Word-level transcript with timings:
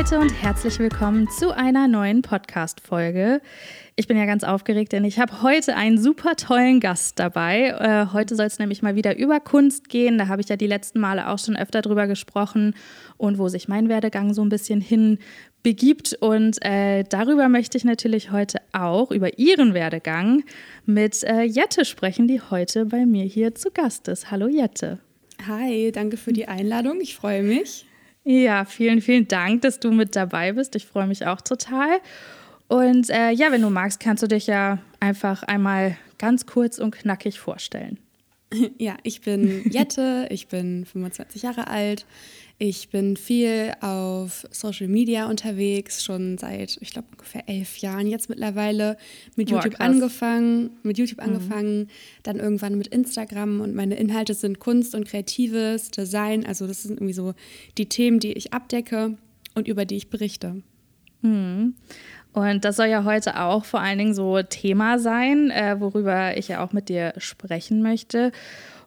Leute 0.00 0.18
und 0.18 0.30
herzlich 0.30 0.78
willkommen 0.78 1.28
zu 1.28 1.54
einer 1.54 1.86
neuen 1.86 2.22
Podcast-Folge. 2.22 3.42
Ich 3.96 4.08
bin 4.08 4.16
ja 4.16 4.24
ganz 4.24 4.44
aufgeregt, 4.44 4.92
denn 4.92 5.04
ich 5.04 5.18
habe 5.18 5.42
heute 5.42 5.76
einen 5.76 5.98
super 5.98 6.36
tollen 6.36 6.80
Gast 6.80 7.18
dabei. 7.18 7.66
Äh, 7.78 8.06
heute 8.14 8.34
soll 8.34 8.46
es 8.46 8.58
nämlich 8.58 8.80
mal 8.80 8.94
wieder 8.94 9.18
über 9.18 9.40
Kunst 9.40 9.90
gehen. 9.90 10.16
Da 10.16 10.28
habe 10.28 10.40
ich 10.40 10.48
ja 10.48 10.56
die 10.56 10.66
letzten 10.66 11.00
Male 11.00 11.28
auch 11.28 11.38
schon 11.38 11.54
öfter 11.54 11.82
drüber 11.82 12.06
gesprochen 12.06 12.74
und 13.18 13.36
wo 13.36 13.48
sich 13.48 13.68
mein 13.68 13.90
Werdegang 13.90 14.32
so 14.32 14.40
ein 14.40 14.48
bisschen 14.48 14.80
hin 14.80 15.18
begibt. 15.62 16.16
Und 16.18 16.64
äh, 16.64 17.04
darüber 17.04 17.50
möchte 17.50 17.76
ich 17.76 17.84
natürlich 17.84 18.32
heute 18.32 18.56
auch, 18.72 19.10
über 19.10 19.38
ihren 19.38 19.74
Werdegang, 19.74 20.44
mit 20.86 21.22
äh, 21.24 21.42
Jette 21.42 21.84
sprechen, 21.84 22.26
die 22.26 22.40
heute 22.40 22.86
bei 22.86 23.04
mir 23.04 23.24
hier 23.24 23.54
zu 23.54 23.70
Gast 23.70 24.08
ist. 24.08 24.30
Hallo 24.30 24.48
Jette. 24.48 24.98
Hi, 25.46 25.92
danke 25.92 26.16
für 26.16 26.32
die 26.32 26.48
Einladung. 26.48 27.02
Ich 27.02 27.16
freue 27.16 27.42
mich. 27.42 27.84
Ja, 28.24 28.64
vielen, 28.64 29.00
vielen 29.00 29.28
Dank, 29.28 29.62
dass 29.62 29.80
du 29.80 29.92
mit 29.92 30.14
dabei 30.14 30.52
bist. 30.52 30.76
Ich 30.76 30.86
freue 30.86 31.06
mich 31.06 31.26
auch 31.26 31.40
total. 31.40 32.00
Und 32.68 33.10
äh, 33.10 33.30
ja, 33.30 33.50
wenn 33.50 33.62
du 33.62 33.70
magst, 33.70 33.98
kannst 34.00 34.22
du 34.22 34.28
dich 34.28 34.46
ja 34.46 34.78
einfach 35.00 35.42
einmal 35.42 35.96
ganz 36.18 36.46
kurz 36.46 36.78
und 36.78 36.92
knackig 36.92 37.40
vorstellen. 37.40 37.98
Ja, 38.78 38.96
ich 39.04 39.20
bin 39.20 39.62
Jette, 39.70 40.26
ich 40.28 40.48
bin 40.48 40.84
25 40.84 41.42
Jahre 41.42 41.68
alt. 41.68 42.04
Ich 42.62 42.90
bin 42.90 43.16
viel 43.16 43.72
auf 43.80 44.46
Social 44.50 44.86
Media 44.86 45.30
unterwegs, 45.30 46.04
schon 46.04 46.36
seit, 46.36 46.76
ich 46.82 46.90
glaube, 46.90 47.08
ungefähr 47.10 47.48
elf 47.48 47.78
Jahren 47.78 48.06
jetzt 48.06 48.28
mittlerweile. 48.28 48.98
Mit 49.34 49.48
Boah, 49.48 49.54
YouTube 49.54 49.76
krass. 49.76 49.88
angefangen, 49.88 50.70
mit 50.82 50.98
YouTube 50.98 51.20
mhm. 51.20 51.24
angefangen, 51.24 51.88
dann 52.22 52.36
irgendwann 52.36 52.76
mit 52.76 52.88
Instagram 52.88 53.62
und 53.62 53.74
meine 53.74 53.94
Inhalte 53.94 54.34
sind 54.34 54.58
Kunst 54.58 54.94
und 54.94 55.08
Kreatives, 55.08 55.90
Design. 55.90 56.44
Also 56.44 56.66
das 56.66 56.82
sind 56.82 56.98
irgendwie 56.98 57.14
so 57.14 57.32
die 57.78 57.88
Themen, 57.88 58.20
die 58.20 58.34
ich 58.34 58.52
abdecke 58.52 59.16
und 59.54 59.66
über 59.66 59.86
die 59.86 59.96
ich 59.96 60.10
berichte. 60.10 60.62
Mhm. 61.22 61.76
Und 62.34 62.64
das 62.66 62.76
soll 62.76 62.88
ja 62.88 63.04
heute 63.04 63.40
auch 63.40 63.64
vor 63.64 63.80
allen 63.80 63.96
Dingen 63.96 64.14
so 64.14 64.42
Thema 64.42 64.98
sein, 64.98 65.50
äh, 65.50 65.80
worüber 65.80 66.36
ich 66.36 66.48
ja 66.48 66.62
auch 66.62 66.74
mit 66.74 66.90
dir 66.90 67.14
sprechen 67.16 67.80
möchte. 67.80 68.32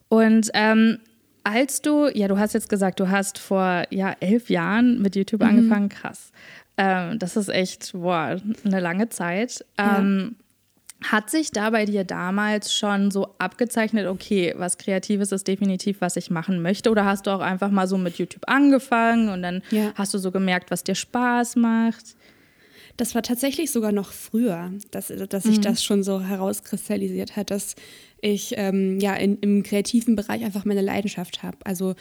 Und 0.09 0.51
ähm, 0.53 0.99
als 1.43 1.81
du, 1.81 2.07
ja, 2.13 2.27
du 2.27 2.37
hast 2.37 2.53
jetzt 2.53 2.69
gesagt, 2.69 2.99
du 2.99 3.09
hast 3.09 3.37
vor 3.37 3.83
ja, 3.89 4.15
elf 4.19 4.49
Jahren 4.49 5.01
mit 5.01 5.15
YouTube 5.15 5.41
mhm. 5.41 5.47
angefangen, 5.47 5.89
krass. 5.89 6.31
Ähm, 6.77 7.19
das 7.19 7.35
ist 7.35 7.49
echt, 7.49 7.91
boah, 7.93 8.37
eine 8.63 8.79
lange 8.79 9.09
Zeit. 9.09 9.65
Ähm, 9.77 10.35
ja. 10.35 11.11
Hat 11.11 11.29
sich 11.29 11.51
da 11.51 11.69
bei 11.69 11.85
dir 11.85 12.05
damals 12.05 12.73
schon 12.73 13.11
so 13.11 13.35
abgezeichnet, 13.37 14.07
okay, 14.07 14.53
was 14.55 14.77
Kreatives 14.77 15.33
ist 15.33 15.47
definitiv, 15.47 15.99
was 15.99 16.15
ich 16.15 16.31
machen 16.31 16.61
möchte? 16.61 16.89
Oder 16.89 17.03
hast 17.03 17.27
du 17.27 17.31
auch 17.31 17.41
einfach 17.41 17.69
mal 17.69 17.87
so 17.87 17.97
mit 17.97 18.17
YouTube 18.17 18.43
angefangen 18.47 19.27
und 19.27 19.41
dann 19.41 19.61
ja. 19.69 19.91
hast 19.95 20.13
du 20.13 20.17
so 20.17 20.31
gemerkt, 20.31 20.71
was 20.71 20.83
dir 20.83 20.95
Spaß 20.95 21.57
macht? 21.57 22.15
Das 22.97 23.15
war 23.15 23.23
tatsächlich 23.23 23.71
sogar 23.71 23.91
noch 23.91 24.11
früher, 24.11 24.71
dass, 24.91 25.11
dass 25.29 25.43
sich 25.43 25.57
mhm. 25.57 25.61
das 25.61 25.83
schon 25.83 26.03
so 26.03 26.21
herauskristallisiert 26.21 27.35
hat, 27.35 27.49
dass 27.49 27.75
ich 28.21 28.53
ähm, 28.55 28.99
ja 28.99 29.15
in, 29.15 29.37
im 29.39 29.63
kreativen 29.63 30.15
Bereich 30.15 30.43
einfach 30.43 30.63
meine 30.63 30.81
Leidenschaft 30.81 31.43
habe. 31.43 31.57
Also 31.63 31.95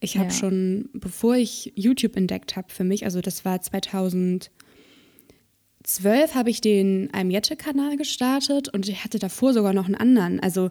ich 0.00 0.18
habe 0.18 0.28
ja. 0.28 0.34
schon, 0.34 0.90
bevor 0.92 1.36
ich 1.36 1.72
YouTube 1.74 2.16
entdeckt 2.16 2.56
habe 2.56 2.68
für 2.70 2.84
mich, 2.84 3.04
also 3.04 3.20
das 3.20 3.44
war 3.44 3.60
2012, 3.60 4.50
habe 6.34 6.50
ich 6.50 6.60
den 6.60 7.08
Almiette-Kanal 7.12 7.96
gestartet 7.96 8.68
und 8.68 8.88
ich 8.88 9.02
hatte 9.02 9.18
davor 9.18 9.54
sogar 9.54 9.72
noch 9.72 9.86
einen 9.86 9.94
anderen. 9.94 10.40
Also 10.40 10.70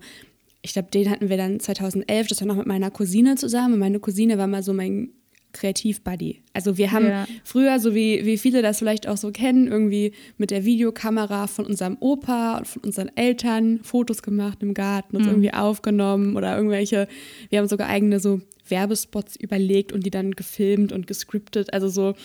ich 0.62 0.74
glaube, 0.74 0.90
den 0.92 1.10
hatten 1.10 1.30
wir 1.30 1.38
dann 1.38 1.60
2011, 1.60 2.28
das 2.28 2.40
war 2.42 2.48
noch 2.48 2.56
mit 2.56 2.68
meiner 2.68 2.90
Cousine 2.90 3.36
zusammen. 3.36 3.74
Und 3.74 3.80
meine 3.80 4.00
Cousine 4.00 4.38
war 4.38 4.48
mal 4.48 4.64
so 4.64 4.74
mein 4.74 5.10
Kreativ-Buddy. 5.54 6.42
Also 6.54 6.78
wir 6.78 6.92
haben 6.92 7.08
ja. 7.08 7.28
früher, 7.44 7.80
so 7.80 7.96
wie, 7.96 8.26
wie 8.26 8.38
viele 8.38 8.62
das 8.62 8.80
vielleicht 8.80 9.08
auch 9.08 9.18
so 9.18 9.32
kennen, 9.32 9.68
irgendwie 9.68 10.14
mit 10.38 10.52
der 10.52 10.66
Videokamera 10.66 11.48
von 11.48 11.66
unserem 11.66 11.98
Opa 12.00 12.58
und 12.58 12.68
von 12.68 12.82
unseren 12.84 13.10
Eltern 13.16 13.80
Fotos 13.84 14.22
gemacht 14.22 14.62
im 14.62 14.74
Garten, 14.74 15.16
uns 15.16 15.26
mhm. 15.26 15.32
irgendwie 15.32 15.54
aufgenommen 15.54 16.36
oder 16.36 16.56
irgendwelche, 16.56 17.08
wir 17.50 17.60
haben 17.60 17.68
sogar 17.68 17.88
eigene 17.88 18.20
so 18.20 18.42
Werbespots 18.68 19.36
überlegt 19.36 19.92
und 19.92 20.06
die 20.06 20.12
dann 20.12 20.32
gefilmt 20.32 20.92
und 20.92 21.08
gescriptet. 21.08 21.74
Also 21.74 21.88
so 21.88 22.16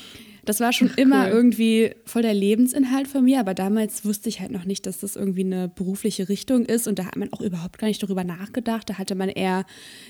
das 0.49 0.61
war 0.61 0.73
schon 0.73 0.91
Ach, 0.95 0.97
immer 0.99 1.27
cool. 1.27 1.33
irgendwie 1.33 1.91
voll 2.07 2.23
der 2.23 2.33
Lebensinhalt 2.33 3.07
von 3.07 3.23
mir, 3.23 3.39
aber 3.39 3.53
damals 3.53 4.07
wusste 4.07 4.31
ich 4.31 4.41
halt 4.41 4.51
noch 4.51 4.65
nicht, 4.65 4.87
dass 4.87 5.01
das 5.01 5.15
irgendwie 5.15 5.45
eine 5.45 5.69
berufliche 5.69 6.31
Richtung 6.31 6.65
ist 6.65 6.89
und 6.89 6.99
da 6.99 7.05
hat 7.05 7.17
man 7.17 7.31
auch 7.35 7.43
überhaupt 7.43 7.77
gar 7.79 7.87
nicht 7.87 8.03
darüber 8.03 8.25
nachgedacht. 8.25 8.89
Da 8.89 8.95
hatte 8.95 9.15
man 9.15 9.29
eher 9.29 9.67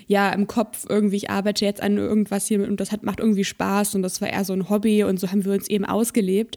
ja 0.07 0.31
im 0.31 0.47
Kopf 0.47 0.87
irgendwie, 0.89 1.17
ich 1.17 1.31
arbeite 1.31 1.65
jetzt 1.65 1.83
an 1.83 1.97
irgendwas 1.97 2.47
hier 2.47 2.63
und 2.69 2.79
das 2.79 2.93
hat, 2.93 3.03
macht 3.03 3.19
irgendwie 3.19 3.43
Spaß 3.43 3.97
und 3.97 4.03
das 4.03 4.21
war 4.21 4.29
eher 4.29 4.45
so 4.45 4.53
ein 4.53 4.71
Hobby 4.71 5.03
und 5.03 5.19
so 5.19 5.29
haben 5.29 5.45
wir 5.45 5.53
uns 5.53 5.69
eben 5.69 5.85
ausgelebt. 5.85 6.57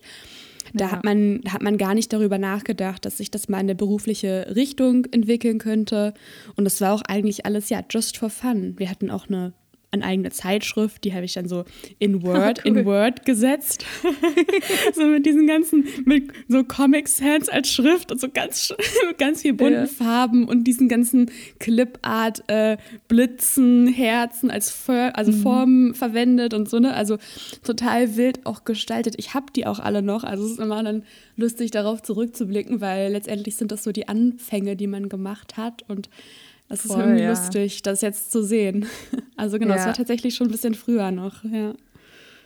Da, 0.73 0.85
ja. 0.85 0.91
hat 0.91 1.03
man, 1.03 1.41
hat 1.49 1.63
man 1.63 1.79
gar 1.79 1.95
nicht 1.95 2.13
darüber 2.13 2.37
nachgedacht, 2.37 3.03
dass 3.03 3.17
sich 3.17 3.31
das 3.31 3.49
mal 3.49 3.57
in 3.57 3.61
eine 3.61 3.75
berufliche 3.75 4.53
Richtung 4.55 5.05
entwickeln 5.05 5.57
könnte. 5.57 6.13
Und 6.55 6.65
das 6.65 6.79
war 6.81 6.93
auch 6.93 7.01
eigentlich 7.01 7.47
alles 7.47 7.69
ja 7.69 7.83
just 7.89 8.17
for 8.17 8.29
fun. 8.29 8.75
Wir 8.77 8.91
hatten 8.91 9.09
auch 9.09 9.27
eine 9.27 9.53
eine 9.91 10.05
eigene 10.05 10.31
Zeitschrift, 10.31 11.03
die 11.03 11.13
habe 11.13 11.25
ich 11.25 11.33
dann 11.33 11.47
so 11.47 11.65
in 11.99 12.23
Word, 12.23 12.59
oh, 12.59 12.69
cool. 12.69 12.77
in 12.77 12.85
Word 12.85 13.25
gesetzt. 13.25 13.85
so 14.93 15.05
mit 15.05 15.25
diesen 15.25 15.47
ganzen, 15.47 15.85
mit 16.05 16.31
so 16.47 16.63
Comic 16.63 17.07
Sans 17.07 17.49
als 17.49 17.69
Schrift 17.69 18.11
und 18.11 18.19
so 18.19 18.29
ganz, 18.33 18.73
ganz 19.17 19.41
viel 19.41 19.53
bunten 19.53 19.73
ja. 19.73 19.85
Farben 19.87 20.47
und 20.47 20.63
diesen 20.63 20.87
ganzen 20.87 21.29
Clipart 21.59 22.43
äh, 22.47 22.77
Blitzen, 23.07 23.87
Herzen 23.87 24.49
als 24.49 24.71
För 24.71 25.17
also 25.17 25.31
mhm. 25.31 25.41
Formen 25.41 25.95
verwendet 25.95 26.53
und 26.53 26.69
so, 26.69 26.79
ne? 26.79 26.93
Also 26.93 27.17
total 27.63 28.15
wild 28.15 28.45
auch 28.45 28.63
gestaltet. 28.63 29.15
Ich 29.17 29.33
habe 29.33 29.47
die 29.55 29.65
auch 29.65 29.79
alle 29.79 30.01
noch. 30.01 30.23
Also 30.23 30.45
es 30.45 30.51
ist 30.51 30.59
immer 30.59 30.81
dann 30.83 31.03
lustig, 31.35 31.71
darauf 31.71 32.01
zurückzublicken, 32.01 32.81
weil 32.81 33.11
letztendlich 33.11 33.57
sind 33.57 33.71
das 33.71 33.83
so 33.83 33.91
die 33.91 34.07
Anfänge, 34.07 34.75
die 34.75 34.87
man 34.87 35.09
gemacht 35.09 35.57
hat 35.57 35.83
und 35.89 36.09
das 36.71 36.85
ist 36.85 36.91
irgendwie 36.91 37.21
ja. 37.21 37.29
lustig, 37.29 37.81
das 37.81 38.01
jetzt 38.01 38.31
zu 38.31 38.43
sehen. 38.43 38.85
Also 39.37 39.57
genau, 39.57 39.73
es 39.73 39.87
war 39.87 39.93
tatsächlich 39.93 40.35
schon 40.35 40.49
ein 40.49 40.51
bisschen 40.51 40.75
früher 40.75 41.09
noch, 41.09 41.43
ja. 41.43 41.73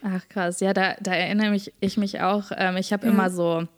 Ach 0.02 0.26
krass, 0.30 0.60
ja, 0.60 0.72
da, 0.72 0.94
da 0.98 1.12
erinnere 1.12 1.50
mich, 1.50 1.74
ich 1.78 1.98
mich 1.98 2.22
auch. 2.22 2.52
Ähm, 2.56 2.78
ich 2.78 2.90
habe 2.90 3.06
ja. 3.06 3.12
immer 3.12 3.28
so 3.28 3.68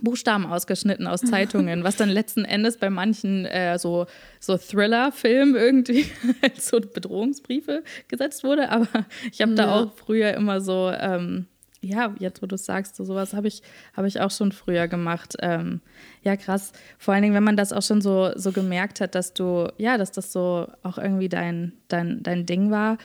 Buchstaben 0.00 0.46
ausgeschnitten 0.46 1.06
aus 1.06 1.20
Zeitungen, 1.20 1.84
was 1.84 1.96
dann 1.96 2.08
letzten 2.08 2.46
Endes 2.46 2.78
bei 2.78 2.88
manchen 2.88 3.44
äh, 3.44 3.78
so, 3.78 4.06
so 4.40 4.56
Thriller-Filmen 4.56 5.56
irgendwie 5.56 6.06
als 6.42 6.68
so 6.68 6.80
Bedrohungsbriefe 6.80 7.84
gesetzt 8.08 8.44
wurde. 8.44 8.70
Aber 8.70 8.88
ich 9.30 9.42
habe 9.42 9.54
da 9.54 9.74
auch 9.74 9.92
früher 9.94 10.32
immer 10.32 10.62
so 10.62 10.90
ähm, 10.90 11.44
ja, 11.84 12.14
jetzt 12.18 12.42
wo 12.42 12.46
du 12.46 12.56
sagst, 12.56 12.96
so 12.96 13.04
sowas 13.04 13.34
habe 13.34 13.48
ich, 13.48 13.62
hab 13.94 14.04
ich 14.04 14.20
auch 14.20 14.30
schon 14.30 14.52
früher 14.52 14.88
gemacht. 14.88 15.36
Ähm, 15.40 15.80
ja, 16.24 16.36
krass. 16.36 16.72
Vor 16.98 17.12
allen 17.12 17.22
Dingen, 17.22 17.34
wenn 17.34 17.44
man 17.44 17.56
das 17.56 17.72
auch 17.72 17.82
schon 17.82 18.00
so, 18.00 18.30
so 18.34 18.50
gemerkt 18.50 19.00
hat, 19.00 19.14
dass 19.14 19.34
du, 19.34 19.68
ja, 19.76 19.98
dass 19.98 20.10
das 20.10 20.32
so 20.32 20.66
auch 20.82 20.96
irgendwie 20.96 21.28
dein, 21.28 21.72
dein, 21.88 22.22
dein 22.22 22.46
Ding 22.46 22.70
war. 22.70 22.96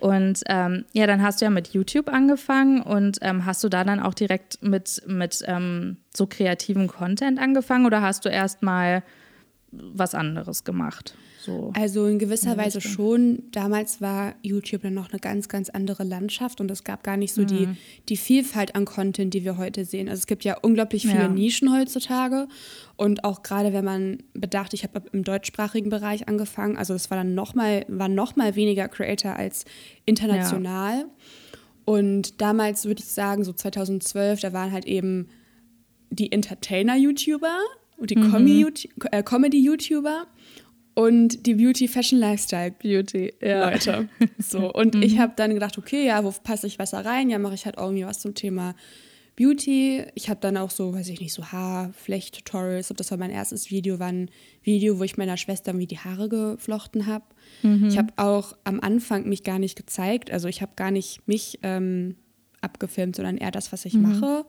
Und 0.00 0.42
ähm, 0.46 0.84
ja, 0.92 1.08
dann 1.08 1.22
hast 1.22 1.40
du 1.40 1.44
ja 1.44 1.50
mit 1.50 1.68
YouTube 1.68 2.08
angefangen 2.08 2.80
und 2.80 3.18
ähm, 3.20 3.44
hast 3.44 3.64
du 3.64 3.68
da 3.68 3.82
dann 3.82 4.00
auch 4.00 4.14
direkt 4.14 4.62
mit, 4.62 5.02
mit 5.06 5.42
ähm, 5.46 5.96
so 6.14 6.28
kreativen 6.28 6.86
Content 6.86 7.40
angefangen 7.40 7.84
oder 7.84 8.00
hast 8.00 8.24
du 8.24 8.28
erst 8.28 8.62
mal 8.62 9.02
was 9.72 10.14
anderes 10.14 10.62
gemacht? 10.62 11.14
So 11.40 11.72
also 11.74 12.06
in 12.06 12.18
gewisser 12.18 12.52
in 12.52 12.58
Weise 12.58 12.80
schon. 12.80 13.44
Damals 13.52 14.00
war 14.00 14.34
YouTube 14.42 14.82
dann 14.82 14.94
noch 14.94 15.10
eine 15.10 15.20
ganz, 15.20 15.48
ganz 15.48 15.70
andere 15.70 16.04
Landschaft 16.04 16.60
und 16.60 16.70
es 16.70 16.84
gab 16.84 17.04
gar 17.04 17.16
nicht 17.16 17.32
so 17.32 17.42
mhm. 17.42 17.46
die, 17.46 17.68
die 18.08 18.16
Vielfalt 18.16 18.74
an 18.74 18.84
Content, 18.84 19.34
die 19.34 19.44
wir 19.44 19.56
heute 19.56 19.84
sehen. 19.84 20.08
Also 20.08 20.20
es 20.20 20.26
gibt 20.26 20.44
ja 20.44 20.58
unglaublich 20.60 21.02
viele 21.02 21.22
ja. 21.22 21.28
Nischen 21.28 21.72
heutzutage 21.72 22.48
und 22.96 23.24
auch 23.24 23.42
gerade 23.42 23.72
wenn 23.72 23.84
man 23.84 24.18
bedacht, 24.34 24.74
ich 24.74 24.82
habe 24.82 25.02
im 25.12 25.22
deutschsprachigen 25.22 25.90
Bereich 25.90 26.28
angefangen, 26.28 26.76
also 26.76 26.94
es 26.94 27.10
war 27.10 27.18
dann 27.18 27.34
noch 27.34 27.54
mal, 27.54 27.84
war 27.88 28.08
noch 28.08 28.34
mal 28.34 28.56
weniger 28.56 28.88
Creator 28.88 29.36
als 29.36 29.64
international. 30.04 30.98
Ja. 30.98 31.06
Und 31.84 32.40
damals 32.42 32.84
würde 32.84 33.00
ich 33.00 33.08
sagen, 33.08 33.44
so 33.44 33.52
2012, 33.52 34.40
da 34.40 34.52
waren 34.52 34.72
halt 34.72 34.84
eben 34.84 35.28
die 36.10 36.32
Entertainer-YouTuber 36.32 37.56
und 37.96 38.10
die 38.10 38.16
mhm. 38.16 38.34
Äh, 39.10 39.22
Comedy-YouTuber 39.22 40.26
und 40.98 41.46
die 41.46 41.54
Beauty 41.54 41.86
Fashion 41.86 42.18
Lifestyle 42.18 42.72
Beauty 42.72 43.32
ja. 43.40 43.70
Leute. 43.70 44.08
So 44.38 44.72
und 44.72 44.96
mhm. 44.96 45.02
ich 45.02 45.20
habe 45.20 45.32
dann 45.36 45.54
gedacht, 45.54 45.78
okay, 45.78 46.04
ja, 46.04 46.24
wo 46.24 46.32
passe 46.42 46.66
ich 46.66 46.76
besser 46.76 47.04
rein? 47.04 47.30
Ja, 47.30 47.38
mache 47.38 47.54
ich 47.54 47.66
halt 47.66 47.76
irgendwie 47.76 48.04
was 48.04 48.18
zum 48.18 48.34
Thema 48.34 48.74
Beauty. 49.36 50.02
Ich 50.16 50.28
habe 50.28 50.40
dann 50.40 50.56
auch 50.56 50.70
so, 50.70 50.92
weiß 50.94 51.08
ich 51.10 51.20
nicht, 51.20 51.32
so 51.32 51.44
Haarflecht-Tutorials. 51.52 52.92
Das 52.96 53.12
war 53.12 53.18
mein 53.18 53.30
erstes 53.30 53.70
Video, 53.70 54.00
war 54.00 54.08
ein 54.08 54.28
Video, 54.64 54.98
wo 54.98 55.04
ich 55.04 55.16
meiner 55.16 55.36
Schwester 55.36 55.78
wie 55.78 55.86
die 55.86 55.98
Haare 55.98 56.28
geflochten 56.28 57.06
habe. 57.06 57.26
Mhm. 57.62 57.86
Ich 57.86 57.96
habe 57.96 58.12
auch 58.16 58.56
am 58.64 58.80
Anfang 58.80 59.28
mich 59.28 59.44
gar 59.44 59.60
nicht 59.60 59.76
gezeigt. 59.76 60.32
Also 60.32 60.48
ich 60.48 60.62
habe 60.62 60.72
gar 60.74 60.90
nicht 60.90 61.28
mich 61.28 61.60
ähm, 61.62 62.16
abgefilmt, 62.60 63.14
sondern 63.14 63.36
eher 63.36 63.52
das, 63.52 63.70
was 63.72 63.84
ich 63.84 63.94
mhm. 63.94 64.02
mache. 64.02 64.46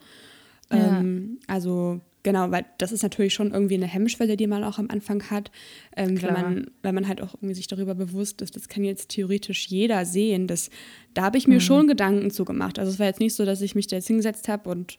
Ja. 0.72 1.00
Ähm, 1.00 1.40
also 1.46 2.02
genau, 2.24 2.52
weil 2.52 2.66
das 2.78 2.92
ist 2.92 3.04
natürlich 3.04 3.34
schon 3.34 3.52
irgendwie 3.52 3.76
eine 3.76 3.88
Hemmschwelle, 3.88 4.38
die 4.38 4.48
man 4.48 4.64
auch 4.64 4.78
am 4.78 4.90
Anfang 4.90 5.24
hat, 5.30 5.52
ähm, 5.96 6.22
wenn, 6.22 6.34
man, 6.34 6.72
wenn 6.82 6.96
man 6.96 7.08
halt 7.08 7.22
auch 7.22 7.36
irgendwie 7.36 7.56
sich 7.56 7.68
darüber 7.68 7.96
bewusst 7.96 8.42
ist, 8.42 8.56
das 8.56 8.68
kann 8.68 8.84
jetzt 8.84 9.10
theoretisch 9.10 9.68
jeder 9.68 10.06
sehen. 10.06 10.48
Das, 10.48 10.70
da 11.14 11.24
habe 11.24 11.38
ich 11.38 11.48
mir 11.48 11.56
mhm. 11.56 11.62
schon 11.62 11.88
Gedanken 11.88 12.32
zu 12.32 12.46
gemacht. 12.46 12.80
Also 12.80 12.92
es 12.92 13.00
war 13.00 13.08
jetzt 13.08 13.20
nicht 13.20 13.36
so, 13.36 13.46
dass 13.46 13.62
ich 13.62 13.76
mich 13.76 13.88
da 13.88 13.96
jetzt 13.96 14.08
hingesetzt 14.08 14.48
habe 14.48 14.70
und 14.70 14.98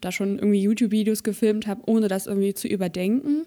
da 0.00 0.12
schon 0.12 0.38
irgendwie 0.38 0.62
YouTube-Videos 0.62 1.22
gefilmt 1.22 1.66
habe, 1.66 1.82
ohne 1.86 2.08
das 2.08 2.26
irgendwie 2.26 2.54
zu 2.54 2.68
überdenken. 2.68 3.46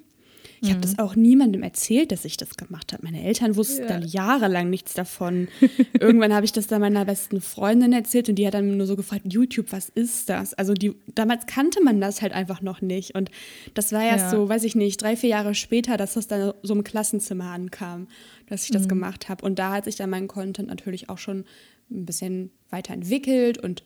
Ich 0.63 0.69
habe 0.69 0.79
das 0.79 0.93
mhm. 0.93 0.99
auch 0.99 1.15
niemandem 1.17 1.61
erzählt, 1.61 2.13
dass 2.13 2.23
ich 2.23 2.37
das 2.37 2.55
gemacht 2.55 2.93
habe. 2.93 3.03
Meine 3.03 3.21
Eltern 3.21 3.57
wussten 3.57 3.81
ja. 3.81 3.87
dann 3.89 4.01
jahrelang 4.01 4.69
nichts 4.69 4.93
davon. 4.93 5.49
Irgendwann 5.99 6.33
habe 6.33 6.45
ich 6.45 6.53
das 6.53 6.67
dann 6.67 6.79
meiner 6.79 7.03
besten 7.03 7.41
Freundin 7.41 7.91
erzählt 7.91 8.29
und 8.29 8.35
die 8.35 8.47
hat 8.47 8.53
dann 8.53 8.77
nur 8.77 8.87
so 8.87 8.95
gefragt, 8.95 9.23
YouTube, 9.25 9.73
was 9.73 9.89
ist 9.89 10.29
das? 10.29 10.53
Also 10.53 10.73
die, 10.73 10.95
damals 11.15 11.47
kannte 11.47 11.83
man 11.83 11.99
das 11.99 12.21
halt 12.21 12.31
einfach 12.31 12.61
noch 12.61 12.79
nicht. 12.79 13.13
Und 13.13 13.29
das 13.73 13.91
war 13.91 14.03
erst 14.03 14.31
ja. 14.31 14.31
so, 14.31 14.47
weiß 14.47 14.63
ich 14.63 14.75
nicht, 14.75 15.01
drei, 15.01 15.17
vier 15.17 15.31
Jahre 15.31 15.53
später, 15.53 15.97
dass 15.97 16.13
das 16.13 16.27
dann 16.27 16.53
so 16.63 16.73
im 16.73 16.85
Klassenzimmer 16.85 17.51
ankam, 17.51 18.07
dass 18.47 18.63
ich 18.63 18.71
das 18.71 18.83
mhm. 18.83 18.89
gemacht 18.89 19.27
habe. 19.27 19.45
Und 19.45 19.59
da 19.59 19.73
hat 19.73 19.83
sich 19.83 19.97
dann 19.97 20.09
mein 20.09 20.29
Content 20.29 20.69
natürlich 20.69 21.09
auch 21.09 21.17
schon 21.17 21.43
ein 21.91 22.05
bisschen 22.05 22.51
weiterentwickelt 22.69 23.57
und 23.57 23.83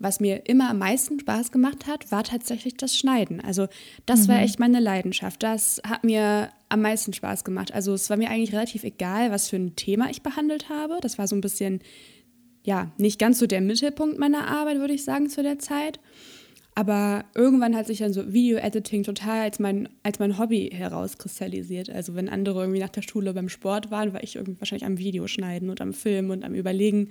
was 0.00 0.18
mir 0.18 0.48
immer 0.48 0.70
am 0.70 0.78
meisten 0.78 1.20
Spaß 1.20 1.52
gemacht 1.52 1.86
hat, 1.86 2.10
war 2.10 2.24
tatsächlich 2.24 2.76
das 2.76 2.96
Schneiden. 2.96 3.40
Also 3.40 3.68
das 4.06 4.22
mhm. 4.22 4.28
war 4.28 4.40
echt 4.40 4.58
meine 4.58 4.80
Leidenschaft. 4.80 5.42
Das 5.42 5.80
hat 5.86 6.04
mir 6.04 6.48
am 6.70 6.80
meisten 6.80 7.12
Spaß 7.12 7.44
gemacht. 7.44 7.72
Also 7.74 7.92
es 7.92 8.08
war 8.08 8.16
mir 8.16 8.30
eigentlich 8.30 8.54
relativ 8.54 8.82
egal, 8.82 9.30
was 9.30 9.50
für 9.50 9.56
ein 9.56 9.76
Thema 9.76 10.10
ich 10.10 10.22
behandelt 10.22 10.70
habe. 10.70 10.98
Das 11.02 11.18
war 11.18 11.28
so 11.28 11.36
ein 11.36 11.42
bisschen, 11.42 11.80
ja, 12.64 12.90
nicht 12.96 13.18
ganz 13.18 13.38
so 13.38 13.46
der 13.46 13.60
Mittelpunkt 13.60 14.18
meiner 14.18 14.48
Arbeit, 14.48 14.78
würde 14.78 14.94
ich 14.94 15.04
sagen, 15.04 15.28
zu 15.28 15.42
der 15.42 15.58
Zeit. 15.58 16.00
Aber 16.74 17.24
irgendwann 17.34 17.76
hat 17.76 17.86
sich 17.86 17.98
dann 17.98 18.12
so 18.12 18.32
Video-Editing 18.32 19.02
total 19.02 19.40
als 19.40 19.58
mein, 19.58 19.88
als 20.02 20.18
mein 20.18 20.38
Hobby 20.38 20.70
herauskristallisiert. 20.72 21.90
Also 21.90 22.14
wenn 22.14 22.28
andere 22.28 22.60
irgendwie 22.60 22.80
nach 22.80 22.90
der 22.90 23.02
Schule 23.02 23.34
beim 23.34 23.48
Sport 23.48 23.90
waren, 23.90 24.12
war 24.12 24.22
ich 24.22 24.36
irgendwie 24.36 24.60
wahrscheinlich 24.60 24.86
am 24.86 24.98
Videoschneiden 24.98 25.68
und 25.68 25.80
am 25.80 25.92
Filmen 25.92 26.30
und 26.30 26.44
am 26.44 26.54
Überlegen, 26.54 27.08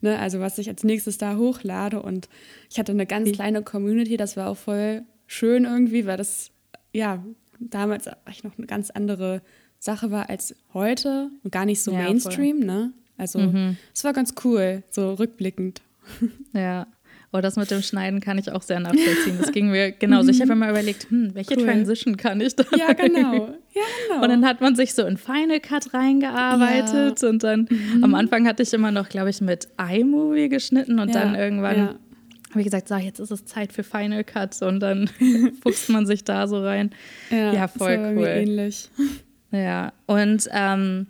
ne, 0.00 0.18
also 0.18 0.40
was 0.40 0.58
ich 0.58 0.68
als 0.68 0.84
nächstes 0.84 1.18
da 1.18 1.36
hochlade. 1.36 2.00
Und 2.00 2.28
ich 2.70 2.78
hatte 2.78 2.92
eine 2.92 3.06
ganz 3.06 3.32
kleine 3.32 3.62
Community, 3.62 4.16
das 4.16 4.36
war 4.36 4.48
auch 4.48 4.56
voll 4.56 5.02
schön 5.26 5.64
irgendwie, 5.64 6.06
weil 6.06 6.16
das 6.16 6.50
ja 6.92 7.24
damals 7.58 8.08
echt 8.26 8.44
noch 8.44 8.56
eine 8.56 8.66
ganz 8.66 8.90
andere 8.90 9.42
Sache 9.78 10.10
war 10.10 10.30
als 10.30 10.54
heute 10.72 11.30
und 11.42 11.50
gar 11.50 11.64
nicht 11.64 11.82
so 11.82 11.92
ja, 11.92 12.02
Mainstream, 12.02 12.58
voll. 12.58 12.66
ne? 12.66 12.92
Also 13.16 13.38
mhm. 13.38 13.76
es 13.94 14.04
war 14.04 14.12
ganz 14.12 14.34
cool, 14.44 14.82
so 14.90 15.14
rückblickend. 15.14 15.82
Ja. 16.52 16.86
Oh, 17.32 17.40
das 17.40 17.54
mit 17.54 17.70
dem 17.70 17.80
Schneiden 17.80 18.18
kann 18.18 18.38
ich 18.38 18.50
auch 18.50 18.62
sehr 18.62 18.80
nachvollziehen. 18.80 19.38
Das 19.40 19.52
ging 19.52 19.70
mir 19.70 19.92
genauso. 19.92 20.30
Ich 20.30 20.40
habe 20.40 20.52
immer 20.52 20.68
überlegt, 20.68 21.10
hm, 21.10 21.32
welche 21.32 21.56
cool. 21.56 21.64
Transition 21.64 22.16
kann 22.16 22.40
ich 22.40 22.56
da? 22.56 22.64
Ja, 22.76 22.92
genau. 22.92 23.50
Ja, 23.72 23.82
genau. 24.08 24.22
Und 24.24 24.28
dann 24.30 24.44
hat 24.44 24.60
man 24.60 24.74
sich 24.74 24.94
so 24.94 25.06
in 25.06 25.16
Final 25.16 25.60
Cut 25.60 25.94
reingearbeitet 25.94 27.22
ja. 27.22 27.28
und 27.28 27.44
dann 27.44 27.68
mhm. 27.70 28.02
am 28.02 28.16
Anfang 28.16 28.48
hatte 28.48 28.64
ich 28.64 28.72
immer 28.72 28.90
noch, 28.90 29.08
glaube 29.08 29.30
ich, 29.30 29.40
mit 29.40 29.68
iMovie 29.78 30.48
geschnitten 30.48 30.98
und 30.98 31.14
ja, 31.14 31.20
dann 31.20 31.36
irgendwann 31.36 31.76
ja. 31.76 31.94
habe 32.50 32.60
ich 32.60 32.64
gesagt, 32.64 32.88
so, 32.88 32.96
jetzt 32.96 33.20
ist 33.20 33.30
es 33.30 33.44
Zeit 33.44 33.72
für 33.72 33.84
Final 33.84 34.24
Cut 34.24 34.60
und 34.62 34.80
dann 34.80 35.08
fuchst 35.62 35.88
man 35.88 36.06
sich 36.06 36.24
da 36.24 36.48
so 36.48 36.60
rein. 36.64 36.90
Ja, 37.30 37.52
ja 37.52 37.68
voll 37.68 38.14
cool. 38.16 38.26
ähnlich. 38.26 38.90
Ja, 39.52 39.92
und 40.06 40.48
ähm, 40.52 41.06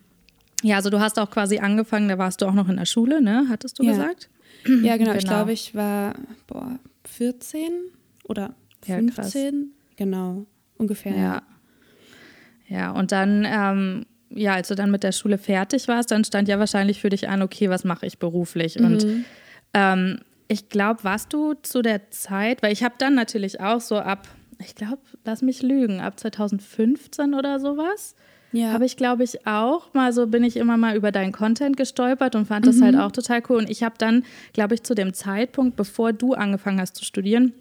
ja, 0.63 0.77
also 0.77 0.91
du 0.91 1.01
hast 1.01 1.19
auch 1.19 1.31
quasi 1.31 1.61
angefangen, 1.61 2.11
da 2.11 2.19
warst 2.19 2.43
du 2.43 2.47
auch 2.47 2.53
noch 2.53 2.69
in 2.69 2.77
der 2.77 2.85
Schule, 2.85 3.23
ne? 3.23 3.47
Hattest 3.49 3.79
du 3.79 3.87
gesagt? 3.87 4.29
Ja, 4.83 4.97
genau. 4.97 5.11
genau. 5.11 5.15
Ich 5.15 5.25
glaube, 5.25 5.53
ich 5.53 5.75
war 5.75 6.15
boah, 6.47 6.79
14 7.05 7.71
oder 8.25 8.55
15. 8.83 9.55
Ja, 9.55 9.95
genau, 9.97 10.47
ungefähr. 10.77 11.17
Ja. 11.17 11.43
Ja, 12.69 12.93
und 12.93 13.11
dann, 13.11 13.45
ähm, 13.45 14.07
ja, 14.31 14.55
als 14.55 14.69
du 14.69 14.77
dann 14.77 14.93
mit 14.93 15.03
der 15.03 15.11
Schule 15.11 15.39
fertig 15.39 15.89
warst, 15.89 16.13
dann 16.13 16.25
stand 16.25 16.47
ja 16.47 16.59
wahrscheinlich 16.61 17.01
für 17.01 17.09
dich 17.09 17.29
an, 17.29 17.43
okay, 17.43 17.69
was 17.69 17.83
mache 17.83 18.07
ich 18.07 18.19
beruflich? 18.19 18.79
Mhm. 18.79 18.85
Und 18.85 19.07
ähm, 19.75 20.21
ich 20.47 20.69
glaube, 20.69 21.03
warst 21.03 21.33
du 21.33 21.55
zu 21.55 21.83
der 21.83 22.11
Zeit, 22.11 22.63
weil 22.63 22.73
ich 22.73 22.85
habe 22.85 22.95
dann 22.99 23.15
natürlich 23.15 23.61
auch 23.61 23.81
so 23.81 23.99
ab, 23.99 24.29
ich 24.61 24.77
glaube, 24.77 25.03
lass 25.25 25.43
mich 25.43 25.63
lügen, 25.63 26.01
ab 26.01 26.19
2015 26.19 27.35
oder 27.35 27.59
sowas, 27.59 28.15
ja. 28.53 28.73
Habe 28.73 28.85
ich, 28.85 28.97
glaube 28.97 29.25
ich, 29.25 29.47
auch 29.47 29.93
mal 29.95 30.13
so, 30.13 30.27
bin 30.27 30.43
ich 30.45 30.57
immer 30.57 30.77
mal 30.77 30.97
über 30.97 31.13
deinen 31.13 31.33
Content 31.33 31.77
gestolpert 31.77 32.35
und 32.35 32.47
fand 32.47 32.67
mhm. 32.67 32.71
das 32.71 32.83
halt 32.83 32.97
auch 32.97 33.13
total 33.13 33.43
cool. 33.49 33.59
Und 33.59 33.71
ich 33.71 33.83
habe 33.83 33.95
dann, 33.99 34.25
glaube 34.53 34.75
ich, 34.75 34.83
zu 34.83 34.95
dem 34.95 35.13
Zeitpunkt, 35.13 35.77
bevor 35.77 36.13
du 36.13 36.35
angefangen 36.35 36.81
hast 36.81 36.97
zu 36.97 37.05
studieren, 37.05 37.53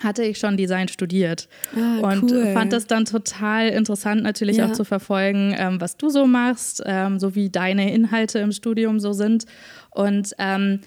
hatte 0.00 0.24
ich 0.24 0.38
schon 0.38 0.56
Design 0.56 0.88
studiert 0.88 1.48
ah, 1.76 2.10
und 2.10 2.32
cool. 2.32 2.52
fand 2.52 2.72
das 2.72 2.86
dann 2.88 3.04
total 3.04 3.68
interessant 3.68 4.24
natürlich 4.24 4.56
ja. 4.56 4.66
auch 4.66 4.72
zu 4.72 4.84
verfolgen, 4.84 5.54
ähm, 5.56 5.80
was 5.80 5.96
du 5.96 6.08
so 6.08 6.26
machst, 6.26 6.82
ähm, 6.84 7.20
so 7.20 7.36
wie 7.36 7.48
deine 7.48 7.92
Inhalte 7.94 8.40
im 8.40 8.50
Studium 8.50 8.98
so 8.98 9.12
sind 9.12 9.46
und 9.90 10.34
ähm, 10.38 10.80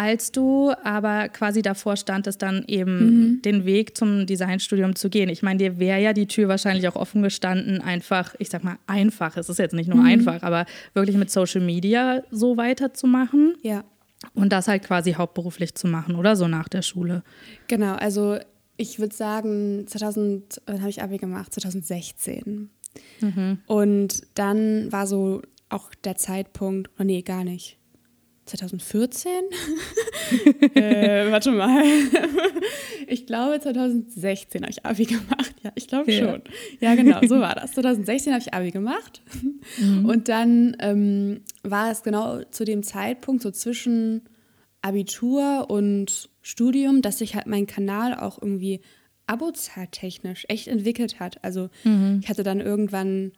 als 0.00 0.32
du 0.32 0.72
aber 0.82 1.28
quasi 1.28 1.60
davor 1.60 1.94
standest, 1.94 2.40
dann 2.40 2.64
eben 2.66 3.32
mhm. 3.34 3.42
den 3.42 3.66
Weg 3.66 3.98
zum 3.98 4.24
Designstudium 4.24 4.96
zu 4.96 5.10
gehen. 5.10 5.28
Ich 5.28 5.42
meine, 5.42 5.58
dir 5.58 5.78
wäre 5.78 6.00
ja 6.00 6.14
die 6.14 6.26
Tür 6.26 6.48
wahrscheinlich 6.48 6.88
auch 6.88 6.96
offen 6.96 7.22
gestanden, 7.22 7.82
einfach, 7.82 8.34
ich 8.38 8.48
sag 8.48 8.64
mal, 8.64 8.78
einfach, 8.86 9.36
es 9.36 9.50
ist 9.50 9.58
jetzt 9.58 9.74
nicht 9.74 9.88
nur 9.88 9.98
mhm. 9.98 10.06
einfach, 10.06 10.42
aber 10.42 10.64
wirklich 10.94 11.18
mit 11.18 11.30
Social 11.30 11.60
Media 11.60 12.22
so 12.30 12.56
weiterzumachen. 12.56 13.56
Ja. 13.60 13.84
Und 14.32 14.54
das 14.54 14.68
halt 14.68 14.84
quasi 14.84 15.12
hauptberuflich 15.12 15.74
zu 15.74 15.86
machen, 15.86 16.14
oder 16.14 16.34
so 16.34 16.48
nach 16.48 16.70
der 16.70 16.80
Schule. 16.80 17.22
Genau, 17.68 17.94
also 17.96 18.38
ich 18.78 19.00
würde 19.00 19.14
sagen, 19.14 19.86
2000 19.86 20.62
habe 20.66 20.88
ich 20.88 21.02
Abi 21.02 21.18
gemacht, 21.18 21.52
2016. 21.52 22.70
Mhm. 23.20 23.58
Und 23.66 24.22
dann 24.34 24.90
war 24.90 25.06
so 25.06 25.42
auch 25.68 25.90
der 26.04 26.16
Zeitpunkt, 26.16 26.90
oh 26.98 27.04
nee, 27.04 27.20
gar 27.20 27.44
nicht. 27.44 27.79
2014? 28.50 29.32
äh, 30.74 31.30
warte 31.30 31.52
mal. 31.52 31.82
ich 33.06 33.26
glaube, 33.26 33.60
2016 33.60 34.62
habe 34.62 34.70
ich 34.70 34.84
Abi 34.84 35.04
gemacht. 35.04 35.54
Ja, 35.62 35.72
ich 35.74 35.88
glaube 35.88 36.12
ja. 36.12 36.30
schon. 36.30 36.42
Ja, 36.80 36.94
genau, 36.94 37.20
so 37.26 37.40
war 37.40 37.54
das. 37.54 37.72
2016 37.72 38.32
habe 38.32 38.42
ich 38.42 38.54
Abi 38.54 38.70
gemacht. 38.70 39.22
Mhm. 39.78 40.04
Und 40.04 40.28
dann 40.28 40.76
ähm, 40.80 41.42
war 41.62 41.90
es 41.90 42.02
genau 42.02 42.42
zu 42.50 42.64
dem 42.64 42.82
Zeitpunkt, 42.82 43.42
so 43.42 43.50
zwischen 43.50 44.22
Abitur 44.82 45.66
und 45.68 46.30
Studium, 46.42 47.02
dass 47.02 47.18
sich 47.18 47.34
halt 47.34 47.46
mein 47.46 47.66
Kanal 47.66 48.14
auch 48.14 48.40
irgendwie 48.40 48.80
abozahltechnisch 49.26 50.46
echt 50.48 50.66
entwickelt 50.66 51.20
hat. 51.20 51.42
Also 51.44 51.70
mhm. 51.84 52.20
ich 52.22 52.28
hatte 52.28 52.42
dann 52.42 52.60
irgendwann 52.60 53.32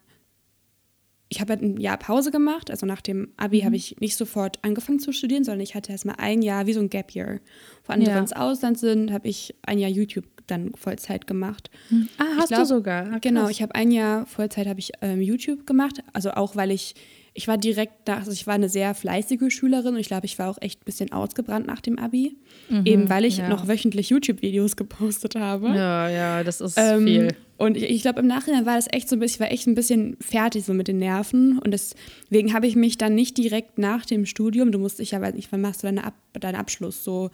ich 1.33 1.41
habe 1.41 1.55
halt 1.55 1.63
ein 1.63 1.79
Jahr 1.79 1.97
Pause 1.97 2.31
gemacht. 2.31 2.71
Also 2.71 2.85
nach 2.85 3.01
dem 3.01 3.29
Abi 3.39 3.63
mhm. 3.63 3.65
habe 3.65 3.77
ich 3.77 3.97
nicht 4.01 4.17
sofort 4.17 4.59
angefangen 4.63 5.01
zu 5.01 5.13
studieren, 5.13 5.45
sondern 5.45 5.63
ich 5.63 5.75
hatte 5.75 5.91
erstmal 5.91 6.17
ein 6.19 6.43
Jahr 6.43 6.67
wie 6.67 6.75
so 6.75 6.81
ein 6.81 6.91
Gap 6.91 7.15
Year. 7.15 7.41
Wo 7.87 7.95
andere 7.95 8.11
ja. 8.11 8.19
ins 8.19 8.35
Ausland 8.35 8.79
sind, 8.79 9.13
habe 9.13 9.29
ich 9.29 9.55
ein 9.63 9.79
Jahr 9.79 9.91
YouTube 9.91 10.27
dann 10.47 10.75
Vollzeit 10.75 11.27
gemacht. 11.27 11.71
Mhm. 11.89 12.09
Ah, 12.19 12.25
hast 12.37 12.49
glaub, 12.49 12.61
du 12.61 12.67
sogar? 12.67 13.15
Ah, 13.15 13.19
genau, 13.19 13.49
ich 13.49 13.63
habe 13.63 13.75
ein 13.75 13.91
Jahr 13.91 14.27
Vollzeit 14.27 14.67
habe 14.67 14.79
ich 14.79 14.93
ähm, 15.01 15.23
YouTube 15.23 15.67
gemacht. 15.67 16.03
Also 16.13 16.33
auch, 16.33 16.55
weil 16.55 16.71
ich 16.71 16.95
ich 17.35 17.49
war 17.49 17.57
direkt 17.57 18.07
nach, 18.09 18.19
also 18.19 18.33
ich 18.33 18.47
war 18.47 18.55
eine 18.55 18.69
sehr 18.69 18.95
fleißige 18.95 19.51
Schülerin 19.53 19.95
und 19.95 20.01
ich 20.01 20.09
glaube, 20.09 20.27
ich 20.27 20.39
war 20.39 20.51
auch 20.51 20.59
echt 20.61 20.81
ein 20.81 20.85
bisschen 20.85 21.13
ausgebrannt 21.13 21.67
nach 21.67 21.81
dem 21.81 21.99
Abi. 21.99 22.37
Mhm, 22.69 22.83
eben 22.85 23.09
weil 23.09 23.25
ich 23.25 23.39
ja. 23.39 23.49
noch 23.49 23.69
wöchentlich 23.69 24.11
YouTube-Videos 24.11 24.77
gepostet 24.77 25.35
habe. 25.35 25.69
Ja, 25.69 26.09
ja, 26.11 26.45
das 26.45 26.61
ist 26.61 26.77
ähm, 26.77 27.05
viel. 27.05 27.29
Und 27.57 27.77
ich, 27.77 27.85
ich 27.85 28.03
glaube, 28.03 28.21
im 28.21 28.27
Nachhinein 28.27 28.67
war 28.67 28.77
das 28.77 28.87
echt 28.91 29.09
so 29.09 29.17
ein 29.17 29.21
bisschen, 29.21 29.37
ich 29.37 29.41
war 29.41 29.53
echt 29.53 29.67
ein 29.67 29.75
bisschen 29.75 30.17
fertig 30.21 30.65
so 30.65 30.75
mit 30.75 30.89
den 30.89 30.99
Nerven. 30.99 31.59
Und 31.59 31.71
deswegen 31.71 32.53
habe 32.53 32.67
ich 32.67 32.77
mich 32.77 32.99
dann 32.99 33.15
nicht 33.15 33.39
direkt 33.39 33.79
nach 33.79 34.05
dem 34.05 34.27
Studium, 34.27 34.71
du 34.71 34.79
musst 34.79 34.99
dich 34.99 35.13
ja, 35.13 35.21
weiß 35.21 35.35
nicht, 35.35 35.51
wann 35.53 35.63
machst 35.63 35.83
du 35.83 35.87
deine 35.87 36.05
Ab, 36.05 36.15
deinen 36.35 36.57
Abschluss? 36.57 37.03
So, 37.03 37.31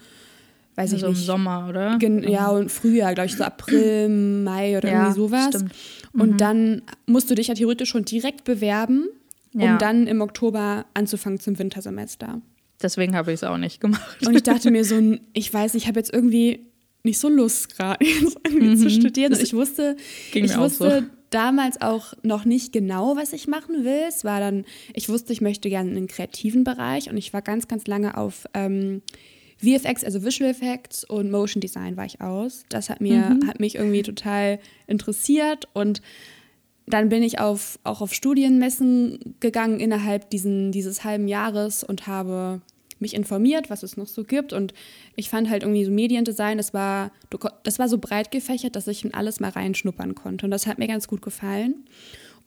weiß 0.76 0.92
also 0.92 0.96
ich 0.96 1.02
nicht. 1.10 1.20
im 1.20 1.26
Sommer, 1.26 1.66
oder? 1.68 1.98
Gen 1.98 2.22
ja, 2.22 2.50
und 2.50 2.70
Frühjahr, 2.70 3.14
glaube 3.14 3.26
ich, 3.26 3.36
so 3.36 3.42
April, 3.42 4.08
Mai 4.08 4.78
oder 4.78 4.88
ja, 4.88 4.98
irgendwie 4.98 5.14
sowas. 5.14 5.48
Stimmt. 5.48 5.72
Mhm. 6.12 6.20
Und 6.20 6.40
dann 6.40 6.82
musst 7.06 7.28
du 7.30 7.34
dich 7.34 7.48
ja 7.48 7.54
theoretisch 7.54 7.88
schon 7.88 8.04
direkt 8.04 8.44
bewerben 8.44 9.08
ja. 9.60 9.72
um 9.72 9.78
dann 9.78 10.06
im 10.06 10.20
Oktober 10.20 10.86
anzufangen 10.94 11.40
zum 11.40 11.58
Wintersemester. 11.58 12.40
Deswegen 12.80 13.16
habe 13.16 13.32
ich 13.32 13.40
es 13.40 13.44
auch 13.44 13.58
nicht 13.58 13.80
gemacht. 13.80 14.26
Und 14.26 14.34
ich 14.34 14.42
dachte 14.42 14.70
mir 14.70 14.84
so, 14.84 15.16
ich 15.32 15.52
weiß, 15.52 15.74
ich 15.74 15.88
habe 15.88 15.98
jetzt 15.98 16.12
irgendwie 16.12 16.66
nicht 17.02 17.18
so 17.18 17.28
Lust 17.28 17.76
gerade 17.76 18.04
mhm. 18.50 18.76
zu 18.76 18.90
studieren. 18.90 19.32
Und 19.32 19.42
ich 19.42 19.54
wusste, 19.54 19.96
ich 20.32 20.56
wusste 20.56 21.00
so. 21.00 21.06
damals 21.30 21.80
auch 21.80 22.14
noch 22.22 22.44
nicht 22.44 22.72
genau, 22.72 23.16
was 23.16 23.32
ich 23.32 23.48
machen 23.48 23.84
will. 23.84 24.02
Es 24.08 24.24
war 24.24 24.40
dann, 24.40 24.64
ich 24.94 25.08
wusste, 25.08 25.32
ich 25.32 25.40
möchte 25.40 25.68
gerne 25.68 25.90
in 25.90 25.96
den 25.96 26.06
kreativen 26.06 26.64
Bereich 26.64 27.10
und 27.10 27.16
ich 27.16 27.32
war 27.32 27.42
ganz, 27.42 27.68
ganz 27.68 27.86
lange 27.86 28.16
auf 28.16 28.46
ähm, 28.54 29.02
VFX, 29.58 30.04
also 30.04 30.24
Visual 30.24 30.50
Effects 30.50 31.02
und 31.02 31.30
Motion 31.30 31.60
Design 31.60 31.96
war 31.96 32.04
ich 32.04 32.20
aus. 32.20 32.64
Das 32.68 32.90
hat 32.90 33.00
mir, 33.00 33.30
mhm. 33.30 33.48
hat 33.48 33.58
mich 33.58 33.74
irgendwie 33.74 34.02
total 34.02 34.60
interessiert 34.86 35.66
und 35.72 36.00
dann 36.88 37.08
bin 37.08 37.22
ich 37.22 37.38
auf, 37.38 37.78
auch 37.84 38.00
auf 38.00 38.14
Studienmessen 38.14 39.36
gegangen 39.40 39.80
innerhalb 39.80 40.30
diesen, 40.30 40.72
dieses 40.72 41.04
halben 41.04 41.28
Jahres 41.28 41.84
und 41.84 42.06
habe 42.06 42.60
mich 43.00 43.14
informiert, 43.14 43.70
was 43.70 43.82
es 43.82 43.96
noch 43.96 44.06
so 44.06 44.24
gibt. 44.24 44.52
Und 44.52 44.74
ich 45.14 45.30
fand 45.30 45.48
halt 45.48 45.62
irgendwie 45.62 45.84
so 45.84 45.90
Mediendesign, 45.90 46.58
das 46.58 46.74
war, 46.74 47.12
das 47.62 47.78
war 47.78 47.88
so 47.88 47.98
breit 47.98 48.30
gefächert, 48.30 48.76
dass 48.76 48.86
ich 48.88 49.04
in 49.04 49.14
alles 49.14 49.40
mal 49.40 49.50
reinschnuppern 49.50 50.14
konnte. 50.14 50.46
Und 50.46 50.50
das 50.50 50.66
hat 50.66 50.78
mir 50.78 50.88
ganz 50.88 51.08
gut 51.08 51.22
gefallen. 51.22 51.84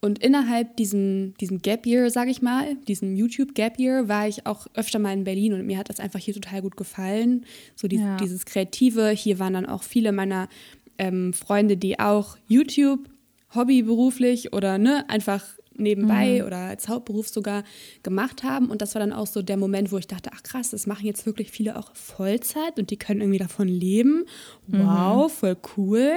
Und 0.03 0.17
innerhalb 0.17 0.77
diesem, 0.77 1.35
diesem 1.39 1.61
Gap 1.61 1.85
Year, 1.85 2.09
sage 2.09 2.31
ich 2.31 2.41
mal, 2.41 2.75
diesem 2.87 3.15
YouTube 3.15 3.53
Gap 3.53 3.79
Year, 3.79 4.07
war 4.07 4.27
ich 4.27 4.47
auch 4.47 4.65
öfter 4.73 4.97
mal 4.97 5.13
in 5.13 5.23
Berlin 5.23 5.53
und 5.53 5.65
mir 5.65 5.77
hat 5.77 5.89
das 5.89 5.99
einfach 5.99 6.19
hier 6.19 6.33
total 6.33 6.63
gut 6.63 6.75
gefallen. 6.75 7.45
So 7.75 7.87
die, 7.87 7.97
ja. 7.97 8.17
dieses 8.17 8.45
Kreative. 8.45 9.11
Hier 9.11 9.37
waren 9.37 9.53
dann 9.53 9.67
auch 9.67 9.83
viele 9.83 10.11
meiner 10.11 10.49
ähm, 10.97 11.33
Freunde, 11.33 11.77
die 11.77 11.99
auch 11.99 12.35
YouTube 12.47 13.07
hobbyberuflich 13.53 14.53
oder 14.53 14.77
ne, 14.77 15.09
einfach 15.09 15.43
nebenbei 15.75 16.39
mhm. 16.39 16.47
oder 16.47 16.57
als 16.57 16.87
Hauptberuf 16.87 17.27
sogar 17.27 17.63
gemacht 18.03 18.43
haben. 18.43 18.69
Und 18.69 18.81
das 18.81 18.95
war 18.95 18.99
dann 18.99 19.13
auch 19.13 19.27
so 19.27 19.41
der 19.41 19.57
Moment, 19.57 19.91
wo 19.91 19.97
ich 19.97 20.07
dachte, 20.07 20.29
ach 20.33 20.43
krass, 20.43 20.71
das 20.71 20.87
machen 20.87 21.05
jetzt 21.05 21.25
wirklich 21.25 21.51
viele 21.51 21.77
auch 21.77 21.95
Vollzeit 21.95 22.77
und 22.79 22.91
die 22.91 22.97
können 22.97 23.21
irgendwie 23.21 23.39
davon 23.39 23.67
leben. 23.67 24.25
Wow, 24.67 25.31
mhm. 25.31 25.35
voll 25.35 25.57
cool. 25.77 26.11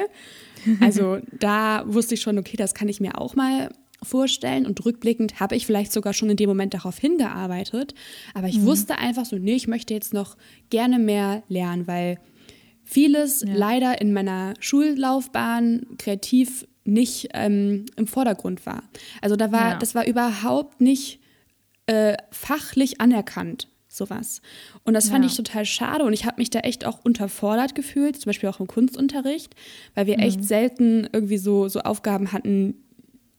Also 0.81 1.19
da 1.38 1.85
wusste 1.87 2.14
ich 2.14 2.23
schon, 2.23 2.38
okay, 2.38 2.57
das 2.57 2.73
kann 2.73 2.88
ich 2.88 2.99
mir 2.99 3.19
auch 3.21 3.35
mal 3.35 3.69
vorstellen 4.03 4.64
und 4.64 4.83
rückblickend 4.83 5.38
habe 5.38 5.57
ich 5.57 5.67
vielleicht 5.67 5.93
sogar 5.93 6.14
schon 6.14 6.31
in 6.31 6.38
dem 6.38 6.49
Moment 6.49 6.73
darauf 6.73 6.97
hingearbeitet, 6.97 7.95
aber 8.33 8.49
ich 8.49 8.59
mhm. 8.59 8.64
wusste 8.64 8.97
einfach 8.97 9.26
so, 9.26 9.37
nee, 9.37 9.57
ich 9.57 9.69
möchte 9.69 9.93
jetzt 9.93 10.14
noch 10.14 10.38
gerne 10.71 10.99
mehr 10.99 11.43
lernen, 11.49 11.87
weil 11.87 12.19
vieles 12.83 13.43
ja. 13.43 13.53
leider 13.55 14.00
in 14.00 14.14
meiner 14.14 14.55
Schullaufbahn 14.59 15.85
kreativ 15.99 16.67
nicht 16.85 17.29
ähm, 17.33 17.87
im 17.97 18.07
Vordergrund 18.07 18.67
war. 18.67 18.83
Also 19.21 19.37
da 19.37 19.53
war, 19.53 19.71
ja. 19.71 19.79
das 19.79 19.95
war 19.95 20.07
überhaupt 20.07 20.81
nicht 20.81 21.21
äh, 21.87 22.17
fachlich 22.31 23.00
anerkannt, 23.00 23.69
sowas. 23.88 24.43
Und 24.85 24.95
das 24.95 25.09
fand 25.09 25.25
ja. 25.25 25.31
ich 25.31 25.37
total 25.37 25.64
schade 25.64 26.05
und 26.05 26.12
ich 26.12 26.25
habe 26.25 26.37
mich 26.38 26.50
da 26.50 26.61
echt 26.61 26.85
auch 26.85 27.05
unterfordert 27.05 27.75
gefühlt, 27.75 28.17
zum 28.17 28.31
Beispiel 28.31 28.49
auch 28.49 28.61
im 28.61 28.67
Kunstunterricht, 28.67 29.55
weil 29.95 30.07
wir 30.07 30.17
mhm. 30.17 30.25
echt 30.25 30.45
selten 30.45 31.09
irgendwie 31.12 31.38
so, 31.38 31.69
so 31.69 31.81
Aufgaben 31.81 32.33
hatten, 32.33 32.75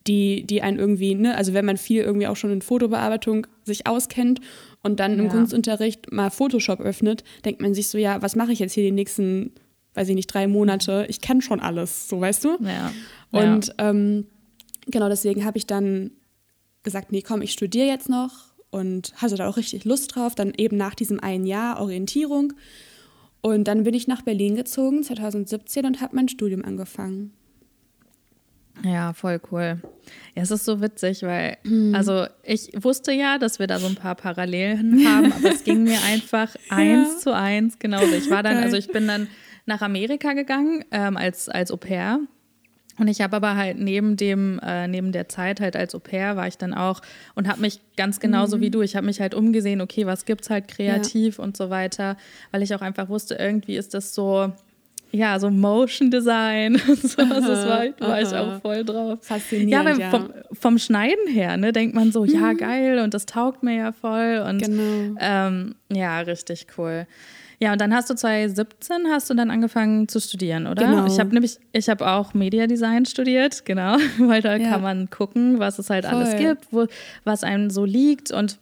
die, 0.08 0.46
die 0.46 0.62
einen 0.62 0.78
irgendwie, 0.78 1.16
ne, 1.16 1.36
also 1.36 1.54
wenn 1.54 1.66
man 1.66 1.78
viel 1.78 2.04
irgendwie 2.04 2.28
auch 2.28 2.36
schon 2.36 2.52
in 2.52 2.62
Fotobearbeitung 2.62 3.48
sich 3.64 3.88
auskennt 3.88 4.40
und 4.84 5.00
dann 5.00 5.18
im 5.18 5.26
ja. 5.26 5.32
Kunstunterricht 5.32 6.12
mal 6.12 6.30
Photoshop 6.30 6.80
öffnet, 6.80 7.24
denkt 7.44 7.62
man 7.62 7.74
sich 7.74 7.90
so, 7.90 7.98
ja, 7.98 8.22
was 8.22 8.36
mache 8.36 8.52
ich 8.52 8.60
jetzt 8.60 8.74
hier 8.74 8.84
die 8.84 8.92
nächsten, 8.92 9.52
weiß 9.96 10.10
ich 10.10 10.16
nicht, 10.16 10.28
drei 10.28 10.48
Monate? 10.48 11.06
Ich 11.10 11.22
kann 11.22 11.42
schon 11.42 11.60
alles, 11.60 12.08
so 12.08 12.22
weißt 12.22 12.44
du? 12.44 12.58
Ja. 12.62 12.92
Und 13.32 13.68
ja. 13.68 13.90
ähm, 13.90 14.28
genau 14.88 15.10
deswegen 15.10 15.46
habe 15.46 15.58
ich 15.58 15.66
dann 15.66 16.12
gesagt, 16.84 17.12
nee, 17.12 17.22
komm, 17.22 17.42
ich 17.42 17.52
studiere 17.52 17.88
jetzt 17.88 18.10
noch 18.10 18.32
und 18.70 19.14
hatte 19.16 19.36
da 19.36 19.48
auch 19.48 19.58
richtig 19.58 19.86
Lust 19.86 20.16
drauf. 20.16 20.36
Dann 20.36 20.54
eben 20.56 20.78
nach 20.78 20.96
diesem 20.96 21.20
einen 21.20 21.46
Jahr 21.46 21.80
Orientierung. 21.82 22.54
Und 23.42 23.68
dann 23.68 23.84
bin 23.84 23.94
ich 23.94 24.08
nach 24.08 24.22
Berlin 24.22 24.56
gezogen, 24.56 25.04
2017, 25.04 25.86
und 25.86 26.02
habe 26.02 26.16
mein 26.16 26.28
Studium 26.28 26.66
angefangen. 26.66 27.32
Ja, 28.84 29.14
voll 29.14 29.40
cool. 29.52 29.80
Ja, 30.36 30.44
es 30.44 30.52
ist 30.52 30.66
so 30.66 30.82
witzig, 30.82 31.24
weil, 31.24 31.58
mhm. 31.64 31.96
also 31.96 32.26
ich 32.44 32.72
wusste 32.76 33.12
ja, 33.12 33.38
dass 33.38 33.60
wir 33.60 33.68
da 33.68 33.80
so 33.80 33.88
ein 33.88 33.96
paar 33.96 34.16
Parallelen 34.16 35.06
haben, 35.08 35.32
aber 35.32 35.52
es 35.52 35.64
ging 35.64 35.84
mir 35.84 36.02
einfach 36.06 36.56
eins 36.70 37.14
ja. 37.14 37.18
zu 37.20 37.36
eins 37.36 37.80
genauso. 37.80 38.14
Ich 38.14 38.30
war 38.30 38.44
dann, 38.44 38.58
also 38.58 38.78
ich 38.78 38.88
bin 38.88 39.08
dann 39.08 39.28
nach 39.66 39.82
Amerika 39.82 40.34
gegangen 40.34 40.84
ähm, 40.92 41.18
als, 41.18 41.50
als 41.50 41.72
Au 41.72 41.78
pair 41.78 42.20
und 42.98 43.08
ich 43.08 43.22
habe 43.22 43.36
aber 43.36 43.56
halt 43.56 43.78
neben 43.78 44.16
dem, 44.16 44.60
äh, 44.60 44.88
neben 44.88 45.12
der 45.12 45.28
Zeit 45.28 45.60
halt 45.60 45.76
als 45.76 45.94
Au 45.94 46.00
pair 46.00 46.36
war 46.36 46.48
ich 46.48 46.58
dann 46.58 46.74
auch 46.74 47.02
und 47.36 47.48
habe 47.48 47.62
mich 47.62 47.82
ganz 47.98 48.20
genauso 48.20 48.58
mhm. 48.58 48.62
wie 48.62 48.70
du, 48.70 48.82
ich 48.82 48.96
habe 48.96 49.06
mich 49.06 49.20
halt 49.20 49.34
umgesehen, 49.34 49.82
okay, 49.82 50.06
was 50.06 50.26
gibt's 50.26 50.50
halt 50.50 50.68
kreativ 50.68 51.38
ja. 51.38 51.44
und 51.44 51.58
so 51.58 51.70
weiter, 51.70 52.16
weil 52.52 52.62
ich 52.62 52.74
auch 52.74 52.82
einfach 52.82 53.10
wusste, 53.10 53.36
irgendwie 53.36 53.76
ist 53.76 53.94
das 53.94 54.16
so, 54.16 54.54
ja, 55.12 55.40
so 55.40 55.50
Motion 55.50 56.10
Design 56.10 56.76
und 56.88 57.02
sowas, 57.02 57.46
das 57.46 57.68
war, 57.68 58.10
war 58.10 58.22
ich 58.22 58.34
auch 58.34 58.62
voll 58.62 58.86
drauf. 58.86 59.20
Faszinierend, 59.22 60.00
ja, 60.00 60.06
ja. 60.06 60.10
Vom, 60.12 60.30
vom, 60.54 60.78
Schneiden 60.78 61.28
her, 61.28 61.58
ne, 61.58 61.74
denkt 61.74 61.96
man 61.96 62.14
so, 62.14 62.24
mhm. 62.24 62.30
ja, 62.30 62.54
geil 62.54 63.00
und 63.00 63.14
das 63.14 63.26
taugt 63.26 63.62
mir 63.62 63.76
ja 63.76 63.92
voll 63.92 64.42
und 64.48 64.62
genau. 64.62 65.18
ähm, 65.20 65.76
ja, 65.92 66.22
richtig 66.22 66.68
cool. 66.78 67.08
Ja, 67.60 67.72
und 67.72 67.82
dann 67.82 67.94
hast 67.94 68.10
du 68.10 68.16
2017 68.16 69.08
hast 69.10 69.30
du 69.30 69.34
dann 69.34 69.50
angefangen 69.52 70.08
zu 70.08 70.20
studieren, 70.20 70.68
oder? 70.68 70.86
Genau. 70.86 71.06
Ich 71.06 71.20
habe 71.20 71.30
nämlich, 71.32 71.58
ich 71.72 71.90
habe 71.90 72.08
auch 72.08 72.34
Mediadesign 72.34 73.06
studiert, 73.06 73.66
genau, 73.66 73.98
weil 74.20 74.42
da 74.42 74.56
ja. 74.56 74.70
kann 74.70 74.82
man 74.82 75.10
gucken, 75.10 75.60
was 75.60 75.80
es 75.80 75.90
halt 75.90 76.06
Voll. 76.06 76.16
alles 76.16 76.38
gibt, 76.38 76.68
wo, 76.72 76.88
was 77.24 77.44
einem 77.44 77.70
so 77.70 77.86
liegt 77.86 78.32
und 78.32 78.58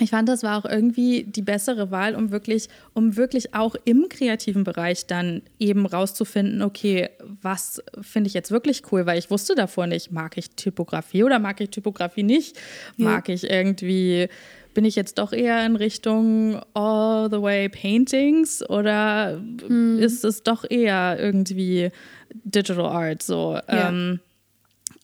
ich 0.00 0.10
fand, 0.10 0.28
das 0.28 0.42
war 0.42 0.58
auch 0.58 0.64
irgendwie 0.64 1.24
die 1.24 1.42
bessere 1.42 1.90
Wahl, 1.90 2.14
um 2.14 2.30
wirklich, 2.30 2.68
um 2.94 3.16
wirklich 3.16 3.54
auch 3.54 3.74
im 3.84 4.08
kreativen 4.08 4.64
Bereich 4.64 5.06
dann 5.06 5.42
eben 5.58 5.84
rauszufinden, 5.84 6.62
okay, 6.62 7.10
was 7.42 7.82
finde 8.00 8.28
ich 8.28 8.34
jetzt 8.34 8.50
wirklich 8.50 8.82
cool, 8.90 9.04
weil 9.04 9.18
ich 9.18 9.30
wusste 9.30 9.54
davor 9.54 9.86
nicht, 9.86 10.10
mag 10.10 10.38
ich 10.38 10.50
Typografie 10.52 11.24
oder 11.24 11.38
mag 11.38 11.60
ich 11.60 11.70
Typografie 11.70 12.22
nicht, 12.22 12.58
mag 12.96 13.28
ich 13.28 13.50
irgendwie 13.50 14.28
bin 14.74 14.84
ich 14.86 14.96
jetzt 14.96 15.18
doch 15.18 15.32
eher 15.32 15.66
in 15.66 15.76
Richtung 15.76 16.58
all 16.74 17.28
the 17.30 17.42
way 17.42 17.68
Paintings 17.68 18.66
oder 18.68 19.38
hm. 19.66 19.98
ist 19.98 20.24
es 20.24 20.42
doch 20.42 20.64
eher 20.68 21.18
irgendwie 21.20 21.90
Digital 22.32 22.86
Art 22.86 23.22
so? 23.22 23.58
Ja. 23.68 23.90
Ähm, 23.90 24.20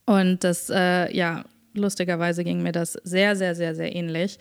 und 0.07 0.42
das, 0.42 0.71
äh, 0.71 1.14
ja, 1.14 1.45
lustigerweise 1.75 2.45
ging 2.45 2.62
mir 2.62 2.73
das 2.73 2.95
sehr, 3.04 3.37
sehr, 3.37 3.54
sehr, 3.54 3.75
sehr 3.75 3.95
ähnlich. 3.95 4.38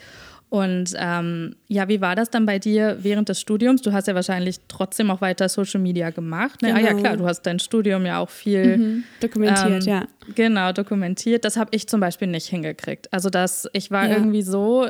Und 0.50 0.94
ähm, 0.98 1.56
ja, 1.68 1.90
wie 1.90 2.00
war 2.00 2.16
das 2.16 2.30
dann 2.30 2.46
bei 2.46 2.58
dir 2.58 3.00
während 3.02 3.28
des 3.28 3.42
Studiums? 3.42 3.82
Du 3.82 3.92
hast 3.92 4.08
ja 4.08 4.16
wahrscheinlich 4.16 4.62
trotzdem 4.70 5.12
auch 5.12 5.20
weiter 5.20 5.50
Social 5.50 5.82
Media 5.82 6.10
gemacht. 6.10 6.62
Ne? 6.62 6.70
Genau. 6.70 6.80
Ah 6.80 6.84
ja, 6.84 6.90
genau. 6.92 7.02
klar, 7.02 7.18
du 7.18 7.26
hast 7.26 7.42
dein 7.42 7.60
Studium 7.60 8.06
ja 8.06 8.20
auch 8.20 8.30
viel 8.30 8.78
mhm. 8.78 9.04
dokumentiert, 9.20 9.88
ähm, 9.88 9.94
ja. 9.94 10.08
Genau, 10.36 10.72
dokumentiert. 10.72 11.44
Das 11.44 11.58
habe 11.58 11.72
ich 11.74 11.88
zum 11.88 12.00
Beispiel 12.00 12.30
nicht 12.30 12.48
hingekriegt. 12.48 13.12
Also 13.12 13.30
das, 13.30 13.68
ich 13.74 13.92
war 13.92 14.08
ja. 14.08 14.16
irgendwie 14.16 14.42
so 14.42 14.88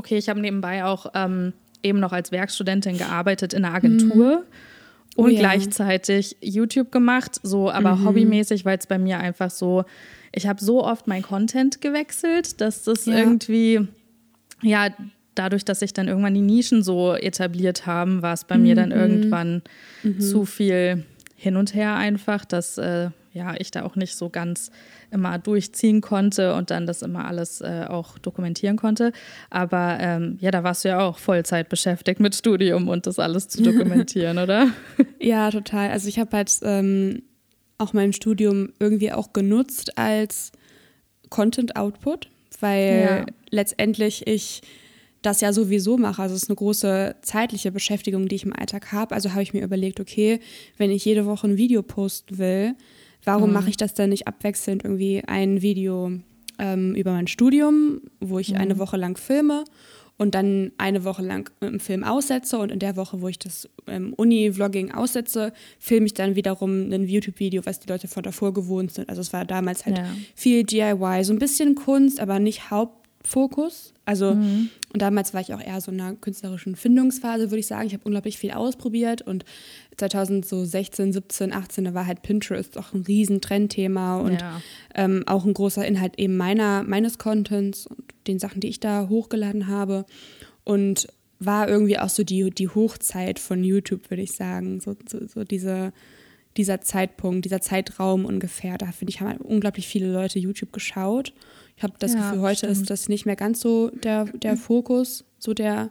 okay, 0.00 0.16
ich 0.16 0.28
habe 0.28 0.40
nebenbei 0.40 0.84
auch 0.84 1.06
ähm, 1.14 1.52
eben 1.82 2.00
noch 2.00 2.12
als 2.12 2.32
Werkstudentin 2.32 2.98
gearbeitet 2.98 3.52
in 3.52 3.64
einer 3.64 3.74
Agentur. 3.74 4.38
Mhm. 4.38 4.44
Oh, 5.16 5.24
und 5.24 5.32
ja. 5.32 5.40
gleichzeitig 5.40 6.36
YouTube 6.40 6.92
gemacht, 6.92 7.40
so 7.42 7.68
aber 7.68 7.96
mhm. 7.96 8.06
hobbymäßig, 8.06 8.64
weil 8.64 8.78
es 8.78 8.86
bei 8.86 8.96
mir 8.96 9.18
einfach 9.18 9.50
so, 9.50 9.84
ich 10.32 10.46
habe 10.46 10.64
so 10.64 10.84
oft 10.84 11.08
mein 11.08 11.22
Content 11.22 11.80
gewechselt, 11.80 12.60
dass 12.60 12.84
das 12.84 13.06
ja. 13.06 13.18
irgendwie, 13.18 13.88
ja, 14.62 14.88
dadurch, 15.34 15.64
dass 15.64 15.80
sich 15.80 15.92
dann 15.92 16.08
irgendwann 16.08 16.34
die 16.34 16.40
Nischen 16.40 16.82
so 16.82 17.14
etabliert 17.14 17.86
haben, 17.86 18.22
war 18.22 18.34
es 18.34 18.44
bei 18.44 18.56
mhm. 18.56 18.62
mir 18.62 18.74
dann 18.74 18.90
mhm. 18.90 18.96
irgendwann 18.96 19.62
mhm. 20.02 20.20
zu 20.20 20.44
viel 20.44 21.04
hin 21.34 21.56
und 21.56 21.74
her 21.74 21.94
einfach, 21.94 22.44
dass 22.44 22.78
äh, 22.78 23.10
ja, 23.32 23.54
ich 23.58 23.70
da 23.70 23.84
auch 23.84 23.96
nicht 23.96 24.16
so 24.16 24.28
ganz 24.28 24.70
immer 25.10 25.38
durchziehen 25.38 26.00
konnte 26.00 26.54
und 26.54 26.70
dann 26.70 26.86
das 26.86 27.02
immer 27.02 27.26
alles 27.26 27.60
äh, 27.60 27.86
auch 27.88 28.18
dokumentieren 28.18 28.76
konnte. 28.76 29.12
Aber 29.50 29.98
ähm, 30.00 30.36
ja, 30.40 30.50
da 30.50 30.64
warst 30.64 30.84
du 30.84 30.88
ja 30.88 31.00
auch 31.00 31.18
Vollzeit 31.18 31.68
beschäftigt 31.68 32.20
mit 32.20 32.34
Studium 32.34 32.88
und 32.88 33.06
das 33.06 33.18
alles 33.18 33.48
zu 33.48 33.62
dokumentieren, 33.62 34.38
oder? 34.42 34.68
Ja, 35.20 35.50
total. 35.50 35.90
Also 35.90 36.08
ich 36.08 36.18
habe 36.18 36.36
halt 36.36 36.52
ähm, 36.62 37.22
auch 37.78 37.92
mein 37.92 38.12
Studium 38.12 38.72
irgendwie 38.78 39.12
auch 39.12 39.32
genutzt 39.32 39.96
als 39.96 40.52
Content 41.28 41.76
Output, 41.76 42.29
weil 42.60 43.24
ja. 43.26 43.34
letztendlich 43.50 44.26
ich 44.26 44.62
das 45.22 45.40
ja 45.40 45.52
sowieso 45.52 45.98
mache. 45.98 46.22
Also 46.22 46.34
es 46.34 46.44
ist 46.44 46.48
eine 46.48 46.56
große 46.56 47.16
zeitliche 47.20 47.72
Beschäftigung, 47.72 48.28
die 48.28 48.36
ich 48.36 48.44
im 48.44 48.54
Alltag 48.54 48.92
habe. 48.92 49.14
Also 49.14 49.32
habe 49.32 49.42
ich 49.42 49.52
mir 49.52 49.62
überlegt, 49.62 50.00
okay, 50.00 50.40
wenn 50.78 50.90
ich 50.90 51.04
jede 51.04 51.26
Woche 51.26 51.46
ein 51.46 51.56
Video 51.58 51.82
posten 51.82 52.38
will, 52.38 52.74
Warum 53.24 53.50
mhm. 53.50 53.54
mache 53.54 53.70
ich 53.70 53.76
das 53.76 53.94
dann 53.94 54.10
nicht 54.10 54.26
abwechselnd 54.26 54.84
irgendwie 54.84 55.22
ein 55.26 55.62
Video 55.62 56.12
ähm, 56.58 56.94
über 56.94 57.12
mein 57.12 57.26
Studium, 57.26 58.00
wo 58.20 58.38
ich 58.38 58.50
mhm. 58.50 58.56
eine 58.56 58.78
Woche 58.78 58.96
lang 58.96 59.16
filme 59.16 59.64
und 60.20 60.34
dann 60.34 60.72
eine 60.76 61.04
Woche 61.04 61.22
lang 61.22 61.50
im 61.60 61.80
Film 61.80 62.04
aussetze 62.04 62.58
und 62.58 62.70
in 62.70 62.78
der 62.78 62.94
Woche, 62.96 63.22
wo 63.22 63.28
ich 63.28 63.38
das 63.38 63.70
ähm, 63.86 64.12
Uni-Vlogging 64.12 64.92
aussetze, 64.92 65.54
filme 65.78 66.04
ich 66.04 66.12
dann 66.12 66.36
wiederum 66.36 66.92
ein 66.92 67.08
YouTube-Video, 67.08 67.64
was 67.64 67.80
die 67.80 67.88
Leute 67.88 68.06
von 68.06 68.22
davor 68.22 68.52
gewohnt 68.52 68.92
sind. 68.92 69.08
Also 69.08 69.22
es 69.22 69.32
war 69.32 69.46
damals 69.46 69.86
halt 69.86 69.96
ja. 69.96 70.04
viel 70.34 70.64
DIY, 70.64 71.24
so 71.24 71.32
ein 71.32 71.38
bisschen 71.38 71.74
Kunst, 71.74 72.20
aber 72.20 72.38
nicht 72.38 72.70
Hauptfokus. 73.20 73.92
Also 74.04 74.34
mhm. 74.34 74.70
Und 74.92 75.02
damals 75.02 75.34
war 75.34 75.40
ich 75.40 75.54
auch 75.54 75.60
eher 75.60 75.80
so 75.80 75.92
in 75.92 76.00
einer 76.00 76.16
künstlerischen 76.16 76.74
Findungsphase, 76.74 77.50
würde 77.50 77.60
ich 77.60 77.66
sagen. 77.66 77.86
Ich 77.86 77.92
habe 77.92 78.02
unglaublich 78.04 78.38
viel 78.38 78.50
ausprobiert 78.50 79.22
und 79.22 79.44
2016, 79.98 81.12
17, 81.12 81.52
18, 81.52 81.84
da 81.84 81.94
war 81.94 82.06
halt 82.06 82.22
Pinterest 82.22 82.76
auch 82.76 82.92
ein 82.92 83.02
riesen 83.02 83.40
Trendthema 83.40 84.16
und 84.16 84.40
ja. 84.40 84.60
ähm, 84.94 85.22
auch 85.26 85.44
ein 85.44 85.54
großer 85.54 85.86
Inhalt 85.86 86.18
eben 86.18 86.36
meiner, 86.36 86.82
meines 86.82 87.18
Contents 87.18 87.86
und 87.86 88.02
den 88.26 88.40
Sachen, 88.40 88.60
die 88.60 88.68
ich 88.68 88.80
da 88.80 89.08
hochgeladen 89.08 89.68
habe. 89.68 90.06
Und 90.64 91.08
war 91.38 91.68
irgendwie 91.68 91.98
auch 91.98 92.10
so 92.10 92.22
die, 92.22 92.50
die 92.50 92.68
Hochzeit 92.68 93.38
von 93.38 93.64
YouTube, 93.64 94.10
würde 94.10 94.22
ich 94.22 94.32
sagen. 94.32 94.80
So, 94.80 94.94
so, 95.08 95.26
so 95.26 95.44
diese, 95.44 95.92
dieser 96.60 96.80
Zeitpunkt, 96.80 97.44
dieser 97.44 97.60
Zeitraum 97.60 98.24
ungefähr. 98.24 98.78
Da 98.78 98.92
finde 98.92 99.10
ich, 99.10 99.20
haben 99.20 99.38
unglaublich 99.38 99.88
viele 99.88 100.12
Leute 100.12 100.38
YouTube 100.38 100.72
geschaut. 100.72 101.32
Ich 101.76 101.82
habe 101.82 101.94
das 101.98 102.14
ja, 102.14 102.30
Gefühl, 102.30 102.42
heute 102.42 102.58
stimmt. 102.58 102.72
ist 102.72 102.90
das 102.90 103.08
nicht 103.08 103.26
mehr 103.26 103.36
ganz 103.36 103.60
so 103.60 103.88
der, 103.88 104.26
der 104.26 104.56
Fokus, 104.56 105.24
so 105.38 105.54
der 105.54 105.90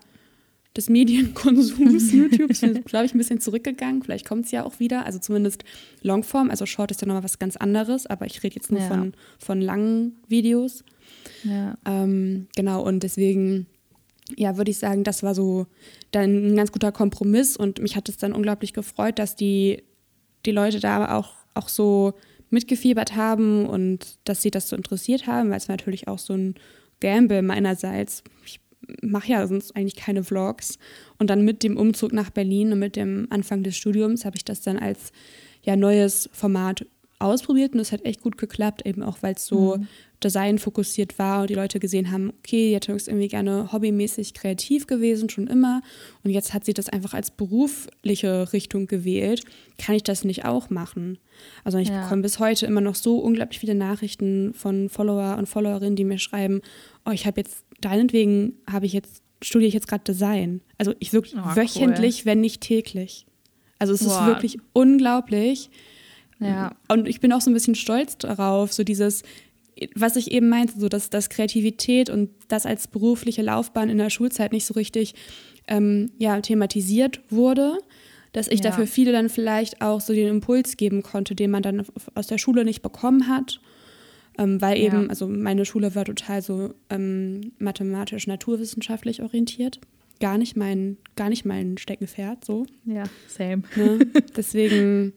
des 0.77 0.87
Medienkonsums 0.87 2.11
YouTube 2.13 2.51
ist, 2.51 2.61
glaube 2.85 3.05
ich, 3.05 3.13
ein 3.13 3.17
bisschen 3.17 3.39
zurückgegangen. 3.39 4.03
Vielleicht 4.03 4.27
kommt 4.27 4.45
es 4.45 4.51
ja 4.51 4.63
auch 4.63 4.79
wieder. 4.79 5.05
Also 5.05 5.19
zumindest 5.19 5.63
Longform. 6.03 6.49
Also 6.51 6.65
Short 6.65 6.91
ist 6.91 7.01
ja 7.01 7.07
nochmal 7.07 7.23
was 7.23 7.39
ganz 7.39 7.57
anderes, 7.57 8.05
aber 8.05 8.25
ich 8.27 8.43
rede 8.43 8.55
jetzt 8.55 8.71
nur 8.71 8.79
ja. 8.79 8.87
von, 8.87 9.13
von 9.39 9.61
langen 9.61 10.17
Videos. 10.27 10.83
Ja. 11.43 11.75
Ähm, 11.85 12.47
genau, 12.55 12.83
und 12.83 13.01
deswegen, 13.01 13.65
ja, 14.37 14.57
würde 14.57 14.69
ich 14.69 14.77
sagen, 14.77 15.03
das 15.03 15.23
war 15.23 15.33
so 15.33 15.65
dann 16.11 16.51
ein 16.51 16.55
ganz 16.55 16.71
guter 16.71 16.91
Kompromiss 16.91 17.57
und 17.57 17.79
mich 17.79 17.95
hat 17.95 18.07
es 18.07 18.17
dann 18.17 18.33
unglaublich 18.33 18.73
gefreut, 18.73 19.17
dass 19.17 19.35
die, 19.35 19.83
die 20.45 20.51
Leute 20.51 20.79
da 20.79 21.15
auch, 21.17 21.33
auch 21.53 21.69
so 21.69 22.13
mitgefiebert 22.49 23.15
haben 23.15 23.65
und 23.65 24.17
dass 24.23 24.41
sie 24.41 24.51
das 24.51 24.69
so 24.69 24.75
interessiert 24.75 25.27
haben, 25.27 25.49
weil 25.49 25.57
es 25.57 25.67
natürlich 25.67 26.07
auch 26.07 26.19
so 26.19 26.33
ein 26.33 26.55
Gamble 26.99 27.41
meinerseits. 27.41 28.23
Ich 28.45 28.59
mache 29.01 29.31
ja 29.31 29.45
sonst 29.45 29.75
eigentlich 29.75 29.95
keine 29.95 30.23
Vlogs. 30.23 30.79
Und 31.17 31.29
dann 31.29 31.45
mit 31.45 31.63
dem 31.63 31.77
Umzug 31.77 32.13
nach 32.13 32.29
Berlin 32.29 32.73
und 32.73 32.79
mit 32.79 32.95
dem 32.95 33.27
Anfang 33.29 33.63
des 33.63 33.77
Studiums 33.77 34.25
habe 34.25 34.37
ich 34.37 34.45
das 34.45 34.61
dann 34.61 34.77
als 34.77 35.11
ja, 35.61 35.75
neues 35.75 36.29
Format 36.33 36.85
ausprobiert 37.19 37.73
und 37.73 37.79
es 37.79 37.91
hat 37.91 38.05
echt 38.05 38.21
gut 38.21 38.37
geklappt, 38.37 38.85
eben 38.85 39.03
auch 39.03 39.17
weil 39.21 39.35
es 39.35 39.45
so 39.45 39.77
mhm. 39.77 39.87
Design 40.23 40.57
fokussiert 40.57 41.19
war 41.19 41.41
und 41.41 41.49
die 41.49 41.55
Leute 41.55 41.79
gesehen 41.79 42.11
haben, 42.11 42.33
okay, 42.39 42.71
jetzt 42.71 42.89
ist 42.89 43.07
irgendwie 43.07 43.27
gerne 43.27 43.71
hobbymäßig 43.71 44.33
kreativ 44.33 44.87
gewesen, 44.87 45.29
schon 45.29 45.47
immer 45.47 45.81
und 46.23 46.31
jetzt 46.31 46.53
hat 46.53 46.65
sie 46.65 46.73
das 46.73 46.89
einfach 46.89 47.13
als 47.13 47.31
berufliche 47.31 48.51
Richtung 48.53 48.87
gewählt. 48.87 49.43
Kann 49.77 49.95
ich 49.95 50.03
das 50.03 50.23
nicht 50.23 50.45
auch 50.45 50.69
machen? 50.69 51.17
Also 51.63 51.77
ich 51.77 51.89
ja. 51.89 52.03
bekomme 52.03 52.21
bis 52.21 52.39
heute 52.39 52.65
immer 52.65 52.81
noch 52.81 52.95
so 52.95 53.17
unglaublich 53.17 53.59
viele 53.59 53.75
Nachrichten 53.75 54.53
von 54.53 54.89
Follower 54.89 55.37
und 55.37 55.47
Followerinnen, 55.47 55.95
die 55.95 56.05
mir 56.05 56.19
schreiben, 56.19 56.61
oh, 57.05 57.11
ich 57.11 57.25
habe 57.25 57.41
jetzt, 57.41 57.63
deinetwegen 57.81 58.53
habe 58.69 58.85
ich 58.85 58.93
jetzt, 58.93 59.21
studiere 59.41 59.67
ich 59.67 59.73
jetzt 59.73 59.87
gerade 59.87 60.03
Design. 60.03 60.61
Also 60.77 60.93
ich 60.99 61.13
wirklich 61.13 61.35
oh, 61.37 61.55
wöchentlich, 61.55 62.19
cool. 62.19 62.25
wenn 62.25 62.41
nicht 62.41 62.61
täglich. 62.61 63.25
Also 63.77 63.93
es 63.93 64.03
Boah. 64.03 64.19
ist 64.19 64.25
wirklich 64.27 64.57
unglaublich. 64.73 65.69
Ja. 66.39 66.75
Und 66.87 67.07
ich 67.07 67.19
bin 67.19 67.33
auch 67.33 67.41
so 67.41 67.49
ein 67.49 67.53
bisschen 67.53 67.75
stolz 67.75 68.17
darauf, 68.17 68.71
so 68.73 68.83
dieses, 68.83 69.23
was 69.95 70.15
ich 70.15 70.31
eben 70.31 70.49
meinte, 70.49 70.79
so 70.79 70.89
dass, 70.89 71.09
dass 71.09 71.29
Kreativität 71.29 72.09
und 72.09 72.29
das 72.47 72.65
als 72.65 72.87
berufliche 72.87 73.41
Laufbahn 73.41 73.89
in 73.89 73.97
der 73.97 74.09
Schulzeit 74.09 74.51
nicht 74.51 74.65
so 74.65 74.73
richtig 74.73 75.15
ähm, 75.67 76.11
ja, 76.17 76.39
thematisiert 76.41 77.21
wurde, 77.29 77.77
dass 78.31 78.47
ich 78.47 78.59
ja. 78.63 78.69
dafür 78.69 78.87
viele 78.87 79.11
dann 79.11 79.29
vielleicht 79.29 79.81
auch 79.81 80.01
so 80.01 80.13
den 80.13 80.27
Impuls 80.27 80.77
geben 80.77 81.03
konnte, 81.03 81.35
den 81.35 81.51
man 81.51 81.63
dann 81.63 81.83
aus 82.15 82.27
der 82.27 82.37
Schule 82.37 82.65
nicht 82.65 82.81
bekommen 82.81 83.27
hat. 83.27 83.59
Ähm, 84.37 84.61
weil 84.61 84.77
eben, 84.77 85.03
ja. 85.03 85.09
also 85.09 85.27
meine 85.27 85.65
Schule 85.65 85.95
war 85.95 86.05
total 86.05 86.41
so 86.41 86.73
ähm, 86.89 87.51
mathematisch, 87.59 88.25
naturwissenschaftlich 88.27 89.21
orientiert. 89.21 89.79
Gar 90.21 90.37
nicht 90.37 90.55
mein, 90.55 90.97
gar 91.15 91.29
nicht 91.29 91.45
mein 91.45 91.77
Steckenpferd, 91.77 92.45
so. 92.45 92.65
Ja, 92.85 93.03
same. 93.27 93.63
Ne? 93.75 93.99
Deswegen 94.37 95.13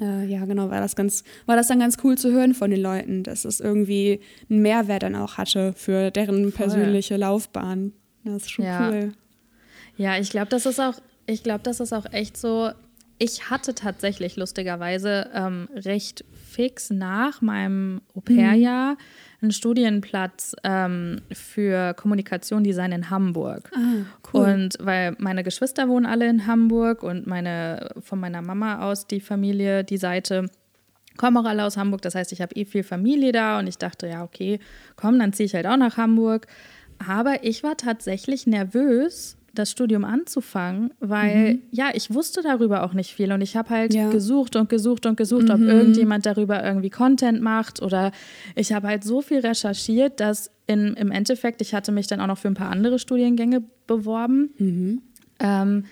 äh, 0.00 0.24
ja, 0.26 0.44
genau, 0.44 0.70
war 0.70 0.80
das 0.80 0.96
ganz, 0.96 1.24
war 1.46 1.56
das 1.56 1.68
dann 1.68 1.78
ganz 1.78 1.98
cool 2.02 2.18
zu 2.18 2.32
hören 2.32 2.54
von 2.54 2.70
den 2.70 2.80
Leuten, 2.80 3.22
dass 3.22 3.44
es 3.44 3.60
irgendwie 3.60 4.20
einen 4.50 4.62
Mehrwert 4.62 5.04
dann 5.04 5.14
auch 5.14 5.36
hatte 5.38 5.72
für 5.74 6.10
deren 6.10 6.50
persönliche 6.52 7.16
Laufbahn. 7.16 7.92
Das 8.24 8.42
ist 8.42 8.50
schon 8.50 8.64
ja. 8.64 8.90
cool. 8.90 9.12
Ja, 9.96 10.18
ich 10.18 10.30
glaube, 10.30 10.48
das 10.48 10.66
ist 10.66 10.80
auch, 10.80 10.94
ich 11.26 11.42
glaube, 11.42 11.60
das 11.62 11.80
ist 11.80 11.92
auch 11.92 12.06
echt 12.12 12.36
so. 12.36 12.70
Ich 13.18 13.48
hatte 13.48 13.74
tatsächlich 13.74 14.36
lustigerweise 14.36 15.30
ähm, 15.32 15.68
recht 15.72 16.24
fix 16.54 16.90
nach 16.90 17.40
meinem 17.40 18.00
Au-pair-Jahr 18.14 18.92
mhm 18.92 18.98
einen 19.44 19.52
Studienplatz 19.52 20.56
ähm, 20.64 21.20
für 21.32 21.94
Kommunikationsdesign 21.94 22.92
in 22.92 23.10
Hamburg. 23.10 23.70
Ah, 23.74 24.06
cool. 24.32 24.40
Und 24.40 24.74
weil 24.80 25.14
meine 25.18 25.44
Geschwister 25.44 25.88
wohnen 25.88 26.06
alle 26.06 26.28
in 26.28 26.46
Hamburg 26.46 27.02
und 27.02 27.26
meine 27.26 27.90
von 28.00 28.18
meiner 28.18 28.42
Mama 28.42 28.80
aus 28.80 29.06
die 29.06 29.20
Familie, 29.20 29.84
die 29.84 29.98
Seite 29.98 30.50
kommen 31.16 31.36
auch 31.36 31.44
alle 31.44 31.64
aus 31.64 31.76
Hamburg. 31.76 32.02
Das 32.02 32.16
heißt, 32.16 32.32
ich 32.32 32.40
habe 32.40 32.56
eh 32.56 32.64
viel 32.64 32.82
Familie 32.82 33.30
da 33.30 33.60
und 33.60 33.68
ich 33.68 33.78
dachte, 33.78 34.08
ja, 34.08 34.24
okay, 34.24 34.58
komm, 34.96 35.18
dann 35.18 35.32
ziehe 35.32 35.46
ich 35.46 35.54
halt 35.54 35.66
auch 35.66 35.76
nach 35.76 35.96
Hamburg. 35.96 36.48
Aber 37.06 37.44
ich 37.44 37.62
war 37.62 37.76
tatsächlich 37.76 38.46
nervös, 38.46 39.36
das 39.54 39.70
Studium 39.70 40.04
anzufangen, 40.04 40.92
weil 41.00 41.54
mhm. 41.54 41.62
ja, 41.70 41.90
ich 41.94 42.12
wusste 42.12 42.42
darüber 42.42 42.82
auch 42.82 42.92
nicht 42.92 43.14
viel 43.14 43.32
und 43.32 43.40
ich 43.40 43.56
habe 43.56 43.70
halt 43.70 43.94
ja. 43.94 44.10
gesucht 44.10 44.56
und 44.56 44.68
gesucht 44.68 45.06
und 45.06 45.16
gesucht, 45.16 45.44
mhm. 45.44 45.50
ob 45.50 45.60
irgendjemand 45.60 46.26
darüber 46.26 46.62
irgendwie 46.62 46.90
Content 46.90 47.40
macht 47.40 47.82
oder 47.82 48.12
ich 48.54 48.72
habe 48.72 48.88
halt 48.88 49.04
so 49.04 49.22
viel 49.22 49.40
recherchiert, 49.40 50.20
dass 50.20 50.50
in, 50.66 50.94
im 50.94 51.10
Endeffekt, 51.10 51.60
ich 51.60 51.74
hatte 51.74 51.92
mich 51.92 52.06
dann 52.06 52.20
auch 52.20 52.26
noch 52.26 52.38
für 52.38 52.48
ein 52.48 52.54
paar 52.54 52.70
andere 52.70 52.98
Studiengänge 52.98 53.62
beworben, 53.86 54.50
mhm. 54.58 55.02
ähm, 55.40 55.84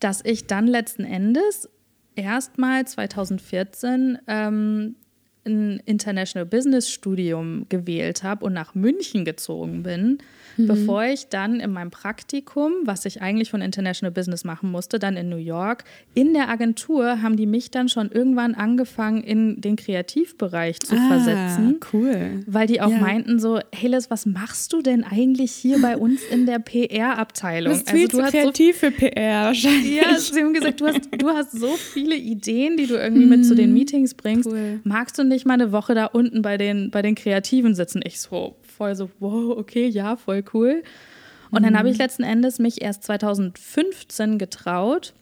dass 0.00 0.24
ich 0.24 0.46
dann 0.46 0.66
letzten 0.66 1.04
Endes 1.04 1.68
erstmal 2.14 2.86
2014 2.86 4.18
ähm, 4.26 4.96
ein 5.44 5.82
International 5.86 6.46
Business 6.46 6.90
Studium 6.90 7.66
gewählt 7.68 8.22
habe 8.22 8.44
und 8.44 8.52
nach 8.52 8.74
München 8.74 9.24
gezogen 9.24 9.82
bin 9.82 10.18
mhm. 10.56 10.66
bevor 10.66 11.04
ich 11.04 11.28
dann 11.28 11.60
in 11.60 11.72
meinem 11.72 11.90
Praktikum, 11.90 12.72
was 12.84 13.04
ich 13.04 13.22
eigentlich 13.22 13.50
von 13.50 13.60
International 13.60 14.12
Business 14.12 14.44
machen 14.44 14.70
musste, 14.70 14.98
dann 14.98 15.16
in 15.16 15.28
New 15.28 15.36
York, 15.36 15.84
in 16.14 16.34
der 16.34 16.48
Agentur 16.48 17.22
haben 17.22 17.36
die 17.36 17.46
mich 17.46 17.70
dann 17.70 17.88
schon 17.88 18.10
irgendwann 18.10 18.54
angefangen, 18.54 19.22
in 19.22 19.60
den 19.60 19.76
Kreativbereich 19.76 20.80
zu 20.80 20.96
ah, 20.96 21.08
versetzen. 21.08 21.80
Cool. 21.92 22.42
Weil 22.46 22.66
die 22.66 22.80
auch 22.80 22.90
ja. 22.90 22.98
meinten 22.98 23.38
so, 23.38 23.60
hey 23.72 23.90
Liz, 23.90 24.10
was 24.10 24.26
machst 24.26 24.72
du 24.72 24.82
denn 24.82 25.04
eigentlich 25.04 25.52
hier 25.52 25.80
bei 25.80 25.96
uns 25.96 26.22
in 26.30 26.46
der 26.46 26.58
PR-Abteilung? 26.58 27.72
Du 27.72 27.92
also, 27.92 28.06
du 28.08 28.30
kreativ 28.30 28.78
so, 28.78 28.86
für 28.86 28.90
PR 28.92 29.44
wahrscheinlich. 29.46 29.96
Ja, 29.96 30.18
sie 30.18 30.40
haben 30.40 30.54
gesagt, 30.54 30.80
du 30.80 30.86
hast, 30.86 31.00
du 31.16 31.28
hast 31.28 31.52
so 31.52 31.76
viele 31.76 32.16
Ideen, 32.16 32.76
die 32.76 32.86
du 32.86 32.94
irgendwie 32.94 33.24
mhm. 33.24 33.30
mit 33.30 33.46
zu 33.46 33.54
den 33.54 33.70
mhm. 33.70 33.74
Meetings 33.74 34.14
bringst. 34.14 34.48
Cool. 34.48 34.80
Magst 34.84 35.18
du 35.18 35.24
nicht 35.24 35.46
mal 35.46 35.54
eine 35.54 35.72
Woche 35.72 35.94
da 35.94 36.06
unten 36.06 36.42
bei 36.42 36.56
den, 36.56 36.90
bei 36.90 37.02
den 37.02 37.14
Kreativen 37.14 37.74
sitzen? 37.74 38.00
Ich 38.04 38.20
so, 38.20 38.56
voll 38.82 38.96
so, 38.96 39.10
wow, 39.20 39.56
okay, 39.56 39.86
ja, 39.86 40.16
voll 40.16 40.44
cool. 40.52 40.82
Und 41.50 41.60
mhm. 41.60 41.66
dann 41.66 41.78
habe 41.78 41.90
ich 41.90 41.98
letzten 41.98 42.24
Endes 42.24 42.58
mich 42.58 42.82
erst 42.82 43.04
2015 43.04 44.38
getraut, 44.38 45.14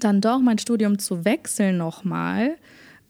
dann 0.00 0.20
doch 0.20 0.40
mein 0.40 0.58
Studium 0.58 0.98
zu 0.98 1.24
wechseln 1.24 1.76
nochmal 1.76 2.56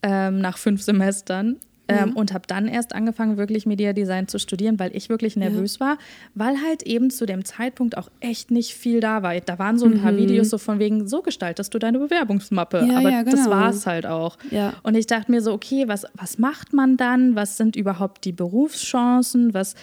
ähm, 0.03 0.41
nach 0.41 0.59
fünf 0.59 0.83
Semestern 0.83 1.57
ähm, 1.91 2.17
und 2.17 2.33
habe 2.33 2.45
dann 2.47 2.69
erst 2.69 2.95
angefangen, 2.95 3.37
wirklich 3.37 3.67
Media 3.67 3.93
Design 3.93 4.29
zu 4.29 4.39
studieren, 4.39 4.79
weil 4.79 4.95
ich 4.95 5.09
wirklich 5.09 5.37
nervös 5.37 5.79
ja. 5.79 5.87
war, 5.87 5.99
weil 6.35 6.61
halt 6.63 6.83
eben 6.85 7.11
zu 7.11 7.27
dem 7.27 7.45
Zeitpunkt 7.45 7.97
auch 7.97 8.11
echt 8.21 8.51
nicht 8.51 8.75
viel 8.75 9.01
da 9.01 9.23
war. 9.23 9.39
Da 9.41 9.59
waren 9.59 9.79
so 9.79 9.87
ein 9.87 10.01
paar 10.01 10.13
mhm. 10.13 10.19
Videos 10.19 10.51
so 10.51 10.59
von 10.59 10.79
wegen, 10.79 11.07
so 11.09 11.23
gestaltest 11.23 11.73
du 11.75 11.79
deine 11.79 11.99
Bewerbungsmappe. 11.99 12.87
Ja, 12.87 12.99
Aber 12.99 13.11
ja, 13.11 13.23
genau. 13.23 13.37
das 13.37 13.51
war 13.51 13.71
es 13.71 13.87
halt 13.87 14.07
auch. 14.07 14.37
Und 14.83 14.97
ich 14.97 15.07
dachte 15.07 15.31
mir 15.31 15.43
so, 15.43 15.53
okay, 15.53 15.85
was, 15.87 16.07
was 16.15 16.39
macht 16.39 16.73
man 16.73 16.97
dann? 16.97 17.35
Was 17.37 17.57
sind 17.57 17.77
überhaupt 17.77 18.25
die 18.25 18.33
Berufschancen? 18.33 19.55
Was 19.55 19.75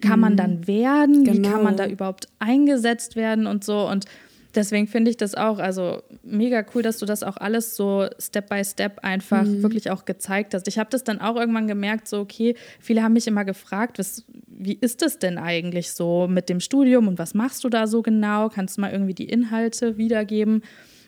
kann 0.00 0.20
man 0.20 0.32
mhm. 0.32 0.36
dann 0.36 0.66
werden? 0.66 1.24
Genau. 1.24 1.36
Wie 1.36 1.42
kann 1.42 1.62
man 1.62 1.76
genau. 1.76 1.88
da 1.88 1.92
überhaupt 1.92 2.28
eingesetzt 2.38 3.16
werden 3.16 3.46
und 3.46 3.64
so? 3.64 3.88
Und 3.88 4.06
deswegen 4.54 4.86
finde 4.86 5.10
ich 5.10 5.16
das 5.16 5.34
auch, 5.34 5.58
also 5.58 6.02
mega 6.22 6.64
cool, 6.74 6.82
dass 6.82 6.98
du 6.98 7.06
das 7.06 7.22
auch 7.22 7.36
alles 7.36 7.76
so 7.76 8.08
Step 8.18 8.48
by 8.48 8.64
Step 8.64 9.00
einfach 9.02 9.44
mhm. 9.44 9.62
wirklich 9.62 9.90
auch 9.90 10.04
gezeigt 10.04 10.54
hast. 10.54 10.68
Ich 10.68 10.78
habe 10.78 10.90
das 10.90 11.04
dann 11.04 11.20
auch 11.20 11.36
irgendwann 11.36 11.66
gemerkt, 11.66 12.08
so, 12.08 12.20
okay, 12.20 12.54
viele 12.80 13.02
haben 13.02 13.12
mich 13.12 13.26
immer 13.26 13.44
gefragt, 13.44 13.98
was, 13.98 14.24
wie 14.46 14.78
ist 14.80 15.02
das 15.02 15.18
denn 15.18 15.38
eigentlich 15.38 15.92
so 15.92 16.26
mit 16.28 16.48
dem 16.48 16.60
Studium 16.60 17.08
und 17.08 17.18
was 17.18 17.34
machst 17.34 17.64
du 17.64 17.68
da 17.68 17.86
so 17.86 18.02
genau? 18.02 18.48
Kannst 18.48 18.76
du 18.76 18.80
mal 18.80 18.92
irgendwie 18.92 19.14
die 19.14 19.28
Inhalte 19.28 19.96
wiedergeben? 19.96 20.62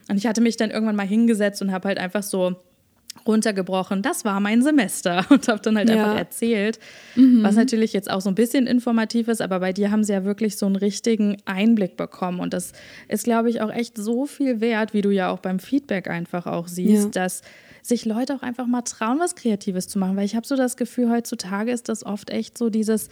Und 0.09 0.17
ich 0.17 0.27
hatte 0.27 0.41
mich 0.41 0.57
dann 0.57 0.71
irgendwann 0.71 0.97
mal 0.97 1.07
hingesetzt 1.07 1.63
und 1.63 1.73
habe 1.73 1.89
halt 1.89 1.99
einfach 1.99 2.23
so 2.23 2.57
runtergebrochen, 3.27 4.03
das 4.03 4.25
war 4.25 4.41
mein 4.41 4.63
Semester 4.63 5.25
und 5.31 5.49
habe 5.49 5.61
dann 5.61 5.77
halt 5.77 5.89
ja. 5.89 5.97
einfach 5.97 6.19
erzählt, 6.19 6.79
mhm. 7.15 7.43
was 7.43 7.57
natürlich 7.57 7.93
jetzt 7.93 8.11
auch 8.11 8.21
so 8.21 8.31
ein 8.31 8.35
bisschen 8.35 8.67
informativ 8.67 9.29
ist, 9.29 9.41
aber 9.41 9.61
bei 9.61 9.73
dir 9.73 9.91
haben 9.91 10.05
sie 10.05 10.13
ja 10.13 10.25
wirklich 10.25 10.57
so 10.57 10.67
einen 10.67 10.77
richtigen 10.77 11.37
Einblick 11.45 11.97
bekommen 11.97 12.41
und 12.41 12.53
das 12.53 12.73
ist, 13.09 13.25
glaube 13.25 13.51
ich, 13.51 13.61
auch 13.61 13.71
echt 13.71 13.97
so 13.97 14.27
viel 14.27 14.61
wert, 14.61 14.95
wie 14.95 15.03
du 15.03 15.11
ja 15.11 15.31
auch 15.31 15.39
beim 15.39 15.59
Feedback 15.59 16.09
einfach 16.09 16.47
auch 16.47 16.69
siehst, 16.69 17.15
ja. 17.15 17.23
dass 17.23 17.43
sich 17.83 18.05
Leute 18.05 18.35
auch 18.35 18.43
einfach 18.43 18.67
mal 18.67 18.83
trauen, 18.83 19.19
was 19.21 19.37
Kreatives 19.37 19.89
zu 19.89 19.99
machen, 19.99 20.17
weil 20.17 20.25
ich 20.25 20.35
habe 20.35 20.47
so 20.47 20.57
das 20.57 20.77
Gefühl, 20.77 21.11
heutzutage 21.11 21.71
ist 21.71 21.89
das 21.89 22.05
oft 22.05 22.31
echt 22.31 22.59
so 22.59 22.69
dieses 22.69 23.09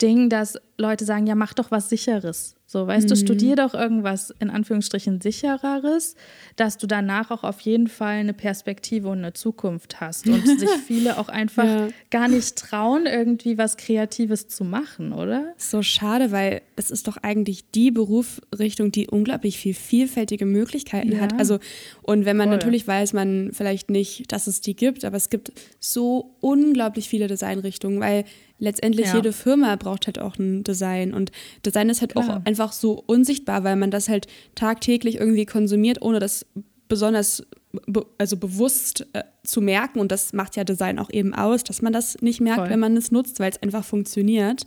Ding, 0.00 0.30
dass 0.30 0.58
Leute 0.78 1.04
sagen, 1.04 1.26
ja, 1.26 1.34
mach 1.34 1.54
doch 1.54 1.70
was 1.70 1.88
Sicheres. 1.88 2.54
So, 2.70 2.86
weißt 2.86 3.06
mhm. 3.06 3.08
du, 3.08 3.16
studier 3.16 3.56
doch 3.56 3.72
irgendwas 3.72 4.30
in 4.40 4.50
Anführungsstrichen 4.50 5.22
sichereres, 5.22 6.16
dass 6.56 6.76
du 6.76 6.86
danach 6.86 7.30
auch 7.30 7.42
auf 7.42 7.60
jeden 7.60 7.88
Fall 7.88 8.16
eine 8.16 8.34
Perspektive 8.34 9.08
und 9.08 9.18
eine 9.18 9.32
Zukunft 9.32 10.02
hast 10.02 10.28
und 10.28 10.46
sich 10.58 10.68
viele 10.86 11.18
auch 11.18 11.30
einfach 11.30 11.64
ja. 11.64 11.88
gar 12.10 12.28
nicht 12.28 12.56
trauen, 12.56 13.06
irgendwie 13.06 13.56
was 13.56 13.78
Kreatives 13.78 14.48
zu 14.48 14.64
machen, 14.64 15.14
oder? 15.14 15.54
So 15.56 15.82
schade, 15.82 16.30
weil 16.30 16.60
es 16.76 16.90
ist 16.90 17.08
doch 17.08 17.16
eigentlich 17.16 17.70
die 17.70 17.90
Berufsrichtung, 17.90 18.92
die 18.92 19.08
unglaublich 19.08 19.56
viel 19.56 19.72
vielfältige 19.72 20.44
Möglichkeiten 20.44 21.12
ja. 21.12 21.20
hat. 21.20 21.38
Also, 21.38 21.60
und 22.02 22.26
wenn 22.26 22.36
man 22.36 22.48
Voll. 22.48 22.58
natürlich 22.58 22.86
weiß, 22.86 23.14
man 23.14 23.50
vielleicht 23.54 23.88
nicht, 23.88 24.30
dass 24.30 24.46
es 24.46 24.60
die 24.60 24.76
gibt, 24.76 25.06
aber 25.06 25.16
es 25.16 25.30
gibt 25.30 25.52
so 25.80 26.34
unglaublich 26.40 27.08
viele 27.08 27.28
Designrichtungen, 27.28 27.98
weil 27.98 28.26
letztendlich 28.58 29.06
ja. 29.06 29.16
jede 29.16 29.32
Firma 29.32 29.74
braucht 29.76 30.06
halt 30.06 30.18
auch 30.18 30.38
einen 30.38 30.64
Design. 30.68 31.14
Und 31.14 31.32
Design 31.64 31.88
ist 31.88 32.00
halt 32.00 32.12
Klar. 32.12 32.28
auch 32.28 32.46
einfach 32.46 32.72
so 32.72 33.02
unsichtbar, 33.06 33.64
weil 33.64 33.76
man 33.76 33.90
das 33.90 34.08
halt 34.08 34.26
tagtäglich 34.54 35.16
irgendwie 35.16 35.46
konsumiert, 35.46 36.02
ohne 36.02 36.20
das 36.20 36.46
besonders 36.88 37.46
be 37.86 38.06
also 38.16 38.36
bewusst 38.36 39.06
äh, 39.12 39.24
zu 39.44 39.60
merken. 39.60 40.00
Und 40.00 40.10
das 40.12 40.32
macht 40.32 40.56
ja 40.56 40.64
Design 40.64 40.98
auch 40.98 41.10
eben 41.10 41.34
aus, 41.34 41.64
dass 41.64 41.82
man 41.82 41.92
das 41.92 42.20
nicht 42.22 42.40
merkt, 42.40 42.60
Voll. 42.60 42.70
wenn 42.70 42.80
man 42.80 42.96
es 42.96 43.10
nutzt, 43.10 43.40
weil 43.40 43.50
es 43.50 43.62
einfach 43.62 43.84
funktioniert. 43.84 44.66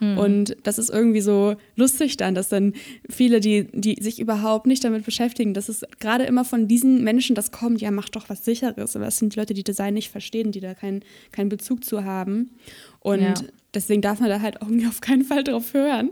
Mhm. 0.00 0.18
Und 0.18 0.56
das 0.64 0.78
ist 0.78 0.90
irgendwie 0.90 1.20
so 1.20 1.54
lustig 1.76 2.16
dann, 2.16 2.34
dass 2.34 2.48
dann 2.48 2.74
viele, 3.08 3.40
die, 3.40 3.68
die 3.72 4.02
sich 4.02 4.18
überhaupt 4.18 4.66
nicht 4.66 4.82
damit 4.82 5.04
beschäftigen, 5.04 5.54
dass 5.54 5.68
es 5.68 5.84
gerade 6.00 6.24
immer 6.24 6.44
von 6.44 6.66
diesen 6.66 7.04
Menschen 7.04 7.36
das 7.36 7.52
kommt, 7.52 7.80
ja, 7.80 7.90
mach 7.90 8.08
doch 8.08 8.28
was 8.28 8.44
Sicheres. 8.44 8.96
Aber 8.96 9.06
es 9.06 9.18
sind 9.18 9.34
die 9.34 9.38
Leute, 9.38 9.54
die 9.54 9.64
Design 9.64 9.94
nicht 9.94 10.10
verstehen, 10.10 10.50
die 10.50 10.60
da 10.60 10.74
keinen 10.74 11.04
keinen 11.30 11.48
Bezug 11.48 11.84
zu 11.84 12.04
haben. 12.04 12.50
Und 12.98 13.20
ja. 13.20 13.34
Deswegen 13.74 14.02
darf 14.02 14.20
man 14.20 14.28
da 14.28 14.40
halt 14.40 14.56
irgendwie 14.60 14.86
auf 14.86 15.00
keinen 15.00 15.24
Fall 15.24 15.44
drauf 15.44 15.74
hören. 15.74 16.10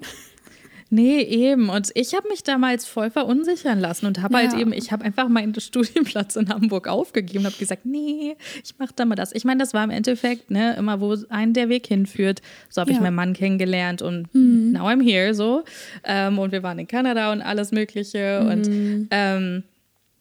Nee, 0.93 1.23
eben. 1.23 1.69
Und 1.69 1.93
ich 1.95 2.15
habe 2.15 2.29
mich 2.29 2.43
damals 2.43 2.85
voll 2.85 3.11
verunsichern 3.11 3.79
lassen 3.79 4.07
und 4.07 4.21
habe 4.21 4.35
halt 4.35 4.47
ja. 4.47 4.53
halt 4.53 4.61
eben, 4.61 4.73
ich 4.73 4.91
habe 4.91 5.05
einfach 5.05 5.29
meinen 5.29 5.55
Studienplatz 5.61 6.35
in 6.35 6.49
Hamburg 6.49 6.89
aufgegeben 6.89 7.45
und 7.45 7.47
habe 7.47 7.57
gesagt, 7.57 7.87
nee, 7.87 8.37
ich 8.65 8.77
mache 8.79 8.93
da 8.97 9.05
mal 9.05 9.15
das. 9.15 9.33
Ich 9.33 9.45
meine, 9.45 9.61
das 9.61 9.73
war 9.73 9.85
im 9.85 9.91
Endeffekt, 9.91 10.51
ne, 10.51 10.75
immer 10.77 11.01
wo 11.01 11.17
einen 11.29 11.55
der 11.55 11.69
Weg 11.69 11.87
hinführt. 11.87 12.43
So 12.69 12.81
habe 12.81 12.91
ja. 12.91 12.97
ich 12.97 13.03
meinen 13.03 13.15
Mann 13.15 13.35
kennengelernt 13.35 14.03
und 14.03 14.35
mhm. 14.35 14.73
now 14.73 14.89
I'm 14.89 15.01
here 15.01 15.33
so. 15.33 15.63
Ähm, 16.03 16.41
und 16.41 16.51
wir 16.51 16.65
waren 16.65 16.81
in 16.81 16.89
Kanada 16.89 17.31
und 17.31 17.41
alles 17.41 17.71
Mögliche. 17.71 18.41
Mhm. 18.43 18.51
Und 18.51 19.09
ähm, 19.13 19.63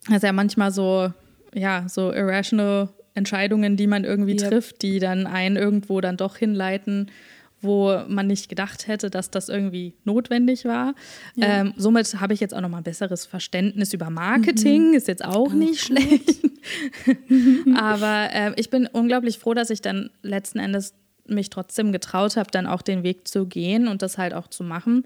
also 0.07 0.27
ja 0.27 0.33
manchmal 0.33 0.71
so, 0.71 1.11
ja, 1.55 1.85
so 1.89 2.13
irrational 2.13 2.89
Entscheidungen, 3.15 3.75
die 3.75 3.87
man 3.87 4.03
irgendwie 4.03 4.39
yep. 4.39 4.49
trifft, 4.49 4.83
die 4.83 4.99
dann 4.99 5.25
einen 5.25 5.55
irgendwo 5.55 5.99
dann 5.99 6.15
doch 6.15 6.37
hinleiten 6.37 7.09
wo 7.61 8.03
man 8.07 8.27
nicht 8.27 8.49
gedacht 8.49 8.87
hätte, 8.87 9.09
dass 9.09 9.31
das 9.31 9.49
irgendwie 9.49 9.93
notwendig 10.03 10.65
war. 10.65 10.93
Ja. 11.35 11.61
Ähm, 11.61 11.73
somit 11.77 12.19
habe 12.19 12.33
ich 12.33 12.39
jetzt 12.39 12.53
auch 12.53 12.61
noch 12.61 12.69
mal 12.69 12.77
ein 12.77 12.83
besseres 12.83 13.25
Verständnis 13.25 13.93
über 13.93 14.09
Marketing, 14.09 14.89
mhm. 14.89 14.93
ist 14.93 15.07
jetzt 15.07 15.23
auch, 15.23 15.47
auch 15.47 15.53
nicht 15.53 15.81
schlecht. 15.81 16.41
Aber 17.75 18.29
äh, 18.33 18.53
ich 18.55 18.69
bin 18.69 18.87
unglaublich 18.87 19.39
froh, 19.39 19.53
dass 19.53 19.69
ich 19.69 19.81
dann 19.81 20.09
letzten 20.21 20.59
Endes 20.59 20.93
mich 21.25 21.49
trotzdem 21.49 21.91
getraut 21.91 22.37
habe, 22.37 22.49
dann 22.51 22.65
auch 22.65 22.81
den 22.81 23.03
Weg 23.03 23.27
zu 23.27 23.45
gehen 23.45 23.87
und 23.87 24.01
das 24.01 24.17
halt 24.17 24.33
auch 24.33 24.47
zu 24.47 24.63
machen. 24.63 25.03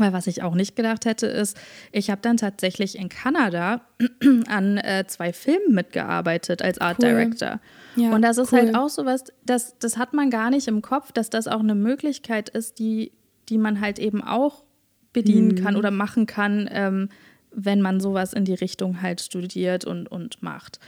Weil 0.00 0.12
was 0.12 0.26
ich 0.26 0.42
auch 0.42 0.54
nicht 0.54 0.76
gedacht 0.76 1.04
hätte, 1.04 1.26
ist, 1.26 1.56
ich 1.92 2.10
habe 2.10 2.20
dann 2.22 2.36
tatsächlich 2.36 2.98
in 2.98 3.08
Kanada 3.08 3.82
an 4.48 4.78
äh, 4.78 5.04
zwei 5.06 5.32
Filmen 5.32 5.74
mitgearbeitet 5.74 6.62
als 6.62 6.78
Art 6.78 6.98
cool. 6.98 7.10
Director. 7.10 7.60
Ja, 7.96 8.12
und 8.12 8.22
das 8.22 8.38
ist 8.38 8.52
halt 8.52 8.68
cool. 8.68 8.74
halt 8.74 8.78
auch 8.78 8.88
so 8.88 9.04
was, 9.04 9.24
das, 9.44 9.78
das 9.78 9.98
hat 9.98 10.14
man 10.14 10.30
gar 10.30 10.50
nicht 10.50 10.68
im 10.68 10.82
Kopf, 10.82 11.12
dass 11.12 11.30
das 11.30 11.48
auch 11.48 11.60
eine 11.60 11.74
Möglichkeit 11.74 12.48
ist, 12.48 12.78
die, 12.78 13.12
die 13.48 13.58
man 13.58 13.80
halt 13.80 13.98
eben 13.98 14.22
auch 14.22 14.64
bedienen 15.12 15.48
mhm. 15.48 15.56
kann 15.56 15.76
oder 15.76 15.90
machen 15.90 16.26
kann, 16.26 16.68
ähm, 16.72 17.08
wenn 17.52 17.80
man 17.82 18.00
sowas 18.00 18.32
in 18.32 18.44
die 18.44 18.54
Richtung 18.54 19.02
halt 19.02 19.20
studiert 19.20 19.84
und, 19.84 20.06
und 20.06 20.42
macht. 20.42 20.78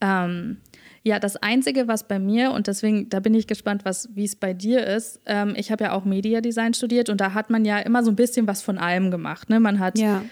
Ähm, 0.00 0.58
ja, 1.06 1.20
das 1.20 1.36
Einzige, 1.36 1.86
was 1.86 2.08
bei 2.08 2.18
mir, 2.18 2.50
und 2.50 2.66
deswegen, 2.66 3.08
da 3.08 3.20
bin 3.20 3.32
ich 3.32 3.46
gespannt, 3.46 3.84
wie 4.14 4.24
es 4.24 4.34
bei 4.34 4.52
dir 4.52 4.84
ist. 4.84 5.20
Ähm, 5.24 5.54
ich 5.56 5.70
habe 5.70 5.84
ja 5.84 5.92
auch 5.92 6.04
Mediadesign 6.04 6.74
studiert 6.74 7.08
und 7.10 7.20
da 7.20 7.32
hat 7.32 7.48
man 7.48 7.64
ja 7.64 7.78
immer 7.78 8.02
so 8.02 8.10
ein 8.10 8.16
bisschen 8.16 8.48
was 8.48 8.60
von 8.60 8.76
allem 8.76 9.12
gemacht. 9.12 9.48
Ne? 9.48 9.60
Man 9.60 9.78
hat 9.78 9.96
ja. 10.00 10.24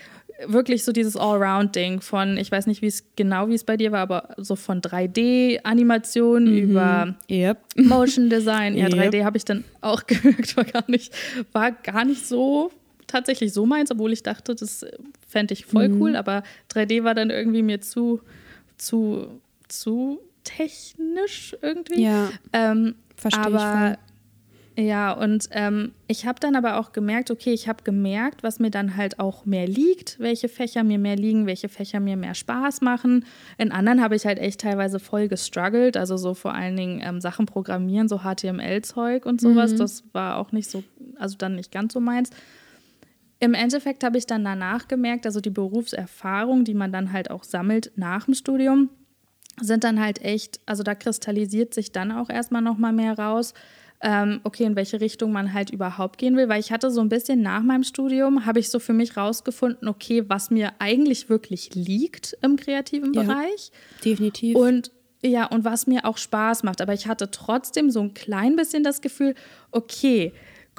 wirklich 0.48 0.82
so 0.82 0.90
dieses 0.90 1.16
Allround-Ding 1.16 2.00
von, 2.00 2.36
ich 2.38 2.50
weiß 2.50 2.66
nicht, 2.66 2.82
wie 2.82 2.88
es 2.88 3.04
genau, 3.14 3.48
wie 3.50 3.54
es 3.54 3.62
bei 3.62 3.76
dir 3.76 3.92
war, 3.92 4.00
aber 4.00 4.34
so 4.36 4.56
von 4.56 4.80
3D-Animation 4.80 6.42
mhm. 6.42 6.56
über 6.56 7.14
yep. 7.30 7.58
Motion 7.76 8.28
Design. 8.28 8.76
Ja, 8.76 8.86
yep. 8.92 9.14
3D 9.14 9.22
habe 9.22 9.36
ich 9.36 9.44
dann 9.44 9.62
auch 9.80 10.04
gewirkt, 10.08 10.56
war 10.56 10.64
gar 10.64 10.84
nicht, 10.88 11.14
war 11.52 11.70
gar 11.70 12.04
nicht 12.04 12.26
so 12.26 12.72
tatsächlich 13.06 13.52
so 13.52 13.64
meins, 13.64 13.92
obwohl 13.92 14.12
ich 14.12 14.24
dachte, 14.24 14.56
das 14.56 14.84
fände 15.28 15.54
ich 15.54 15.66
voll 15.66 15.88
mhm. 15.88 16.02
cool, 16.02 16.16
aber 16.16 16.42
3D 16.72 17.04
war 17.04 17.14
dann 17.14 17.30
irgendwie 17.30 17.62
mir 17.62 17.80
zu, 17.80 18.20
zu, 18.76 19.28
zu 19.68 20.18
technisch 20.44 21.56
irgendwie. 21.60 22.02
Ja. 22.02 22.30
Ähm, 22.52 22.94
verstehe 23.16 23.44
aber, 23.44 23.56
ich. 23.56 23.62
Voll. 23.62 23.98
Ja, 24.76 25.12
und 25.12 25.48
ähm, 25.52 25.92
ich 26.08 26.26
habe 26.26 26.40
dann 26.40 26.56
aber 26.56 26.80
auch 26.80 26.90
gemerkt, 26.90 27.30
okay, 27.30 27.52
ich 27.52 27.68
habe 27.68 27.84
gemerkt, 27.84 28.42
was 28.42 28.58
mir 28.58 28.70
dann 28.70 28.96
halt 28.96 29.20
auch 29.20 29.46
mehr 29.46 29.68
liegt, 29.68 30.18
welche 30.18 30.48
Fächer 30.48 30.82
mir 30.82 30.98
mehr 30.98 31.14
liegen, 31.14 31.46
welche 31.46 31.68
Fächer 31.68 32.00
mir 32.00 32.16
mehr 32.16 32.34
Spaß 32.34 32.80
machen. 32.80 33.24
In 33.56 33.70
anderen 33.70 34.02
habe 34.02 34.16
ich 34.16 34.26
halt 34.26 34.40
echt 34.40 34.60
teilweise 34.60 34.98
voll 34.98 35.28
gestruggelt, 35.28 35.96
also 35.96 36.16
so 36.16 36.34
vor 36.34 36.54
allen 36.54 36.76
Dingen 36.76 37.00
ähm, 37.04 37.20
Sachen 37.20 37.46
programmieren, 37.46 38.08
so 38.08 38.20
HTML-Zeug 38.22 39.26
und 39.26 39.40
sowas. 39.40 39.72
Mhm. 39.74 39.78
Das 39.78 40.02
war 40.12 40.38
auch 40.38 40.50
nicht 40.50 40.68
so, 40.68 40.82
also 41.18 41.36
dann 41.36 41.54
nicht 41.54 41.70
ganz 41.70 41.92
so 41.92 42.00
meins. 42.00 42.30
Im 43.38 43.54
Endeffekt 43.54 44.02
habe 44.02 44.18
ich 44.18 44.26
dann 44.26 44.42
danach 44.42 44.88
gemerkt, 44.88 45.24
also 45.24 45.40
die 45.40 45.50
Berufserfahrung, 45.50 46.64
die 46.64 46.74
man 46.74 46.90
dann 46.90 47.12
halt 47.12 47.30
auch 47.30 47.44
sammelt 47.44 47.92
nach 47.94 48.24
dem 48.24 48.34
Studium, 48.34 48.90
sind 49.60 49.84
dann 49.84 50.00
halt 50.00 50.22
echt, 50.22 50.60
also 50.66 50.82
da 50.82 50.94
kristallisiert 50.94 51.74
sich 51.74 51.92
dann 51.92 52.12
auch 52.12 52.28
erstmal 52.28 52.62
nochmal 52.62 52.92
mehr 52.92 53.18
raus, 53.18 53.54
ähm, 54.00 54.40
okay, 54.44 54.64
in 54.64 54.76
welche 54.76 55.00
Richtung 55.00 55.32
man 55.32 55.54
halt 55.54 55.70
überhaupt 55.70 56.18
gehen 56.18 56.36
will, 56.36 56.48
weil 56.48 56.60
ich 56.60 56.72
hatte 56.72 56.90
so 56.90 57.00
ein 57.00 57.08
bisschen 57.08 57.40
nach 57.40 57.62
meinem 57.62 57.84
Studium, 57.84 58.44
habe 58.44 58.58
ich 58.58 58.68
so 58.68 58.78
für 58.78 58.92
mich 58.92 59.16
rausgefunden, 59.16 59.88
okay, 59.88 60.24
was 60.28 60.50
mir 60.50 60.72
eigentlich 60.78 61.28
wirklich 61.30 61.74
liegt 61.74 62.36
im 62.42 62.56
kreativen 62.56 63.14
ja, 63.14 63.22
Bereich. 63.22 63.70
Definitiv. 64.04 64.56
Und 64.56 64.90
ja, 65.22 65.46
und 65.46 65.64
was 65.64 65.86
mir 65.86 66.04
auch 66.04 66.18
Spaß 66.18 66.64
macht. 66.64 66.82
Aber 66.82 66.92
ich 66.92 67.06
hatte 67.06 67.30
trotzdem 67.30 67.90
so 67.90 68.02
ein 68.02 68.12
klein 68.12 68.56
bisschen 68.56 68.84
das 68.84 69.00
Gefühl, 69.00 69.34
okay, 69.70 70.34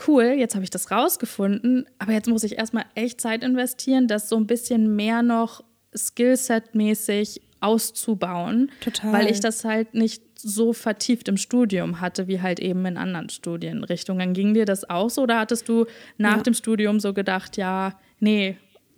cool, 0.08 0.36
jetzt 0.38 0.54
habe 0.54 0.64
ich 0.64 0.70
das 0.70 0.92
rausgefunden, 0.92 1.88
aber 1.98 2.12
jetzt 2.12 2.28
muss 2.28 2.44
ich 2.44 2.58
erstmal 2.60 2.86
echt 2.94 3.22
Zeit 3.22 3.44
investieren, 3.44 4.08
das 4.08 4.30
so 4.30 4.36
ein 4.36 4.46
bisschen 4.46 4.96
mehr 4.96 5.24
noch 5.24 5.64
Skillset-mäßig 5.96 7.42
auszubauen, 7.66 8.72
Total. 8.82 9.14
weil 9.14 9.32
ich 9.32 9.40
das 9.40 9.66
halt 9.66 9.94
nicht 9.94 10.22
so 10.38 10.74
vertieft 10.74 11.28
im 11.28 11.38
Studium 11.38 12.02
hatte, 12.02 12.28
wie 12.28 12.42
halt 12.42 12.60
eben 12.60 12.86
in 12.86 12.98
anderen 12.98 13.30
Studienrichtungen. 13.30 14.34
Ging 14.34 14.54
dir 14.54 14.66
das 14.66 14.90
auch 14.90 15.10
so 15.10 15.24
oder 15.24 15.40
hattest 15.40 15.68
du 15.68 15.86
nach 16.18 16.38
ja. 16.38 16.44
dem 16.44 16.54
Studium 16.54 17.00
so 17.00 17.14
gedacht, 17.14 17.58
ja, 17.58 17.98
nee, 18.20 18.58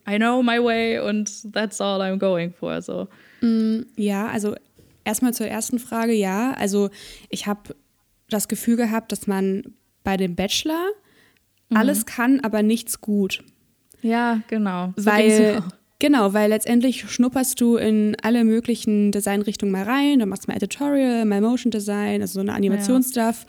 I 0.10 0.18
know 0.18 0.44
my 0.44 0.62
way 0.64 1.00
und 1.00 1.54
that's 1.54 1.80
all 1.80 2.02
I'm 2.02 2.18
going 2.18 2.52
for? 2.52 2.82
So. 2.82 3.08
Mm, 3.42 3.82
ja, 3.96 4.28
also 4.28 4.56
erstmal 5.06 5.34
zur 5.34 5.48
ersten 5.48 5.80
Frage, 5.80 6.14
ja. 6.14 6.54
Also 6.54 6.90
ich 7.30 7.48
habe 7.48 7.76
das 8.30 8.48
Gefühl 8.48 8.76
gehabt, 8.76 9.12
dass 9.12 9.28
man 9.28 9.64
bei 10.04 10.18
dem 10.18 10.36
Bachelor 10.36 10.86
mhm. 11.70 11.78
alles 11.78 12.06
kann, 12.06 12.42
aber 12.42 12.62
nichts 12.64 13.00
gut. 13.02 13.44
Ja, 14.02 14.42
genau. 14.48 14.94
So 14.96 15.06
weil 15.06 15.64
Genau, 16.00 16.34
weil 16.34 16.50
letztendlich 16.50 17.10
schnupperst 17.10 17.60
du 17.60 17.76
in 17.76 18.16
alle 18.22 18.44
möglichen 18.44 19.12
Designrichtungen 19.12 19.72
mal 19.72 19.84
rein. 19.84 20.20
Du 20.20 20.28
machst 20.28 20.48
mal 20.48 20.56
Editorial, 20.56 21.26
mal 21.26 21.42
Motion 21.42 21.72
Design, 21.72 22.22
also 22.22 22.36
so 22.36 22.40
eine 22.42 22.54
Animationsstuff, 22.54 23.46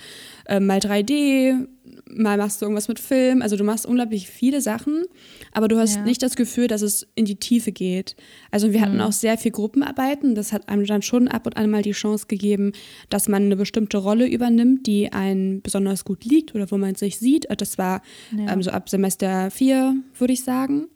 ja. 0.48 0.56
äh, 0.56 0.60
mal 0.60 0.78
3D, 0.78 1.66
mal 2.10 2.38
machst 2.38 2.62
du 2.62 2.64
irgendwas 2.64 2.88
mit 2.88 3.00
Film. 3.00 3.42
Also 3.42 3.56
du 3.56 3.64
machst 3.64 3.84
unglaublich 3.84 4.28
viele 4.28 4.62
Sachen, 4.62 5.04
aber 5.52 5.68
du 5.68 5.78
hast 5.78 5.96
ja. 5.96 6.04
nicht 6.04 6.22
das 6.22 6.36
Gefühl, 6.36 6.68
dass 6.68 6.80
es 6.80 7.06
in 7.14 7.26
die 7.26 7.36
Tiefe 7.36 7.70
geht. 7.70 8.16
Also 8.50 8.72
wir 8.72 8.80
hatten 8.80 8.94
mhm. 8.94 9.02
auch 9.02 9.12
sehr 9.12 9.36
viel 9.36 9.52
Gruppenarbeiten. 9.52 10.34
Das 10.34 10.54
hat 10.54 10.70
einem 10.70 10.86
dann 10.86 11.02
schon 11.02 11.28
ab 11.28 11.44
und 11.44 11.58
an 11.58 11.68
mal 11.68 11.82
die 11.82 11.92
Chance 11.92 12.28
gegeben, 12.28 12.72
dass 13.10 13.28
man 13.28 13.42
eine 13.42 13.56
bestimmte 13.56 13.98
Rolle 13.98 14.26
übernimmt, 14.26 14.86
die 14.86 15.12
einem 15.12 15.60
besonders 15.60 16.06
gut 16.06 16.24
liegt 16.24 16.54
oder 16.54 16.70
wo 16.70 16.78
man 16.78 16.94
sich 16.94 17.18
sieht. 17.18 17.46
Das 17.58 17.76
war 17.76 18.00
ja. 18.34 18.50
ähm, 18.52 18.62
so 18.62 18.70
ab 18.70 18.88
Semester 18.88 19.50
4, 19.50 19.96
würde 20.18 20.32
ich 20.32 20.44
sagen. 20.44 20.86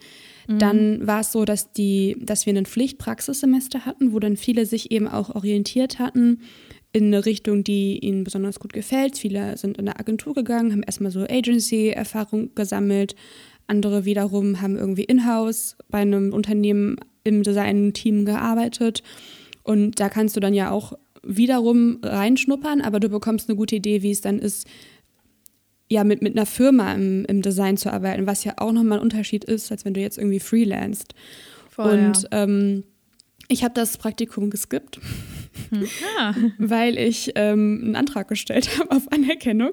Dann 0.58 0.98
mhm. 0.98 1.06
war 1.06 1.20
es 1.20 1.32
so, 1.32 1.44
dass, 1.44 1.72
die, 1.72 2.16
dass 2.20 2.46
wir 2.46 2.54
ein 2.56 2.66
Pflichtpraxissemester 2.66 3.84
hatten, 3.86 4.12
wo 4.12 4.18
dann 4.18 4.36
viele 4.36 4.66
sich 4.66 4.90
eben 4.90 5.08
auch 5.08 5.34
orientiert 5.34 5.98
hatten 5.98 6.40
in 6.92 7.06
eine 7.06 7.24
Richtung, 7.24 7.64
die 7.64 7.98
ihnen 7.98 8.24
besonders 8.24 8.60
gut 8.60 8.72
gefällt. 8.72 9.16
Viele 9.16 9.56
sind 9.56 9.78
in 9.78 9.88
eine 9.88 9.98
Agentur 9.98 10.34
gegangen, 10.34 10.72
haben 10.72 10.82
erstmal 10.82 11.10
so 11.10 11.20
Agency-Erfahrung 11.22 12.54
gesammelt. 12.54 13.14
Andere 13.66 14.04
wiederum 14.04 14.60
haben 14.60 14.76
irgendwie 14.76 15.04
in-house 15.04 15.76
bei 15.88 15.98
einem 15.98 16.32
Unternehmen 16.32 16.96
im 17.24 17.42
Design-Team 17.42 18.24
gearbeitet. 18.24 19.02
Und 19.62 20.00
da 20.00 20.08
kannst 20.08 20.36
du 20.36 20.40
dann 20.40 20.54
ja 20.54 20.70
auch 20.70 20.92
wiederum 21.22 21.98
reinschnuppern, 22.02 22.80
aber 22.80 23.00
du 23.00 23.08
bekommst 23.08 23.48
eine 23.48 23.56
gute 23.56 23.76
Idee, 23.76 24.02
wie 24.02 24.10
es 24.10 24.20
dann 24.20 24.38
ist, 24.38 24.66
ja 25.92 26.04
mit, 26.04 26.22
mit 26.22 26.36
einer 26.36 26.46
Firma 26.46 26.94
im, 26.94 27.24
im 27.26 27.42
Design 27.42 27.76
zu 27.76 27.92
arbeiten, 27.92 28.26
was 28.26 28.44
ja 28.44 28.54
auch 28.56 28.72
nochmal 28.72 28.98
ein 28.98 29.02
Unterschied 29.02 29.44
ist, 29.44 29.70
als 29.70 29.84
wenn 29.84 29.94
du 29.94 30.00
jetzt 30.00 30.18
irgendwie 30.18 30.40
freelanced. 30.40 31.14
Voll, 31.68 31.92
Und 31.92 32.22
ja. 32.22 32.42
ähm, 32.44 32.84
Ich 33.48 33.64
habe 33.64 33.74
das 33.74 33.98
Praktikum 33.98 34.50
geskippt, 34.50 35.00
hm. 35.70 35.86
ah. 36.18 36.34
weil 36.58 36.96
ich 36.96 37.32
ähm, 37.34 37.80
einen 37.84 37.96
Antrag 37.96 38.28
gestellt 38.28 38.70
habe 38.78 38.90
auf 38.90 39.10
Anerkennung. 39.10 39.70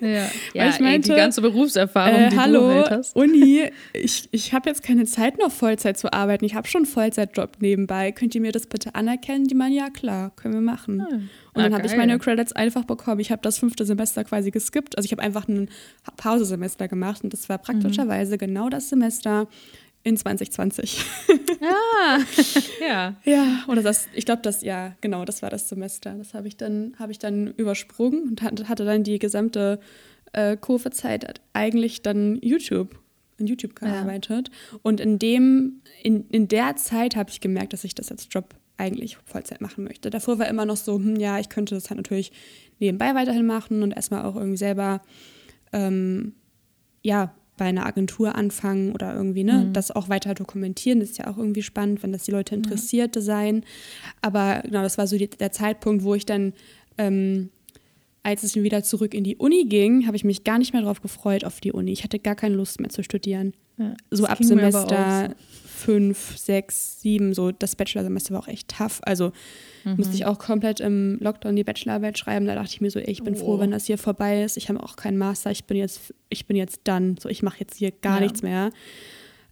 Ja, 0.00 0.28
ja 0.54 0.68
ich 0.68 0.80
meinte, 0.80 1.10
ey, 1.10 1.14
die 1.16 1.20
ganze 1.20 1.40
Berufserfahrung, 1.40 2.20
äh, 2.20 2.28
die 2.30 2.38
hallo, 2.38 2.60
du 2.60 2.74
halt 2.74 2.90
hast. 2.90 3.16
Uni, 3.16 3.70
ich, 3.92 4.28
ich 4.32 4.52
habe 4.52 4.68
jetzt 4.68 4.82
keine 4.82 5.04
Zeit 5.04 5.38
noch 5.38 5.52
Vollzeit 5.52 5.98
zu 5.98 6.12
arbeiten. 6.12 6.44
Ich 6.44 6.54
habe 6.54 6.66
schon 6.66 6.80
einen 6.80 6.86
Vollzeitjob 6.86 7.58
nebenbei. 7.60 8.12
Könnt 8.12 8.34
ihr 8.34 8.40
mir 8.40 8.52
das 8.52 8.66
bitte 8.66 8.94
anerkennen? 8.94 9.46
Die 9.46 9.54
meinen, 9.54 9.74
ja 9.74 9.90
klar, 9.90 10.32
können 10.36 10.54
wir 10.54 10.60
machen. 10.60 11.06
Hm. 11.06 11.28
Und 11.54 11.60
ah, 11.60 11.68
dann 11.68 11.74
habe 11.74 11.86
ich 11.86 11.96
meine 11.96 12.18
Credits 12.18 12.52
einfach 12.52 12.84
bekommen. 12.84 13.20
Ich 13.20 13.30
habe 13.30 13.42
das 13.42 13.58
fünfte 13.58 13.84
Semester 13.84 14.24
quasi 14.24 14.50
geskippt. 14.50 14.96
Also 14.96 15.06
ich 15.06 15.12
habe 15.12 15.22
einfach 15.22 15.46
ein 15.46 15.68
Pausesemester 16.16 16.88
gemacht 16.88 17.22
und 17.22 17.32
das 17.32 17.48
war 17.48 17.58
praktischerweise 17.58 18.34
mhm. 18.34 18.38
genau 18.38 18.68
das 18.68 18.88
Semester, 18.88 19.46
in 20.04 20.16
2020. 20.16 21.04
Ah, 21.60 22.18
ja. 22.80 23.16
Ja, 23.24 23.64
oder 23.68 23.82
das, 23.82 24.06
ich 24.12 24.26
glaube, 24.26 24.42
das, 24.42 24.62
ja, 24.62 24.94
genau, 25.00 25.24
das 25.24 25.42
war 25.42 25.50
das 25.50 25.68
Semester. 25.68 26.14
Das 26.14 26.34
habe 26.34 26.46
ich 26.46 26.56
dann, 26.56 26.94
habe 26.98 27.10
ich 27.10 27.18
dann 27.18 27.48
übersprungen 27.54 28.28
und 28.28 28.42
hatte 28.42 28.84
dann 28.84 29.02
die 29.02 29.18
gesamte 29.18 29.80
äh, 30.32 30.56
Kurvezeit 30.56 31.40
eigentlich 31.54 32.02
dann 32.02 32.38
YouTube, 32.42 33.00
in 33.38 33.46
YouTube 33.46 33.74
gearbeitet. 33.74 34.50
Ja. 34.70 34.78
Und 34.82 35.00
in 35.00 35.18
dem, 35.18 35.80
in, 36.02 36.28
in 36.28 36.48
der 36.48 36.76
Zeit 36.76 37.16
habe 37.16 37.30
ich 37.30 37.40
gemerkt, 37.40 37.72
dass 37.72 37.82
ich 37.84 37.94
das 37.94 38.10
als 38.10 38.28
Job 38.30 38.54
eigentlich 38.76 39.16
Vollzeit 39.24 39.60
machen 39.60 39.84
möchte. 39.84 40.10
Davor 40.10 40.38
war 40.38 40.48
immer 40.48 40.66
noch 40.66 40.76
so, 40.76 40.96
hm, 40.96 41.16
ja, 41.16 41.38
ich 41.38 41.48
könnte 41.48 41.74
das 41.74 41.88
halt 41.88 41.98
natürlich 41.98 42.30
nebenbei 42.78 43.14
weiterhin 43.14 43.46
machen 43.46 43.82
und 43.82 43.92
erstmal 43.92 44.24
auch 44.24 44.36
irgendwie 44.36 44.58
selber 44.58 45.00
ähm, 45.72 46.34
ja, 47.02 47.34
bei 47.56 47.66
einer 47.66 47.86
Agentur 47.86 48.34
anfangen 48.34 48.92
oder 48.92 49.14
irgendwie, 49.14 49.44
ne, 49.44 49.66
mhm. 49.66 49.72
das 49.72 49.90
auch 49.90 50.08
weiter 50.08 50.34
dokumentieren. 50.34 51.00
Das 51.00 51.10
ist 51.10 51.18
ja 51.18 51.28
auch 51.28 51.38
irgendwie 51.38 51.62
spannend, 51.62 52.02
wenn 52.02 52.12
das 52.12 52.24
die 52.24 52.32
Leute 52.32 52.54
interessiert, 52.54 53.14
Design. 53.14 53.64
Aber 54.22 54.62
genau, 54.64 54.82
das 54.82 54.98
war 54.98 55.06
so 55.06 55.16
die, 55.16 55.28
der 55.28 55.52
Zeitpunkt, 55.52 56.02
wo 56.02 56.14
ich 56.14 56.26
dann, 56.26 56.52
ähm, 56.98 57.50
als 58.22 58.42
es 58.42 58.56
wieder 58.56 58.82
zurück 58.82 59.14
in 59.14 59.22
die 59.22 59.36
Uni 59.36 59.66
ging, 59.66 60.06
habe 60.06 60.16
ich 60.16 60.24
mich 60.24 60.44
gar 60.44 60.58
nicht 60.58 60.72
mehr 60.72 60.82
darauf 60.82 61.00
gefreut 61.00 61.44
auf 61.44 61.60
die 61.60 61.72
Uni. 61.72 61.92
Ich 61.92 62.02
hatte 62.02 62.18
gar 62.18 62.34
keine 62.34 62.56
Lust 62.56 62.80
mehr 62.80 62.90
zu 62.90 63.04
studieren. 63.04 63.52
Ja, 63.76 63.94
so 64.10 64.24
ab 64.26 64.38
Semester 64.40 65.34
fünf, 65.84 66.38
sechs, 66.38 67.00
sieben, 67.00 67.34
so 67.34 67.52
das 67.52 67.76
Bachelorsemester 67.76 68.34
war 68.34 68.42
auch 68.42 68.48
echt 68.48 68.68
tough. 68.68 69.00
Also 69.02 69.32
mhm. 69.84 69.96
musste 69.96 70.14
ich 70.14 70.24
auch 70.24 70.38
komplett 70.38 70.80
im 70.80 71.18
Lockdown 71.20 71.56
die 71.56 71.64
Bachelorarbeit 71.64 72.18
schreiben. 72.18 72.46
Da 72.46 72.54
dachte 72.54 72.70
ich 72.70 72.80
mir 72.80 72.90
so, 72.90 72.98
ey, 72.98 73.10
ich 73.10 73.22
bin 73.22 73.34
oh. 73.34 73.38
froh, 73.38 73.58
wenn 73.58 73.70
das 73.70 73.84
hier 73.84 73.98
vorbei 73.98 74.42
ist. 74.42 74.56
Ich 74.56 74.68
habe 74.70 74.82
auch 74.82 74.96
keinen 74.96 75.18
Master, 75.18 75.50
ich 75.50 75.64
bin 75.64 75.76
jetzt, 75.76 76.14
ich 76.30 76.46
bin 76.46 76.56
jetzt 76.56 76.80
done. 76.84 77.16
So, 77.20 77.28
ich 77.28 77.42
mache 77.42 77.60
jetzt 77.60 77.76
hier 77.76 77.90
gar 77.90 78.16
ja. 78.16 78.22
nichts 78.22 78.42
mehr. 78.42 78.70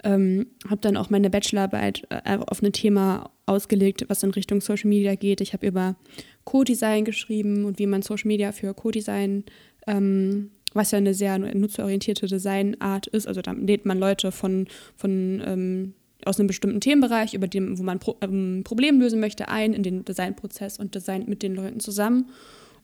Ähm, 0.05 0.47
habe 0.69 0.81
dann 0.81 0.97
auch 0.97 1.11
meine 1.11 1.31
Bachelorarbeit 1.31 2.07
äh, 2.09 2.39
auf 2.39 2.63
ein 2.63 2.73
Thema 2.73 3.31
ausgelegt, 3.47 4.05
was 4.09 4.23
in 4.23 4.31
Richtung 4.31 4.61
Social 4.61 4.89
Media 4.89 5.15
geht. 5.15 5.41
Ich 5.41 5.53
habe 5.53 5.67
über 5.67 5.97
Co-Design 6.45 7.05
geschrieben 7.05 7.67
und 7.67 7.79
wie 7.79 7.87
man 7.87 8.03
Social 8.03 8.29
Media 8.29 8.53
für 8.53 8.75
Co-Design 8.75 9.45
ähm, 9.87 10.51
was 10.75 10.91
ja 10.91 10.99
eine 10.99 11.15
sehr 11.15 11.39
nutzerorientierte 11.39 12.27
Designart 12.27 13.07
ist. 13.09 13.27
Also 13.27 13.43
da 13.43 13.53
lädt 13.53 13.85
man 13.87 13.99
Leute 13.99 14.33
von, 14.33 14.67
von 14.97 15.43
ähm, 15.45 15.95
aus 16.27 16.39
einem 16.39 16.47
bestimmten 16.47 16.81
Themenbereich, 16.81 17.35
über 17.35 17.49
dem, 17.49 17.79
wo 17.79 17.83
man 17.83 17.99
Pro 17.99 18.17
ähm, 18.21 18.63
Problem 18.65 19.01
lösen 19.01 19.21
möchte, 19.21 19.49
ein 19.49 19.73
in 19.73 19.83
den 19.83 20.05
Designprozess 20.05 20.79
und 20.79 20.95
designt 20.95 21.29
mit 21.29 21.43
den 21.43 21.55
Leuten 21.55 21.81
zusammen. 21.81 22.31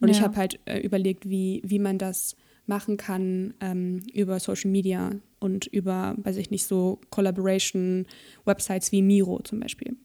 Und 0.01 0.09
ja. 0.09 0.15
ich 0.15 0.23
habe 0.23 0.37
halt 0.37 0.61
äh, 0.67 0.79
überlegt, 0.81 1.29
wie, 1.29 1.63
wie 1.65 1.79
man 1.79 1.99
das 1.99 2.37
machen 2.67 2.97
kann 2.97 3.55
ähm, 3.61 4.03
über 4.13 4.39
Social 4.39 4.71
Media 4.71 5.11
und 5.41 5.67
über, 5.67 6.15
weiß 6.19 6.37
ich 6.37 6.51
nicht, 6.51 6.65
so 6.65 7.01
Collaboration-Websites 7.11 8.93
wie 8.93 9.03
Miro 9.03 9.41
zum 9.41 9.61
Beispiel. 9.61 9.97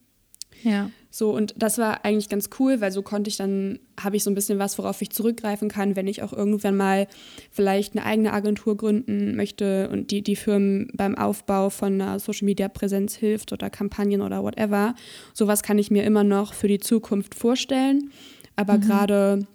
Ja. 0.63 0.89
So, 1.09 1.31
und 1.31 1.53
das 1.57 1.77
war 1.77 2.05
eigentlich 2.05 2.27
ganz 2.27 2.49
cool, 2.59 2.81
weil 2.81 2.91
so 2.91 3.03
konnte 3.03 3.29
ich 3.29 3.37
dann, 3.37 3.77
habe 4.01 4.15
ich 4.15 4.23
so 4.23 4.31
ein 4.31 4.35
bisschen 4.35 4.57
was, 4.57 4.79
worauf 4.79 4.99
ich 5.01 5.11
zurückgreifen 5.11 5.69
kann, 5.69 5.95
wenn 5.95 6.07
ich 6.07 6.23
auch 6.23 6.33
irgendwann 6.33 6.75
mal 6.75 7.07
vielleicht 7.51 7.95
eine 7.95 8.03
eigene 8.03 8.33
Agentur 8.33 8.75
gründen 8.75 9.35
möchte 9.35 9.89
und 9.89 10.09
die, 10.09 10.23
die 10.23 10.35
Firmen 10.35 10.89
beim 10.95 11.15
Aufbau 11.15 11.69
von 11.69 12.01
einer 12.01 12.19
Social 12.19 12.45
Media 12.45 12.67
Präsenz 12.67 13.13
hilft 13.15 13.53
oder 13.53 13.69
Kampagnen 13.69 14.21
oder 14.21 14.43
whatever. 14.43 14.95
Sowas 15.33 15.61
kann 15.61 15.77
ich 15.77 15.91
mir 15.91 16.03
immer 16.03 16.23
noch 16.23 16.53
für 16.53 16.67
die 16.67 16.79
Zukunft 16.79 17.35
vorstellen. 17.35 18.09
Aber 18.55 18.77
mhm. 18.77 18.81
gerade 18.81 19.47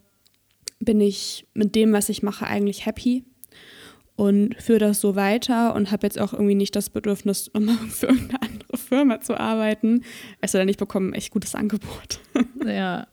bin 0.78 1.00
ich 1.00 1.46
mit 1.54 1.74
dem, 1.74 1.92
was 1.92 2.08
ich 2.08 2.22
mache, 2.22 2.46
eigentlich 2.46 2.86
happy 2.86 3.24
und 4.18 4.60
führe 4.60 4.80
das 4.80 5.00
so 5.00 5.14
weiter 5.14 5.74
und 5.74 5.92
habe 5.92 6.06
jetzt 6.06 6.20
auch 6.20 6.32
irgendwie 6.32 6.56
nicht 6.56 6.74
das 6.74 6.90
Bedürfnis, 6.90 7.48
immer 7.54 7.76
für 7.88 8.06
irgendeine 8.06 8.42
andere 8.42 8.57
Firma 8.74 9.20
zu 9.20 9.38
arbeiten. 9.38 10.04
Sei 10.44 10.58
denn, 10.58 10.68
ich 10.68 10.76
bekomme 10.76 11.10
ein 11.10 11.14
echt 11.14 11.32
gutes 11.32 11.54
Angebot. 11.54 12.20
Ja. 12.64 13.06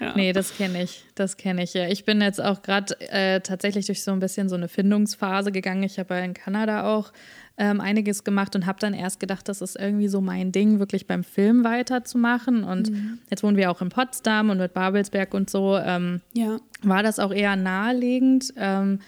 ja. 0.00 0.14
Nee, 0.14 0.32
das 0.32 0.56
kenne 0.56 0.82
ich. 0.82 1.04
Das 1.14 1.36
kenne 1.36 1.62
ich 1.64 1.74
ja. 1.74 1.88
Ich 1.88 2.04
bin 2.04 2.20
jetzt 2.20 2.40
auch 2.40 2.62
gerade 2.62 2.98
äh, 3.00 3.40
tatsächlich 3.40 3.86
durch 3.86 4.02
so 4.02 4.12
ein 4.12 4.20
bisschen 4.20 4.48
so 4.48 4.54
eine 4.54 4.68
Findungsphase 4.68 5.50
gegangen. 5.50 5.82
Ich 5.82 5.98
habe 5.98 6.14
ja 6.14 6.20
in 6.20 6.34
Kanada 6.34 6.94
auch 6.94 7.12
ähm, 7.58 7.80
einiges 7.80 8.22
gemacht 8.24 8.54
und 8.54 8.66
habe 8.66 8.78
dann 8.78 8.94
erst 8.94 9.18
gedacht, 9.18 9.48
das 9.48 9.60
ist 9.60 9.76
irgendwie 9.76 10.08
so 10.08 10.20
mein 10.20 10.52
Ding, 10.52 10.78
wirklich 10.78 11.06
beim 11.06 11.24
Film 11.24 11.64
weiterzumachen. 11.64 12.64
Und 12.64 12.90
mhm. 12.90 13.18
jetzt 13.30 13.42
wohnen 13.42 13.56
wir 13.56 13.70
auch 13.70 13.80
in 13.80 13.88
Potsdam 13.88 14.50
und 14.50 14.58
mit 14.58 14.74
Babelsberg 14.74 15.34
und 15.34 15.50
so. 15.50 15.76
Ähm, 15.76 16.20
ja. 16.34 16.58
War 16.82 17.02
das 17.02 17.18
auch 17.18 17.32
eher 17.32 17.56
naheliegend. 17.56 18.52
Ähm, 18.56 19.00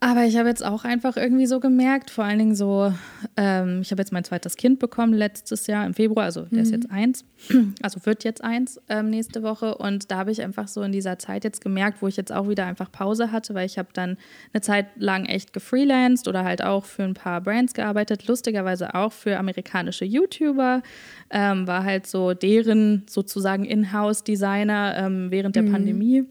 aber 0.00 0.24
ich 0.24 0.36
habe 0.36 0.48
jetzt 0.48 0.64
auch 0.64 0.84
einfach 0.84 1.16
irgendwie 1.16 1.46
so 1.46 1.60
gemerkt, 1.60 2.10
vor 2.10 2.24
allen 2.24 2.38
Dingen 2.38 2.54
so, 2.54 2.92
ähm, 3.36 3.80
ich 3.80 3.90
habe 3.90 4.00
jetzt 4.00 4.12
mein 4.12 4.22
zweites 4.22 4.56
Kind 4.56 4.78
bekommen 4.78 5.12
letztes 5.12 5.66
Jahr 5.66 5.86
im 5.86 5.94
Februar, 5.94 6.26
also 6.26 6.42
der 6.42 6.58
mhm. 6.58 6.62
ist 6.62 6.70
jetzt 6.70 6.90
eins, 6.90 7.24
also 7.82 8.04
wird 8.04 8.22
jetzt 8.22 8.44
eins 8.44 8.80
ähm, 8.88 9.10
nächste 9.10 9.42
Woche. 9.42 9.76
Und 9.76 10.10
da 10.10 10.18
habe 10.18 10.30
ich 10.30 10.42
einfach 10.42 10.68
so 10.68 10.82
in 10.82 10.92
dieser 10.92 11.18
Zeit 11.18 11.44
jetzt 11.44 11.62
gemerkt, 11.62 12.02
wo 12.02 12.08
ich 12.08 12.16
jetzt 12.16 12.32
auch 12.32 12.48
wieder 12.48 12.66
einfach 12.66 12.92
Pause 12.92 13.32
hatte, 13.32 13.54
weil 13.54 13.66
ich 13.66 13.78
habe 13.78 13.88
dann 13.92 14.18
eine 14.52 14.60
Zeit 14.60 14.86
lang 14.96 15.24
echt 15.24 15.52
gefreelanced 15.52 16.28
oder 16.28 16.44
halt 16.44 16.62
auch 16.62 16.84
für 16.84 17.04
ein 17.04 17.14
paar 17.14 17.40
Brands 17.40 17.74
gearbeitet, 17.74 18.26
lustigerweise 18.26 18.94
auch 18.94 19.12
für 19.12 19.38
amerikanische 19.38 20.04
YouTuber, 20.04 20.82
ähm, 21.30 21.66
war 21.66 21.84
halt 21.84 22.06
so 22.06 22.34
deren 22.34 23.04
sozusagen 23.08 23.64
Inhouse-Designer 23.64 24.96
ähm, 24.98 25.30
während 25.30 25.56
der 25.56 25.62
mhm. 25.62 25.72
Pandemie 25.72 26.24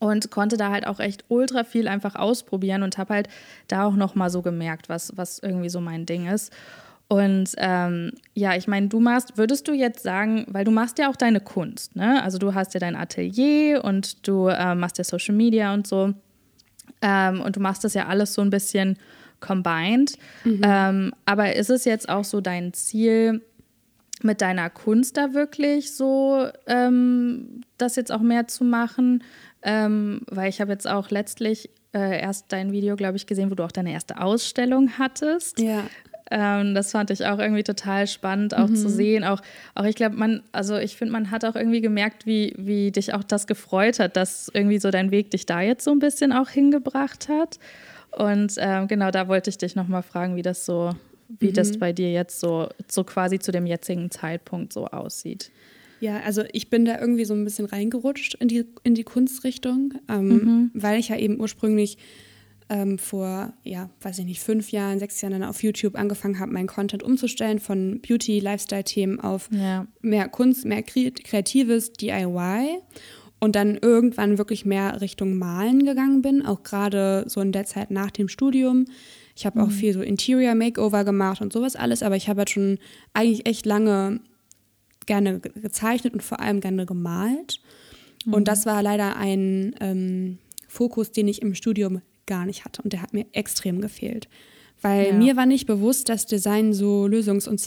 und 0.00 0.30
konnte 0.30 0.56
da 0.56 0.70
halt 0.70 0.86
auch 0.86 0.98
echt 0.98 1.24
ultra 1.28 1.62
viel 1.62 1.86
einfach 1.86 2.16
ausprobieren 2.16 2.82
und 2.82 2.98
habe 2.98 3.14
halt 3.14 3.28
da 3.68 3.84
auch 3.84 3.94
noch 3.94 4.16
mal 4.16 4.30
so 4.30 4.42
gemerkt, 4.42 4.88
was, 4.88 5.16
was 5.16 5.38
irgendwie 5.38 5.68
so 5.68 5.80
mein 5.80 6.06
Ding 6.06 6.26
ist. 6.26 6.52
Und 7.06 7.50
ähm, 7.58 8.12
ja, 8.34 8.56
ich 8.56 8.66
meine, 8.66 8.88
du 8.88 8.98
machst, 8.98 9.36
würdest 9.36 9.68
du 9.68 9.72
jetzt 9.72 10.02
sagen, 10.02 10.46
weil 10.48 10.64
du 10.64 10.70
machst 10.70 10.98
ja 10.98 11.10
auch 11.10 11.16
deine 11.16 11.40
Kunst, 11.40 11.96
ne? 11.96 12.22
Also 12.22 12.38
du 12.38 12.54
hast 12.54 12.72
ja 12.72 12.80
dein 12.80 12.96
Atelier 12.96 13.84
und 13.84 14.26
du 14.26 14.46
äh, 14.46 14.74
machst 14.74 14.96
ja 14.96 15.04
Social 15.04 15.34
Media 15.34 15.74
und 15.74 15.86
so. 15.86 16.14
Ähm, 17.02 17.40
und 17.42 17.56
du 17.56 17.60
machst 17.60 17.84
das 17.84 17.94
ja 17.94 18.06
alles 18.06 18.32
so 18.32 18.42
ein 18.42 18.50
bisschen 18.50 18.96
combined. 19.40 20.16
Mhm. 20.44 20.60
Ähm, 20.62 21.12
aber 21.26 21.56
ist 21.56 21.70
es 21.70 21.84
jetzt 21.84 22.08
auch 22.08 22.24
so 22.24 22.40
dein 22.40 22.72
Ziel, 22.72 23.42
mit 24.22 24.40
deiner 24.40 24.70
Kunst 24.70 25.16
da 25.16 25.32
wirklich 25.34 25.94
so 25.94 26.48
ähm, 26.66 27.62
das 27.78 27.96
jetzt 27.96 28.12
auch 28.12 28.20
mehr 28.20 28.48
zu 28.48 28.64
machen? 28.64 29.22
Ähm, 29.62 30.22
weil 30.30 30.48
ich 30.48 30.60
habe 30.60 30.72
jetzt 30.72 30.88
auch 30.88 31.10
letztlich 31.10 31.70
äh, 31.92 32.20
erst 32.20 32.52
dein 32.52 32.72
Video, 32.72 32.96
glaube 32.96 33.16
ich, 33.16 33.26
gesehen, 33.26 33.50
wo 33.50 33.54
du 33.54 33.64
auch 33.64 33.72
deine 33.72 33.92
erste 33.92 34.20
Ausstellung 34.20 34.98
hattest. 34.98 35.60
Ja. 35.60 35.84
Ähm, 36.30 36.74
das 36.74 36.92
fand 36.92 37.10
ich 37.10 37.26
auch 37.26 37.40
irgendwie 37.40 37.64
total 37.64 38.06
spannend, 38.06 38.56
auch 38.56 38.68
mhm. 38.68 38.76
zu 38.76 38.88
sehen. 38.88 39.24
Auch, 39.24 39.40
auch 39.74 39.84
ich 39.84 39.96
glaube, 39.96 40.16
man, 40.16 40.42
also 40.52 40.76
ich 40.76 40.96
finde, 40.96 41.12
man 41.12 41.30
hat 41.32 41.44
auch 41.44 41.56
irgendwie 41.56 41.80
gemerkt, 41.80 42.24
wie, 42.24 42.54
wie 42.56 42.92
dich 42.92 43.12
auch 43.14 43.24
das 43.24 43.48
gefreut 43.48 43.98
hat, 43.98 44.16
dass 44.16 44.48
irgendwie 44.54 44.78
so 44.78 44.90
dein 44.90 45.10
Weg 45.10 45.32
dich 45.32 45.44
da 45.44 45.60
jetzt 45.60 45.84
so 45.84 45.90
ein 45.90 45.98
bisschen 45.98 46.32
auch 46.32 46.48
hingebracht 46.48 47.28
hat. 47.28 47.58
Und 48.12 48.54
ähm, 48.58 48.86
genau, 48.86 49.10
da 49.10 49.26
wollte 49.26 49.50
ich 49.50 49.58
dich 49.58 49.74
nochmal 49.74 50.02
fragen, 50.02 50.36
wie 50.36 50.42
das 50.42 50.64
so, 50.64 50.92
wie 51.28 51.48
mhm. 51.48 51.54
das 51.54 51.78
bei 51.78 51.92
dir 51.92 52.12
jetzt 52.12 52.38
so, 52.38 52.68
so 52.88 53.02
quasi 53.02 53.40
zu 53.40 53.50
dem 53.50 53.66
jetzigen 53.66 54.10
Zeitpunkt 54.12 54.72
so 54.72 54.86
aussieht. 54.86 55.50
Ja, 56.00 56.20
also 56.20 56.42
ich 56.52 56.70
bin 56.70 56.84
da 56.84 56.98
irgendwie 56.98 57.24
so 57.24 57.34
ein 57.34 57.44
bisschen 57.44 57.66
reingerutscht 57.66 58.34
in 58.34 58.48
die, 58.48 58.64
in 58.82 58.94
die 58.94 59.04
Kunstrichtung, 59.04 59.94
ähm, 60.08 60.28
mhm. 60.28 60.70
weil 60.74 60.98
ich 60.98 61.08
ja 61.08 61.16
eben 61.16 61.38
ursprünglich 61.38 61.98
ähm, 62.70 62.98
vor, 62.98 63.52
ja, 63.64 63.90
weiß 64.00 64.20
ich 64.20 64.24
nicht, 64.24 64.40
fünf 64.40 64.70
Jahren, 64.70 64.98
sechs 65.00 65.20
Jahren 65.20 65.32
dann 65.32 65.42
auf 65.42 65.62
YouTube 65.62 65.96
angefangen 65.96 66.38
habe, 66.38 66.52
meinen 66.52 66.68
Content 66.68 67.02
umzustellen 67.02 67.58
von 67.58 68.00
Beauty, 68.00 68.38
Lifestyle-Themen 68.38 69.20
auf 69.20 69.50
ja. 69.52 69.86
mehr 70.00 70.28
Kunst, 70.28 70.64
mehr 70.64 70.82
Kreatives, 70.82 71.92
DIY 71.92 72.78
und 73.40 73.56
dann 73.56 73.76
irgendwann 73.76 74.38
wirklich 74.38 74.64
mehr 74.64 75.00
Richtung 75.00 75.36
Malen 75.36 75.84
gegangen 75.84 76.22
bin, 76.22 76.46
auch 76.46 76.62
gerade 76.62 77.24
so 77.26 77.40
in 77.40 77.52
der 77.52 77.64
Zeit 77.64 77.90
nach 77.90 78.12
dem 78.12 78.28
Studium. 78.28 78.84
Ich 79.34 79.46
habe 79.46 79.58
mhm. 79.58 79.66
auch 79.66 79.70
viel 79.70 79.92
so 79.92 80.00
Interior 80.00 80.54
Makeover 80.54 81.04
gemacht 81.04 81.40
und 81.40 81.52
sowas 81.52 81.74
alles, 81.74 82.02
aber 82.02 82.16
ich 82.16 82.28
habe 82.28 82.40
halt 82.40 82.50
schon 82.50 82.78
eigentlich 83.14 83.46
echt 83.46 83.66
lange 83.66 84.20
gerne 85.10 85.40
gezeichnet 85.40 86.14
und 86.14 86.22
vor 86.22 86.38
allem 86.38 86.60
gerne 86.60 86.86
gemalt. 86.86 87.60
Mhm. 88.24 88.34
Und 88.34 88.46
das 88.46 88.64
war 88.64 88.80
leider 88.80 89.16
ein 89.16 89.74
ähm, 89.80 90.38
Fokus, 90.68 91.10
den 91.10 91.26
ich 91.26 91.42
im 91.42 91.56
Studium 91.56 92.00
gar 92.26 92.46
nicht 92.46 92.64
hatte. 92.64 92.80
Und 92.80 92.92
der 92.92 93.02
hat 93.02 93.12
mir 93.12 93.26
extrem 93.32 93.80
gefehlt. 93.80 94.28
Weil 94.80 95.08
ja. 95.08 95.12
mir 95.12 95.36
war 95.36 95.46
nicht 95.46 95.66
bewusst, 95.66 96.08
dass 96.08 96.26
Design 96.26 96.72
so 96.72 97.06
lösungs- 97.06 97.48
und 97.48 97.60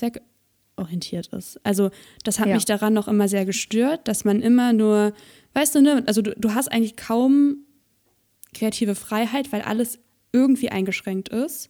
orientiert 0.77 1.27
ist. 1.27 1.59
Also 1.65 1.91
das 2.23 2.39
hat 2.39 2.47
ja. 2.47 2.55
mich 2.55 2.63
daran 2.63 2.93
noch 2.93 3.09
immer 3.09 3.27
sehr 3.27 3.45
gestört, 3.45 4.07
dass 4.07 4.23
man 4.23 4.41
immer 4.41 4.71
nur, 4.71 5.11
weißt 5.53 5.75
du, 5.75 5.81
ne, 5.81 6.03
also 6.07 6.21
du, 6.21 6.33
du 6.35 6.53
hast 6.55 6.71
eigentlich 6.71 6.95
kaum 6.95 7.57
kreative 8.53 8.95
Freiheit, 8.95 9.51
weil 9.51 9.61
alles 9.63 9.99
irgendwie 10.31 10.69
eingeschränkt 10.69 11.27
ist. 11.27 11.69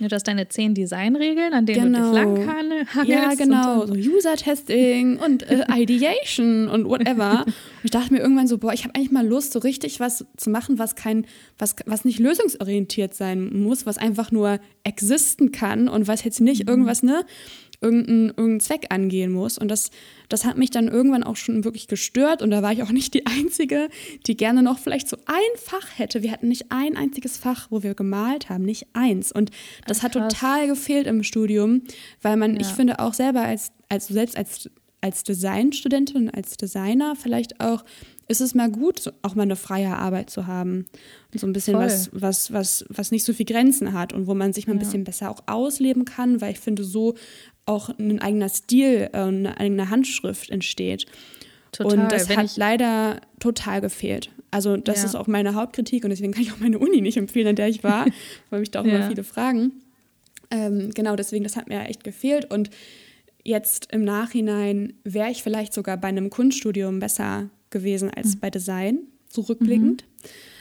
Ja, 0.00 0.08
du 0.08 0.14
hast 0.16 0.26
deine 0.26 0.48
zehn 0.48 0.74
Designregeln, 0.74 1.52
an 1.52 1.66
denen 1.66 1.92
genau. 1.92 2.12
du 2.12 2.34
dich 2.34 2.46
lang 2.46 2.94
hangelst. 2.94 3.08
Ja, 3.08 3.34
genau. 3.34 3.86
So 3.86 3.94
User-Testing 3.94 5.18
und 5.18 5.44
äh, 5.44 5.64
Ideation 5.76 6.68
und 6.68 6.86
whatever. 6.86 7.44
Und 7.84 7.88
ich 7.88 7.90
dachte 7.90 8.14
mir 8.14 8.20
irgendwann 8.20 8.48
so, 8.48 8.56
boah, 8.56 8.72
ich 8.72 8.84
habe 8.84 8.94
eigentlich 8.94 9.10
mal 9.10 9.26
Lust, 9.26 9.52
so 9.52 9.58
richtig 9.58 10.00
was 10.00 10.24
zu 10.38 10.48
machen, 10.48 10.78
was 10.78 10.96
kein, 10.96 11.26
was, 11.58 11.76
was 11.84 12.06
nicht 12.06 12.18
lösungsorientiert 12.18 13.14
sein 13.14 13.62
muss, 13.62 13.84
was 13.84 13.98
einfach 13.98 14.32
nur 14.32 14.58
existen 14.84 15.52
kann 15.52 15.88
und 15.88 16.08
was 16.08 16.24
jetzt 16.24 16.40
nicht 16.40 16.62
mhm. 16.62 16.68
irgendwas, 16.70 17.02
ne, 17.02 17.26
irgendeinen 17.84 18.28
irgendein 18.30 18.60
Zweck 18.60 18.86
angehen 18.88 19.30
muss. 19.30 19.58
Und 19.58 19.68
das, 19.68 19.90
das 20.28 20.44
hat 20.44 20.56
mich 20.56 20.70
dann 20.70 20.88
irgendwann 20.88 21.22
auch 21.22 21.36
schon 21.36 21.64
wirklich 21.64 21.86
gestört. 21.86 22.42
Und 22.42 22.50
da 22.50 22.62
war 22.62 22.72
ich 22.72 22.82
auch 22.82 22.90
nicht 22.90 23.14
die 23.14 23.26
Einzige, 23.26 23.88
die 24.26 24.36
gerne 24.36 24.62
noch 24.62 24.78
vielleicht 24.78 25.08
so 25.08 25.16
ein 25.26 25.56
Fach 25.56 25.86
hätte. 25.96 26.22
Wir 26.22 26.32
hatten 26.32 26.48
nicht 26.48 26.72
ein 26.72 26.96
einziges 26.96 27.36
Fach, 27.36 27.68
wo 27.70 27.82
wir 27.82 27.94
gemalt 27.94 28.48
haben, 28.48 28.64
nicht 28.64 28.88
eins. 28.94 29.30
Und 29.30 29.50
das 29.86 29.98
Ach, 30.00 30.04
hat 30.04 30.12
total 30.14 30.66
gefehlt 30.66 31.06
im 31.06 31.22
Studium, 31.22 31.82
weil 32.22 32.36
man, 32.36 32.54
ja. 32.54 32.62
ich 32.62 32.68
finde 32.68 32.98
auch 32.98 33.14
selber 33.14 33.42
als, 33.42 33.70
als 33.88 34.08
selbst 34.08 34.36
als, 34.36 34.70
als 35.00 35.22
Designstudentin, 35.22 36.30
als 36.30 36.56
Designer 36.56 37.14
vielleicht 37.14 37.60
auch 37.60 37.84
ist 38.28 38.40
es 38.40 38.54
mal 38.54 38.70
gut, 38.70 39.12
auch 39.22 39.34
mal 39.34 39.42
eine 39.42 39.56
freie 39.56 39.96
Arbeit 39.96 40.30
zu 40.30 40.46
haben. 40.46 40.86
Und 41.32 41.40
so 41.40 41.46
ein 41.46 41.52
bisschen 41.52 41.74
was, 41.74 42.10
was, 42.12 42.52
was, 42.52 42.84
was 42.88 43.10
nicht 43.10 43.24
so 43.24 43.32
viel 43.32 43.46
Grenzen 43.46 43.92
hat 43.92 44.12
und 44.12 44.26
wo 44.26 44.34
man 44.34 44.52
sich 44.52 44.66
mal 44.66 44.74
ein 44.74 44.78
ja. 44.78 44.84
bisschen 44.84 45.04
besser 45.04 45.30
auch 45.30 45.42
ausleben 45.46 46.04
kann, 46.04 46.40
weil 46.40 46.52
ich 46.52 46.60
finde, 46.60 46.84
so 46.84 47.14
auch 47.66 47.90
ein 47.98 48.20
eigener 48.20 48.48
Stil, 48.48 49.10
äh, 49.12 49.18
eine 49.18 49.58
eigene 49.58 49.90
Handschrift 49.90 50.50
entsteht. 50.50 51.06
Total, 51.72 51.98
und 51.98 52.12
das 52.12 52.34
hat 52.36 52.56
leider 52.56 53.20
total 53.40 53.80
gefehlt. 53.80 54.30
Also 54.50 54.76
das 54.76 54.98
ja. 54.98 55.06
ist 55.06 55.14
auch 55.16 55.26
meine 55.26 55.54
Hauptkritik 55.54 56.04
und 56.04 56.10
deswegen 56.10 56.32
kann 56.32 56.42
ich 56.42 56.52
auch 56.52 56.60
meine 56.60 56.78
Uni 56.78 57.00
nicht 57.00 57.16
empfehlen, 57.16 57.48
an 57.48 57.56
der 57.56 57.68
ich 57.68 57.82
war, 57.82 58.06
weil 58.50 58.60
mich 58.60 58.70
da 58.70 58.80
auch 58.80 58.84
ja. 58.84 58.96
immer 58.96 59.08
viele 59.08 59.24
fragen. 59.24 59.72
Ähm, 60.50 60.90
genau, 60.94 61.16
deswegen, 61.16 61.42
das 61.42 61.56
hat 61.56 61.68
mir 61.68 61.80
echt 61.88 62.04
gefehlt 62.04 62.50
und 62.50 62.70
jetzt 63.42 63.92
im 63.92 64.04
Nachhinein 64.04 64.94
wäre 65.02 65.30
ich 65.30 65.42
vielleicht 65.42 65.74
sogar 65.74 65.96
bei 65.96 66.08
einem 66.08 66.30
Kunststudium 66.30 67.00
besser 67.00 67.50
gewesen 67.70 68.10
als 68.10 68.36
mhm. 68.36 68.40
bei 68.40 68.50
Design, 68.50 68.98
zurückblickend. 69.28 70.04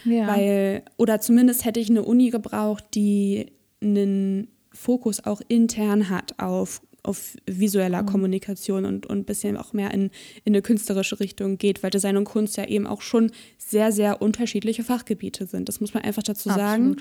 Mhm. 0.03 0.11
Ja. 0.11 0.27
Weil, 0.27 0.83
oder 0.97 1.21
zumindest 1.21 1.63
hätte 1.63 1.79
ich 1.79 1.89
eine 1.89 2.03
Uni 2.03 2.29
gebraucht, 2.31 2.83
die 2.95 3.51
einen 3.81 4.47
Fokus 4.71 5.23
auch 5.23 5.41
intern 5.47 6.09
hat 6.09 6.39
auf 6.39 6.81
auf 7.03 7.35
visueller 7.45 8.01
mhm. 8.01 8.07
Kommunikation 8.07 8.85
und, 8.85 9.05
und 9.05 9.19
ein 9.19 9.25
bisschen 9.25 9.57
auch 9.57 9.73
mehr 9.73 9.93
in, 9.93 10.05
in 10.45 10.53
eine 10.53 10.61
künstlerische 10.61 11.19
Richtung 11.19 11.57
geht, 11.57 11.83
weil 11.83 11.89
Design 11.89 12.17
und 12.17 12.23
Kunst 12.23 12.57
ja 12.57 12.65
eben 12.65 12.87
auch 12.87 13.01
schon 13.01 13.31
sehr, 13.57 13.91
sehr 13.91 14.21
unterschiedliche 14.21 14.83
Fachgebiete 14.83 15.45
sind. 15.45 15.67
Das 15.67 15.81
muss 15.81 15.93
man 15.93 16.03
einfach 16.03 16.23
dazu 16.23 16.49
Absolut. 16.49 16.69
sagen. 16.69 16.95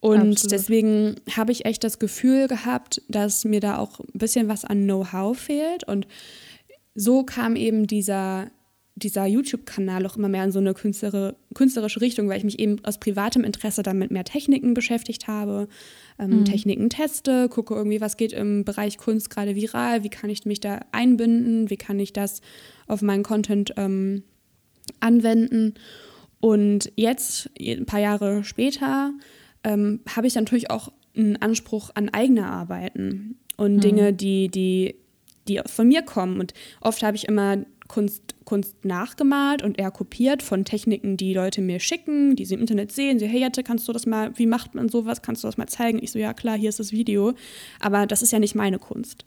Und 0.00 0.32
Absolut. 0.32 0.52
deswegen 0.52 1.14
habe 1.36 1.52
ich 1.52 1.64
echt 1.64 1.84
das 1.84 1.98
Gefühl 1.98 2.48
gehabt, 2.48 3.02
dass 3.08 3.44
mir 3.44 3.60
da 3.60 3.78
auch 3.78 4.00
ein 4.00 4.18
bisschen 4.18 4.48
was 4.48 4.64
an 4.64 4.84
Know-how 4.84 5.38
fehlt. 5.38 5.84
Und 5.84 6.06
so 6.94 7.24
kam 7.24 7.56
eben 7.56 7.86
dieser, 7.86 8.50
dieser 8.94 9.26
YouTube-Kanal 9.26 10.06
auch 10.06 10.16
immer 10.16 10.28
mehr 10.28 10.44
in 10.44 10.52
so 10.52 10.58
eine 10.58 10.74
künstlerische 10.74 12.00
Richtung, 12.00 12.28
weil 12.28 12.38
ich 12.38 12.44
mich 12.44 12.58
eben 12.58 12.82
aus 12.84 12.98
privatem 12.98 13.44
Interesse 13.44 13.82
dann 13.82 13.98
mit 13.98 14.10
mehr 14.10 14.24
Techniken 14.24 14.74
beschäftigt 14.74 15.28
habe, 15.28 15.68
ähm, 16.18 16.40
mhm. 16.40 16.44
Techniken 16.44 16.90
teste, 16.90 17.48
gucke 17.48 17.74
irgendwie, 17.74 18.00
was 18.00 18.16
geht 18.16 18.32
im 18.32 18.64
Bereich 18.64 18.98
Kunst 18.98 19.30
gerade 19.30 19.54
viral, 19.54 20.02
wie 20.02 20.08
kann 20.08 20.30
ich 20.30 20.44
mich 20.44 20.60
da 20.60 20.80
einbinden, 20.92 21.70
wie 21.70 21.76
kann 21.76 21.98
ich 22.00 22.12
das 22.12 22.40
auf 22.86 23.02
meinen 23.02 23.22
Content 23.22 23.74
ähm, 23.76 24.22
anwenden. 25.00 25.74
Und 26.40 26.92
jetzt, 26.96 27.50
ein 27.60 27.86
paar 27.86 28.00
Jahre 28.00 28.44
später, 28.44 29.12
ähm, 29.64 30.00
habe 30.14 30.26
ich 30.26 30.34
natürlich 30.34 30.70
auch 30.70 30.92
einen 31.16 31.36
Anspruch 31.36 31.90
an 31.94 32.08
eigene 32.10 32.46
Arbeiten 32.46 33.38
und 33.56 33.76
mhm. 33.76 33.80
Dinge, 33.80 34.12
die, 34.12 34.48
die, 34.48 34.96
die 35.48 35.60
von 35.66 35.88
mir 35.88 36.02
kommen. 36.02 36.40
Und 36.40 36.54
oft 36.80 37.02
habe 37.02 37.16
ich 37.16 37.26
immer 37.26 37.64
Kunst, 37.88 38.34
Kunst 38.44 38.84
nachgemalt 38.84 39.62
und 39.62 39.78
eher 39.78 39.90
kopiert 39.90 40.42
von 40.42 40.64
Techniken, 40.64 41.16
die 41.16 41.34
Leute 41.34 41.60
mir 41.60 41.80
schicken, 41.80 42.36
die 42.36 42.44
sie 42.44 42.54
im 42.54 42.60
Internet 42.60 42.92
sehen. 42.92 43.18
Sie, 43.18 43.26
hey 43.26 43.40
Jette, 43.40 43.62
kannst 43.62 43.86
du 43.88 43.92
das 43.92 44.06
mal, 44.06 44.36
wie 44.38 44.46
macht 44.46 44.74
man 44.74 44.88
sowas? 44.88 45.22
Kannst 45.22 45.44
du 45.44 45.48
das 45.48 45.56
mal 45.56 45.66
zeigen? 45.66 46.02
Ich 46.02 46.12
so, 46.12 46.18
ja 46.18 46.34
klar, 46.34 46.56
hier 46.56 46.68
ist 46.68 46.80
das 46.80 46.92
Video. 46.92 47.34
Aber 47.80 48.06
das 48.06 48.22
ist 48.22 48.32
ja 48.32 48.38
nicht 48.38 48.54
meine 48.54 48.78
Kunst. 48.78 49.24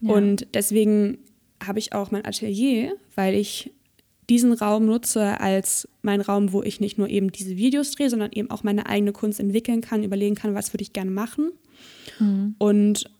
Ja. 0.00 0.12
Und 0.14 0.46
deswegen 0.54 1.18
habe 1.64 1.78
ich 1.78 1.92
auch 1.92 2.10
mein 2.10 2.24
Atelier, 2.24 2.94
weil 3.14 3.34
ich 3.34 3.72
diesen 4.28 4.52
Raum 4.52 4.86
nutze 4.86 5.40
als 5.40 5.88
mein 6.00 6.20
Raum, 6.20 6.52
wo 6.52 6.62
ich 6.62 6.80
nicht 6.80 6.96
nur 6.96 7.08
eben 7.08 7.32
diese 7.32 7.56
Videos 7.56 7.90
drehe, 7.92 8.08
sondern 8.08 8.32
eben 8.32 8.50
auch 8.50 8.62
meine 8.62 8.86
eigene 8.86 9.12
Kunst 9.12 9.40
entwickeln 9.40 9.80
kann, 9.80 10.04
überlegen 10.04 10.34
kann, 10.34 10.54
was 10.54 10.72
würde 10.72 10.82
ich 10.82 10.92
gerne 10.92 11.10
machen. 11.10 11.52
Mhm. 12.18 12.54
Und 12.58 13.10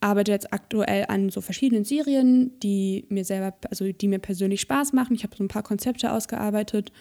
arbeite 0.00 0.32
jetzt 0.32 0.52
aktuell 0.52 1.06
an 1.08 1.30
so 1.30 1.40
verschiedenen 1.40 1.84
Serien, 1.84 2.58
die 2.60 3.06
mir 3.08 3.24
selber, 3.24 3.54
also 3.70 3.90
die 3.90 4.08
mir 4.08 4.18
persönlich 4.18 4.60
Spaß 4.60 4.92
machen. 4.92 5.14
Ich 5.14 5.24
habe 5.24 5.36
so 5.36 5.42
ein 5.42 5.48
paar 5.48 5.62
Konzepte 5.62 6.12
ausgearbeitet, 6.12 6.92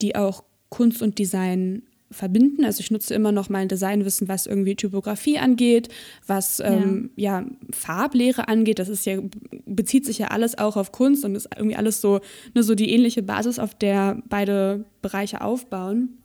die 0.00 0.16
auch 0.16 0.44
Kunst 0.68 1.02
und 1.02 1.18
Design 1.18 1.82
verbinden. 2.10 2.64
Also 2.64 2.80
ich 2.80 2.90
nutze 2.90 3.14
immer 3.14 3.32
noch 3.32 3.48
mein 3.48 3.68
Designwissen, 3.68 4.28
was 4.28 4.46
irgendwie 4.46 4.76
Typografie 4.76 5.38
angeht, 5.38 5.88
was 6.26 6.58
ja. 6.58 6.66
Ähm, 6.66 7.10
ja. 7.16 7.44
Farblehre 7.70 8.48
angeht. 8.48 8.78
Das 8.78 8.88
ist 8.88 9.04
ja, 9.04 9.20
bezieht 9.66 10.06
sich 10.06 10.18
ja 10.18 10.28
alles 10.28 10.56
auch 10.56 10.76
auf 10.76 10.92
Kunst 10.92 11.24
und 11.24 11.34
ist 11.34 11.48
irgendwie 11.54 11.76
alles 11.76 12.00
so, 12.00 12.20
nur 12.54 12.64
so 12.64 12.74
die 12.74 12.90
ähnliche 12.92 13.22
Basis, 13.22 13.58
auf 13.58 13.74
der 13.74 14.22
beide 14.28 14.84
Bereiche 15.02 15.42
aufbauen. 15.42 16.18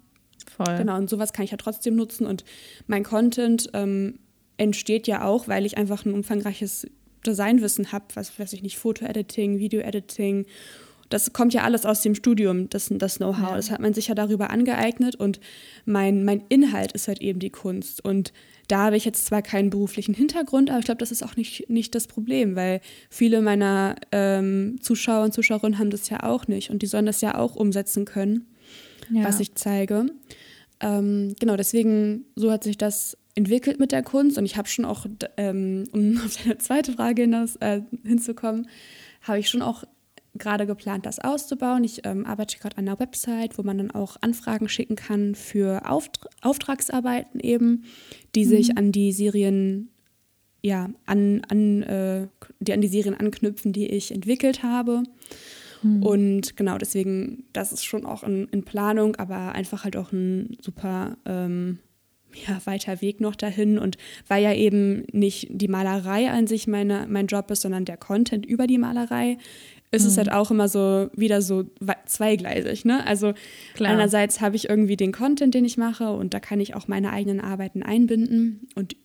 Voll. 0.56 0.78
Genau, 0.78 0.98
und 0.98 1.10
sowas 1.10 1.34
kann 1.34 1.46
ich 1.46 1.52
ja 1.52 1.58
trotzdem 1.58 1.96
nutzen. 1.96 2.28
Und 2.28 2.44
mein 2.88 3.04
Content 3.04 3.70
ähm, 3.74 4.20
entsteht 4.58 5.08
ja 5.08 5.26
auch, 5.26 5.48
weil 5.48 5.66
ich 5.66 5.78
einfach 5.78 6.06
ein 6.06 6.14
umfangreiches 6.14 6.88
Designwissen 7.26 7.92
habe, 7.92 8.06
was 8.16 8.38
weiß 8.38 8.54
ich 8.54 8.64
nicht, 8.64 8.78
Foto-Editing, 8.78 9.60
Video-Editing. 9.60 10.46
Das 11.10 11.32
kommt 11.34 11.54
ja 11.54 11.64
alles 11.64 11.86
aus 11.86 12.02
dem 12.02 12.16
Studium, 12.16 12.70
das, 12.70 12.90
das 12.90 13.18
Know-how. 13.18 13.52
Ja. 13.52 13.56
Das 13.56 13.72
hat 13.72 13.80
man 13.80 13.94
sich 13.94 14.08
ja 14.08 14.16
darüber 14.16 14.50
angeeignet 14.50 15.16
und 15.16 15.40
mein, 15.86 16.24
mein 16.26 16.44
Inhalt 16.50 16.92
ist 16.94 17.08
halt 17.08 17.22
eben 17.22 17.40
die 17.40 17.50
Kunst. 17.50 18.04
Und 18.04 18.34
da 18.68 18.86
habe 18.86 18.98
ich 18.98 19.06
jetzt 19.06 19.26
zwar 19.26 19.42
keinen 19.42 19.70
beruflichen 19.70 20.14
Hintergrund, 20.14 20.70
aber 20.70 20.80
ich 20.80 20.86
glaube, 20.86 21.00
das 21.00 21.12
ist 21.12 21.24
auch 21.24 21.36
nicht, 21.36 21.70
nicht 21.70 21.94
das 21.96 22.08
Problem, 22.08 22.56
weil 22.56 22.82
viele 23.10 23.42
meiner 23.42 23.96
ähm, 24.12 24.78
Zuschauer 24.82 25.26
und 25.26 25.34
Zuschauerinnen 25.34 25.80
haben 25.80 25.90
das 25.90 26.10
ja 26.10 26.24
auch 26.24 26.48
nicht 26.48 26.70
und 26.70 26.82
die 26.82 26.88
sollen 26.88 27.06
das 27.06 27.22
ja 27.22 27.38
auch 27.38 27.56
umsetzen 27.56 28.06
können, 28.06 28.48
ja. 29.12 29.24
was 29.24 29.40
ich 29.40 29.56
zeige. 29.56 30.08
Ähm, 30.80 31.36
genau, 31.40 31.56
deswegen, 31.58 32.26
so 32.36 32.52
hat 32.52 32.64
sich 32.64 32.78
das 32.78 33.18
entwickelt 33.36 33.80
mit 33.80 33.92
der 33.92 34.04
Kunst 34.04 34.38
und 34.38 34.46
ich 34.46 34.58
habe 34.58 34.68
schon 34.68 34.86
auch, 34.86 35.06
ähm, 35.38 35.86
um 35.92 36.18
auf 36.26 36.38
deine 36.38 36.58
zweite 36.58 36.94
Frage 36.94 37.24
hinaus, 37.24 37.56
äh, 37.58 37.82
hinzukommen, 38.04 38.68
habe 39.22 39.40
ich 39.40 39.50
schon 39.50 39.62
auch 39.62 39.84
gerade 40.36 40.66
geplant, 40.66 41.06
das 41.06 41.20
auszubauen. 41.20 41.84
Ich 41.84 42.06
ähm, 42.06 42.26
arbeite 42.26 42.58
gerade 42.58 42.78
an 42.78 42.88
einer 42.88 43.00
Website, 43.00 43.58
wo 43.58 43.64
man 43.64 43.78
dann 43.78 43.92
auch 43.92 44.18
Anfragen 44.22 44.68
schicken 44.68 44.96
kann 44.96 45.36
für 45.36 45.90
Auft 45.90 46.28
Auftragsarbeiten 46.42 47.40
eben, 47.40 47.84
die 48.36 48.46
mhm. 48.46 48.50
sich 48.50 48.78
an 48.78 48.92
die 48.92 49.12
Serien, 49.12 49.90
ja, 50.62 50.90
an, 51.06 51.42
an, 51.50 51.84
äh, 51.84 52.28
die 52.60 52.74
an 52.74 52.82
die 52.82 52.88
Serien 52.88 53.16
anknüpfen, 53.16 53.74
die 53.74 53.88
ich 53.88 54.12
entwickelt 54.12 54.64
habe. 54.64 55.04
Mhm. 55.84 56.04
Und 56.04 56.58
genau, 56.58 56.78
deswegen, 56.78 57.46
das 57.54 57.72
ist 57.72 57.84
schon 57.84 58.06
auch 58.06 58.24
in, 58.24 58.48
in, 58.50 58.64
Planung, 58.64 59.16
aber 59.18 59.52
einfach 59.54 59.84
halt 59.84 59.98
auch 59.98 60.12
ein 60.12 60.58
super 60.62 61.18
ähm, 61.26 61.80
ja, 62.36 62.60
weiter 62.66 63.02
Weg 63.02 63.22
noch 63.22 63.36
dahin. 63.36 63.78
Und 63.78 63.98
weil 64.28 64.44
ja 64.44 64.54
eben 64.54 65.06
nicht 65.12 65.48
die 65.50 65.68
Malerei 65.68 66.30
an 66.30 66.48
sich 66.48 66.68
meine, 66.68 67.06
mein 67.10 67.28
Job 67.28 67.50
ist, 67.52 67.62
sondern 67.62 67.86
der 67.86 67.98
Content 67.98 68.46
über 68.46 68.68
die 68.68 68.78
Malerei, 68.78 69.38
ist 69.92 70.04
mhm. 70.04 70.10
es 70.10 70.18
halt 70.18 70.32
auch 70.32 70.52
immer 70.52 70.68
so 70.68 71.10
wieder 71.16 71.42
so 71.42 71.66
zweigleisig. 72.06 72.84
Ne? 72.84 73.06
Also 73.06 73.34
Klar. 73.76 73.92
einerseits 73.92 74.42
habe 74.42 74.56
ich 74.56 74.70
irgendwie 74.70 74.98
den 74.98 75.12
Content, 75.12 75.54
den 75.54 75.66
ich 75.66 75.78
mache 75.78 76.12
und 76.12 76.34
da 76.34 76.40
kann 76.40 76.60
ich 76.60 76.76
auch 76.76 76.88
meine 76.88 77.12
eigenen 77.12 77.40
Arbeiten 77.40 77.84
einbinden 77.84 78.68
und 78.76 78.96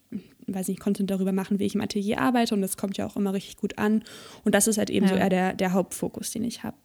weiß 0.46 0.68
nicht, 0.68 0.80
Content 0.80 1.10
darüber 1.10 1.32
machen, 1.32 1.58
wie 1.58 1.64
ich 1.64 1.74
im 1.74 1.82
Atelier 1.82 2.20
arbeite 2.20 2.54
und 2.54 2.62
das 2.62 2.78
kommt 2.78 2.96
ja 2.96 3.06
auch 3.06 3.16
immer 3.16 3.34
richtig 3.34 3.58
gut 3.58 3.78
an. 3.78 4.02
Und 4.44 4.54
das 4.54 4.66
ist 4.66 4.78
halt 4.78 4.88
eben 4.88 5.06
ja. 5.06 5.12
so 5.12 5.18
eher 5.18 5.28
der, 5.28 5.52
der 5.52 5.72
Hauptfokus, 5.74 6.30
den 6.30 6.44
ich 6.44 6.62
habe. 6.62 6.76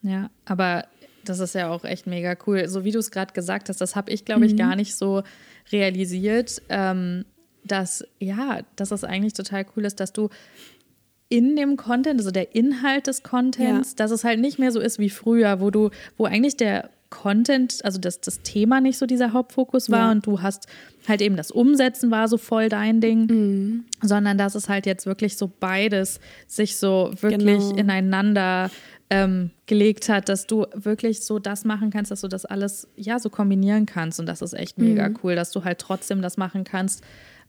Ja, 0.00 0.30
aber 0.44 0.84
das 1.28 1.40
ist 1.40 1.54
ja 1.54 1.70
auch 1.70 1.84
echt 1.84 2.06
mega 2.06 2.36
cool. 2.46 2.68
So 2.68 2.84
wie 2.84 2.92
du 2.92 2.98
es 2.98 3.10
gerade 3.10 3.32
gesagt 3.32 3.68
hast, 3.68 3.80
das 3.80 3.96
habe 3.96 4.10
ich, 4.10 4.24
glaube 4.24 4.46
ich, 4.46 4.52
mhm. 4.52 4.58
gar 4.58 4.76
nicht 4.76 4.94
so 4.96 5.22
realisiert, 5.72 6.62
ähm, 6.68 7.24
dass, 7.64 8.04
ja, 8.18 8.60
dass 8.76 8.90
es 8.90 9.04
eigentlich 9.04 9.32
total 9.32 9.66
cool 9.76 9.84
ist, 9.84 10.00
dass 10.00 10.12
du 10.12 10.28
in 11.28 11.56
dem 11.56 11.76
Content, 11.76 12.20
also 12.20 12.30
der 12.30 12.54
Inhalt 12.54 13.06
des 13.06 13.22
Contents, 13.22 13.90
ja. 13.90 13.96
dass 13.96 14.10
es 14.10 14.24
halt 14.24 14.40
nicht 14.40 14.58
mehr 14.58 14.70
so 14.70 14.80
ist 14.80 14.98
wie 14.98 15.10
früher, 15.10 15.60
wo 15.60 15.70
du, 15.70 15.90
wo 16.16 16.26
eigentlich 16.26 16.56
der 16.56 16.90
Content, 17.14 17.82
also 17.84 18.00
dass 18.00 18.20
das 18.20 18.42
Thema 18.42 18.80
nicht 18.80 18.98
so 18.98 19.06
dieser 19.06 19.32
Hauptfokus 19.32 19.88
war 19.90 20.06
ja. 20.06 20.10
und 20.10 20.26
du 20.26 20.42
hast 20.42 20.66
halt 21.06 21.22
eben 21.22 21.36
das 21.36 21.50
Umsetzen 21.50 22.10
war 22.10 22.28
so 22.28 22.36
voll 22.36 22.68
dein 22.68 23.00
Ding, 23.00 23.26
mhm. 23.26 23.84
sondern 24.02 24.36
dass 24.36 24.54
es 24.54 24.68
halt 24.68 24.84
jetzt 24.84 25.06
wirklich 25.06 25.36
so 25.36 25.50
beides 25.60 26.18
sich 26.48 26.76
so 26.76 27.12
wirklich 27.20 27.60
genau. 27.60 27.76
ineinander 27.76 28.70
ähm, 29.10 29.50
gelegt 29.66 30.08
hat, 30.08 30.28
dass 30.28 30.46
du 30.46 30.66
wirklich 30.74 31.24
so 31.24 31.38
das 31.38 31.64
machen 31.64 31.90
kannst, 31.90 32.10
dass 32.10 32.22
du 32.22 32.28
das 32.28 32.44
alles 32.44 32.88
ja 32.96 33.18
so 33.18 33.30
kombinieren 33.30 33.86
kannst 33.86 34.18
und 34.18 34.26
das 34.26 34.42
ist 34.42 34.54
echt 34.54 34.78
mega 34.78 35.08
mhm. 35.08 35.18
cool, 35.22 35.36
dass 35.36 35.52
du 35.52 35.64
halt 35.64 35.78
trotzdem 35.78 36.20
das 36.20 36.36
machen 36.36 36.64
kannst. 36.64 37.02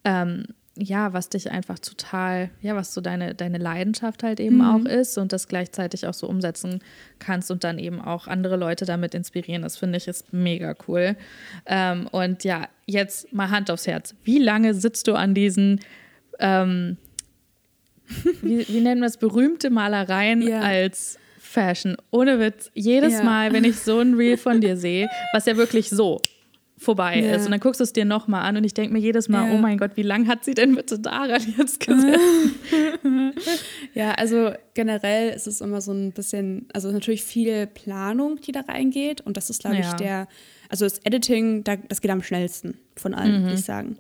Ähm, 0.04 0.46
ja, 0.78 1.14
was 1.14 1.30
dich 1.30 1.52
einfach 1.52 1.80
total, 1.80 2.50
ja, 2.62 2.76
was 2.76 2.94
so 2.94 3.00
deine, 3.00 3.34
deine 3.34 3.58
Leidenschaft 3.58 4.24
halt 4.24 4.40
eben 4.40 4.58
mhm. 4.58 4.62
auch 4.62 4.86
ist 4.86 5.18
und 5.18 5.32
das 5.32 5.48
gleichzeitig 5.48 6.06
auch 6.06 6.14
so 6.14 6.28
umsetzen 6.28 6.80
kannst 7.20 7.50
und 7.50 7.64
dann 7.64 7.80
eben 7.80 8.02
auch 8.02 8.28
andere 8.28 8.58
Leute 8.58 8.86
damit 8.86 9.16
inspirieren. 9.16 9.62
Das 9.62 9.78
finde 9.78 9.98
ich 9.98 10.08
ist 10.08 10.34
mega 10.34 10.76
cool. 10.88 11.16
Ähm, 11.66 12.08
und 12.12 12.44
ja, 12.44 12.68
jetzt 12.86 13.32
mal 13.32 13.50
Hand 13.50 13.72
aufs 13.72 13.88
Herz. 13.88 14.16
Wie 14.26 14.40
lange 14.40 14.74
sitzt 14.74 15.08
du 15.08 15.14
an 15.14 15.34
diesen, 15.34 15.80
ähm, 16.40 16.98
wie, 18.42 18.68
wie 18.68 18.82
nennen 18.82 19.00
wir 19.00 19.08
es, 19.08 19.18
berühmte 19.18 19.70
Malereien 19.70 20.42
ja. 20.42 20.60
als 20.60 21.18
Fashion? 21.40 21.96
Ohne 22.12 22.38
Witz, 22.40 22.70
jedes 22.74 23.14
ja. 23.14 23.24
Mal, 23.24 23.54
wenn 23.54 23.64
ich 23.64 23.80
so 23.80 24.02
ein 24.02 24.16
Reel 24.16 24.36
von 24.36 24.60
dir 24.60 24.76
sehe, 24.76 25.08
was 25.32 25.46
ja 25.46 25.56
wirklich 25.56 25.90
so 25.90 26.20
vorbei 26.78 27.20
ja. 27.20 27.36
ist. 27.36 27.46
Und 27.46 27.52
dann 27.52 27.60
guckst 27.60 27.80
du 27.80 27.84
es 27.84 27.94
dir 27.94 28.06
nochmal 28.06 28.44
an 28.44 28.58
und 28.58 28.64
ich 28.64 28.74
denke 28.74 28.94
mir 28.94 29.00
jedes 29.00 29.30
Mal, 29.30 29.48
ja. 29.48 29.56
oh 29.56 29.58
mein 29.58 29.78
Gott, 29.78 29.92
wie 29.96 30.02
lange 30.02 30.28
hat 30.28 30.44
sie 30.44 30.54
denn 30.54 30.76
bitte 30.76 31.00
daran 31.00 31.42
jetzt 31.58 31.80
gesessen? 31.80 32.56
ja, 33.94 34.12
also 34.14 34.52
generell 34.74 35.34
ist 35.34 35.48
es 35.48 35.62
immer 35.62 35.82
so 35.82 35.94
ein 35.94 36.12
bisschen, 36.12 36.68
also 36.74 36.92
natürlich 36.92 37.24
viel 37.24 37.68
Planung, 37.68 38.42
die 38.42 38.52
da 38.52 38.62
reingeht. 38.62 39.22
Und 39.22 39.38
das 39.38 39.50
ist, 39.50 39.62
glaube 39.62 39.78
ja. 39.78 39.90
ich, 39.90 39.94
der, 39.94 40.28
also 40.70 40.86
das 40.86 41.00
Editing, 41.00 41.64
das 41.64 42.02
geht 42.02 42.12
am 42.12 42.24
schnellsten 42.24 42.78
von 42.96 43.14
allen, 43.14 43.40
mhm. 43.40 43.44
würde 43.44 43.56
ich 43.56 43.64
sagen. 43.66 43.98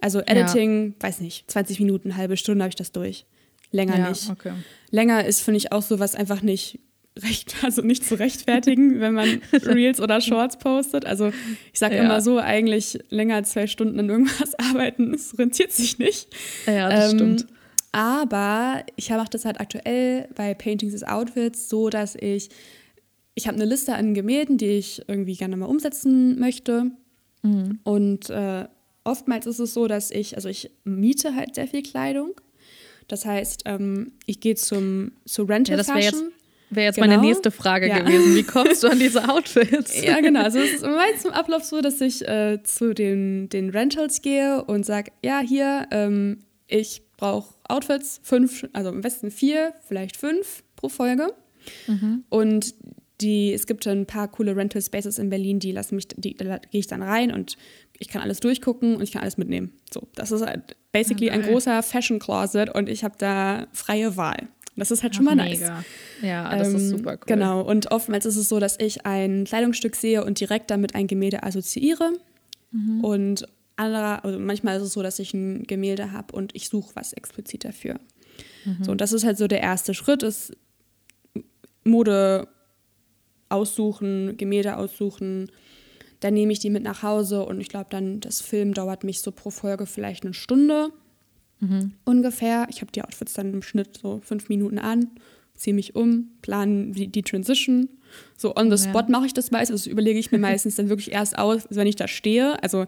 Also 0.00 0.20
Editing, 0.20 0.94
weiß 1.00 1.20
nicht, 1.20 1.50
20 1.50 1.80
Minuten, 1.80 2.16
halbe 2.16 2.36
Stunde 2.36 2.62
habe 2.62 2.70
ich 2.70 2.76
das 2.76 2.92
durch. 2.92 3.26
Länger 3.72 4.08
nicht. 4.08 4.30
Okay. 4.30 4.52
Länger 4.90 5.24
ist, 5.24 5.40
finde 5.40 5.58
ich, 5.58 5.72
auch 5.72 5.82
so 5.82 5.98
was 5.98 6.14
einfach 6.14 6.40
nicht 6.40 6.78
recht, 7.22 7.56
also 7.62 7.82
nicht 7.82 8.04
zu 8.04 8.18
rechtfertigen, 8.18 9.00
wenn 9.00 9.14
man 9.14 9.40
Reels 9.52 10.00
oder 10.00 10.20
Shorts 10.20 10.58
postet. 10.58 11.06
Also 11.06 11.32
ich 11.72 11.78
sage 11.78 11.96
ja. 11.96 12.04
immer 12.04 12.20
so, 12.20 12.38
eigentlich 12.38 12.98
länger 13.10 13.36
als 13.36 13.52
zwei 13.52 13.66
Stunden 13.66 13.98
in 13.98 14.08
irgendwas 14.08 14.54
arbeiten, 14.58 15.14
es 15.14 15.38
rentiert 15.38 15.72
sich 15.72 15.98
nicht. 15.98 16.28
Ja, 16.66 16.88
das 16.88 17.12
ähm, 17.12 17.18
stimmt. 17.18 17.46
Aber 17.92 18.84
ich 18.96 19.08
mache 19.08 19.30
das 19.30 19.46
halt 19.46 19.58
aktuell 19.58 20.28
bei 20.34 20.52
Paintings 20.52 20.92
is 20.92 21.02
Outfits 21.02 21.70
so, 21.70 21.88
dass 21.88 22.14
ich, 22.14 22.50
ich 23.34 23.46
habe 23.46 23.56
eine 23.56 23.64
Liste 23.64 23.94
an 23.94 24.12
Gemälden, 24.12 24.58
die 24.58 24.66
ich 24.66 25.02
irgendwie 25.08 25.34
gerne 25.34 25.56
mal 25.56 25.66
umsetzen 25.66 26.38
möchte. 26.38 26.90
Mhm. 27.42 27.80
Und 27.84 28.28
äh, 28.28 28.66
oftmals 29.04 29.46
ist 29.46 29.60
es 29.60 29.72
so, 29.72 29.86
dass 29.86 30.10
ich, 30.10 30.36
also 30.36 30.48
ich 30.50 30.70
miete 30.84 31.34
halt 31.34 31.54
sehr 31.54 31.68
viel 31.68 31.82
Kleidung. 31.82 32.34
Das 33.08 33.24
heißt, 33.24 33.62
ähm, 33.66 34.12
ich 34.26 34.40
gehe 34.40 34.56
zum 34.56 35.12
zu 35.24 35.44
Rental 35.44 35.78
ja, 35.78 35.84
Fashion. 35.84 36.32
Wäre 36.70 36.86
jetzt 36.86 36.96
genau. 36.96 37.08
meine 37.08 37.20
nächste 37.20 37.50
Frage 37.50 37.88
ja. 37.88 38.00
gewesen. 38.00 38.34
Wie 38.34 38.42
kommst 38.42 38.82
du 38.82 38.88
an 38.88 38.98
diese 38.98 39.28
Outfits? 39.28 40.02
ja, 40.02 40.20
genau. 40.20 40.42
Also 40.42 40.58
es 40.58 40.74
ist 40.74 40.82
meist 40.82 41.22
zum 41.22 41.32
Ablauf 41.32 41.64
so, 41.64 41.80
dass 41.80 42.00
ich 42.00 42.26
äh, 42.26 42.62
zu 42.62 42.92
den, 42.92 43.48
den 43.48 43.70
Rentals 43.70 44.22
gehe 44.22 44.64
und 44.64 44.84
sage, 44.84 45.12
ja, 45.22 45.40
hier, 45.40 45.86
ähm, 45.92 46.38
ich 46.66 47.02
brauche 47.16 47.54
Outfits, 47.68 48.20
fünf, 48.22 48.66
also 48.72 48.90
am 48.90 49.00
besten 49.00 49.30
vier, 49.30 49.74
vielleicht 49.86 50.16
fünf 50.16 50.64
pro 50.74 50.88
Folge. 50.88 51.32
Mhm. 51.86 52.24
Und 52.28 52.74
die, 53.20 53.52
es 53.52 53.66
gibt 53.66 53.86
ein 53.86 54.06
paar 54.06 54.28
coole 54.28 54.54
Rental 54.54 54.82
Spaces 54.82 55.18
in 55.18 55.30
Berlin, 55.30 55.58
die 55.58 55.72
lassen 55.72 55.96
mich, 55.96 56.08
die, 56.08 56.34
da 56.34 56.58
gehe 56.58 56.80
ich 56.80 56.86
dann 56.86 57.02
rein 57.02 57.32
und 57.32 57.56
ich 57.98 58.08
kann 58.08 58.20
alles 58.20 58.40
durchgucken 58.40 58.96
und 58.96 59.02
ich 59.02 59.12
kann 59.12 59.22
alles 59.22 59.38
mitnehmen. 59.38 59.72
So, 59.92 60.06
das 60.14 60.32
ist 60.32 60.44
halt 60.44 60.76
basically 60.92 61.30
okay. 61.30 61.40
ein 61.40 61.42
großer 61.42 61.82
Fashion 61.82 62.18
Closet 62.18 62.74
und 62.74 62.88
ich 62.88 63.04
habe 63.04 63.14
da 63.18 63.68
freie 63.72 64.16
Wahl. 64.16 64.48
Das 64.76 64.90
ist 64.90 65.02
halt 65.02 65.14
schon 65.14 65.26
Ach, 65.28 65.34
mal 65.34 65.44
nice. 65.44 65.60
Mega. 65.60 65.84
Ja, 66.22 66.56
das 66.56 66.68
ähm, 66.68 66.76
ist 66.76 66.88
super 66.90 67.12
cool. 67.12 67.26
Genau. 67.26 67.62
Und 67.62 67.90
oftmals 67.90 68.26
ist 68.26 68.36
es 68.36 68.48
so, 68.48 68.60
dass 68.60 68.78
ich 68.78 69.06
ein 69.06 69.44
Kleidungsstück 69.44 69.96
sehe 69.96 70.24
und 70.24 70.38
direkt 70.38 70.70
damit 70.70 70.94
ein 70.94 71.06
Gemälde 71.06 71.42
assoziiere. 71.42 72.12
Mhm. 72.72 73.02
Und 73.02 73.48
anderer, 73.76 74.24
also 74.24 74.38
manchmal 74.38 74.76
ist 74.76 74.82
es 74.82 74.92
so, 74.92 75.02
dass 75.02 75.18
ich 75.18 75.32
ein 75.34 75.64
Gemälde 75.64 76.12
habe 76.12 76.34
und 76.34 76.54
ich 76.54 76.68
suche 76.68 76.94
was 76.94 77.12
explizit 77.14 77.64
dafür. 77.64 78.00
Mhm. 78.64 78.84
So, 78.84 78.92
und 78.92 79.00
das 79.00 79.12
ist 79.12 79.24
halt 79.24 79.38
so 79.38 79.48
der 79.48 79.60
erste 79.60 79.94
Schritt, 79.94 80.22
ist 80.22 80.52
Mode 81.84 82.48
aussuchen, 83.48 84.36
Gemälde 84.36 84.76
aussuchen. 84.76 85.50
Dann 86.20 86.34
nehme 86.34 86.52
ich 86.52 86.58
die 86.58 86.70
mit 86.70 86.82
nach 86.82 87.02
Hause 87.02 87.44
und 87.44 87.60
ich 87.60 87.68
glaube 87.68 87.86
dann, 87.90 88.20
das 88.20 88.40
Film 88.40 88.74
dauert 88.74 89.04
mich 89.04 89.20
so 89.20 89.32
pro 89.32 89.50
Folge 89.50 89.86
vielleicht 89.86 90.24
eine 90.24 90.34
Stunde. 90.34 90.90
Mhm. 91.60 91.92
Ungefähr. 92.04 92.66
Ich 92.70 92.80
habe 92.80 92.92
die 92.92 93.02
Outfits 93.02 93.34
dann 93.34 93.52
im 93.52 93.62
Schnitt 93.62 93.98
so 94.00 94.20
fünf 94.24 94.48
Minuten 94.48 94.78
an, 94.78 95.10
ziehe 95.54 95.74
mich 95.74 95.94
um, 95.94 96.30
plane 96.42 96.92
die, 96.92 97.08
die 97.08 97.22
Transition. 97.22 97.88
So 98.36 98.54
on 98.56 98.74
the 98.74 98.82
spot 98.82 99.00
ja. 99.00 99.06
mache 99.08 99.26
ich 99.26 99.34
das 99.34 99.50
meistens. 99.50 99.84
Das 99.84 99.92
überlege 99.92 100.18
ich 100.18 100.32
mir 100.32 100.38
meistens 100.38 100.76
dann 100.76 100.88
wirklich 100.88 101.12
erst 101.12 101.38
aus, 101.38 101.64
wenn 101.70 101.86
ich 101.86 101.96
da 101.96 102.08
stehe. 102.08 102.62
Also 102.62 102.86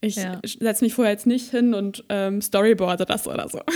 ich 0.00 0.16
ja. 0.16 0.40
setze 0.44 0.84
mich 0.84 0.94
vorher 0.94 1.12
jetzt 1.12 1.26
nicht 1.26 1.50
hin 1.50 1.74
und 1.74 2.04
ähm, 2.08 2.40
storyboarde 2.40 3.04
das 3.04 3.26
oder 3.26 3.48
so. 3.48 3.60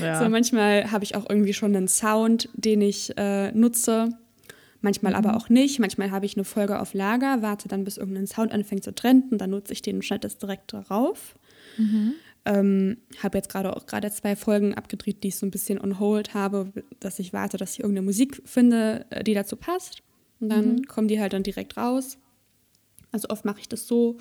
Ja. 0.00 0.22
So 0.22 0.28
manchmal 0.28 0.90
habe 0.90 1.04
ich 1.04 1.16
auch 1.16 1.28
irgendwie 1.28 1.52
schon 1.52 1.74
einen 1.74 1.88
Sound, 1.88 2.48
den 2.54 2.80
ich 2.80 3.16
äh, 3.18 3.50
nutze. 3.52 4.10
Manchmal 4.80 5.12
mhm. 5.12 5.18
aber 5.18 5.36
auch 5.36 5.48
nicht. 5.48 5.80
Manchmal 5.80 6.10
habe 6.10 6.24
ich 6.24 6.36
eine 6.36 6.44
Folge 6.44 6.80
auf 6.80 6.94
Lager, 6.94 7.42
warte 7.42 7.68
dann, 7.68 7.84
bis 7.84 7.96
irgendein 7.96 8.26
Sound 8.26 8.52
anfängt 8.52 8.84
zu 8.84 8.94
trenden, 8.94 9.38
dann 9.38 9.50
nutze 9.50 9.72
ich 9.72 9.82
den 9.82 9.96
und 9.96 10.04
schneide 10.04 10.22
das 10.22 10.38
direkt 10.38 10.72
darauf. 10.72 11.34
Mhm. 11.78 12.14
Ähm, 12.44 12.98
habe 13.22 13.38
jetzt 13.38 13.48
gerade 13.48 13.76
auch 13.76 13.86
gerade 13.86 14.10
zwei 14.10 14.34
Folgen 14.34 14.74
abgedreht, 14.74 15.22
die 15.22 15.28
ich 15.28 15.36
so 15.36 15.46
ein 15.46 15.52
bisschen 15.52 15.80
on 15.80 16.00
hold 16.00 16.34
habe, 16.34 16.72
dass 16.98 17.20
ich 17.20 17.32
warte, 17.32 17.56
dass 17.56 17.74
ich 17.74 17.80
irgendeine 17.80 18.04
Musik 18.04 18.42
finde, 18.44 19.06
äh, 19.10 19.22
die 19.22 19.34
dazu 19.34 19.56
passt. 19.56 20.02
Und 20.40 20.48
dann 20.48 20.74
mhm. 20.74 20.84
kommen 20.86 21.06
die 21.06 21.20
halt 21.20 21.34
dann 21.34 21.44
direkt 21.44 21.76
raus. 21.76 22.18
Also 23.12 23.28
oft 23.28 23.44
mache 23.44 23.60
ich 23.60 23.68
das 23.68 23.86
so. 23.86 24.16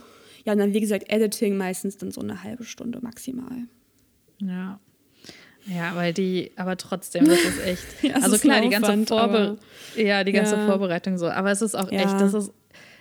Ja, 0.45 0.53
und 0.53 0.59
dann, 0.59 0.73
wie 0.73 0.81
gesagt, 0.81 1.09
Editing 1.09 1.57
meistens 1.57 1.97
dann 1.97 2.11
so 2.11 2.21
eine 2.21 2.43
halbe 2.43 2.63
Stunde 2.63 2.99
maximal. 3.01 3.65
Ja. 4.39 4.79
Ja, 5.65 5.95
weil 5.95 6.13
die, 6.13 6.51
aber 6.55 6.75
trotzdem, 6.75 7.25
das 7.25 7.39
ist 7.39 7.63
echt. 7.63 7.83
ja, 8.01 8.15
also 8.15 8.37
klar, 8.37 8.61
die 8.61 8.69
ganze, 8.69 9.05
Vorbe 9.05 9.57
ja, 9.95 10.23
die 10.23 10.31
ganze 10.31 10.55
ja. 10.55 10.65
Vorbereitung 10.65 11.17
so. 11.17 11.29
Aber 11.29 11.51
es 11.51 11.61
ist 11.61 11.75
auch 11.75 11.91
ja. 11.91 12.01
echt, 12.01 12.19
das 12.19 12.33
ist, 12.33 12.51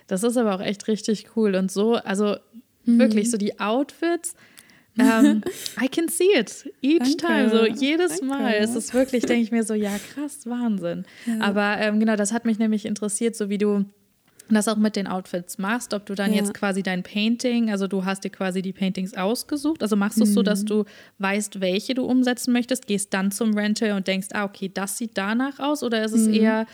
das 0.06 0.22
ist 0.22 0.36
aber 0.36 0.54
auch 0.56 0.60
echt 0.60 0.86
richtig 0.88 1.36
cool. 1.36 1.54
Und 1.54 1.72
so, 1.72 1.94
also 1.94 2.36
mhm. 2.84 2.98
wirklich 2.98 3.30
so 3.30 3.38
die 3.38 3.58
Outfits, 3.60 4.34
um, 4.98 5.06
ähm, 5.06 5.42
I 5.82 5.88
can 5.88 6.08
see 6.08 6.32
it 6.34 6.70
each 6.82 7.16
Danke. 7.16 7.50
time. 7.50 7.50
So 7.50 7.66
jedes 7.66 8.20
Danke. 8.20 8.24
Mal. 8.26 8.54
Es 8.54 8.74
ist 8.74 8.92
wirklich, 8.94 9.24
denke 9.24 9.42
ich 9.42 9.52
mir 9.52 9.62
so, 9.62 9.74
ja, 9.74 9.92
krass, 10.14 10.46
Wahnsinn. 10.46 11.04
Ja. 11.26 11.40
Aber 11.40 11.78
ähm, 11.78 12.00
genau, 12.00 12.16
das 12.16 12.32
hat 12.32 12.44
mich 12.44 12.58
nämlich 12.58 12.84
interessiert, 12.84 13.36
so 13.36 13.48
wie 13.48 13.58
du 13.58 13.84
das 14.54 14.68
auch 14.68 14.76
mit 14.76 14.96
den 14.96 15.06
Outfits 15.06 15.58
machst, 15.58 15.94
ob 15.94 16.06
du 16.06 16.14
dann 16.14 16.32
ja. 16.32 16.38
jetzt 16.38 16.54
quasi 16.54 16.82
dein 16.82 17.02
Painting, 17.02 17.70
also 17.70 17.86
du 17.86 18.04
hast 18.04 18.24
dir 18.24 18.30
quasi 18.30 18.62
die 18.62 18.72
Paintings 18.72 19.14
ausgesucht, 19.14 19.82
also 19.82 19.96
machst 19.96 20.18
du 20.18 20.24
es 20.24 20.30
mhm. 20.30 20.34
so, 20.34 20.42
dass 20.42 20.62
mhm. 20.62 20.66
du 20.66 20.84
weißt, 21.18 21.60
welche 21.60 21.94
du 21.94 22.04
umsetzen 22.04 22.52
möchtest, 22.52 22.86
gehst 22.86 23.14
dann 23.14 23.30
zum 23.30 23.56
Rental 23.56 23.92
und 23.92 24.06
denkst, 24.06 24.28
ah, 24.32 24.44
okay, 24.44 24.70
das 24.72 24.98
sieht 24.98 25.12
danach 25.14 25.58
aus, 25.58 25.82
oder 25.82 26.04
ist 26.04 26.12
es 26.12 26.26
mhm. 26.26 26.34
eher, 26.34 26.66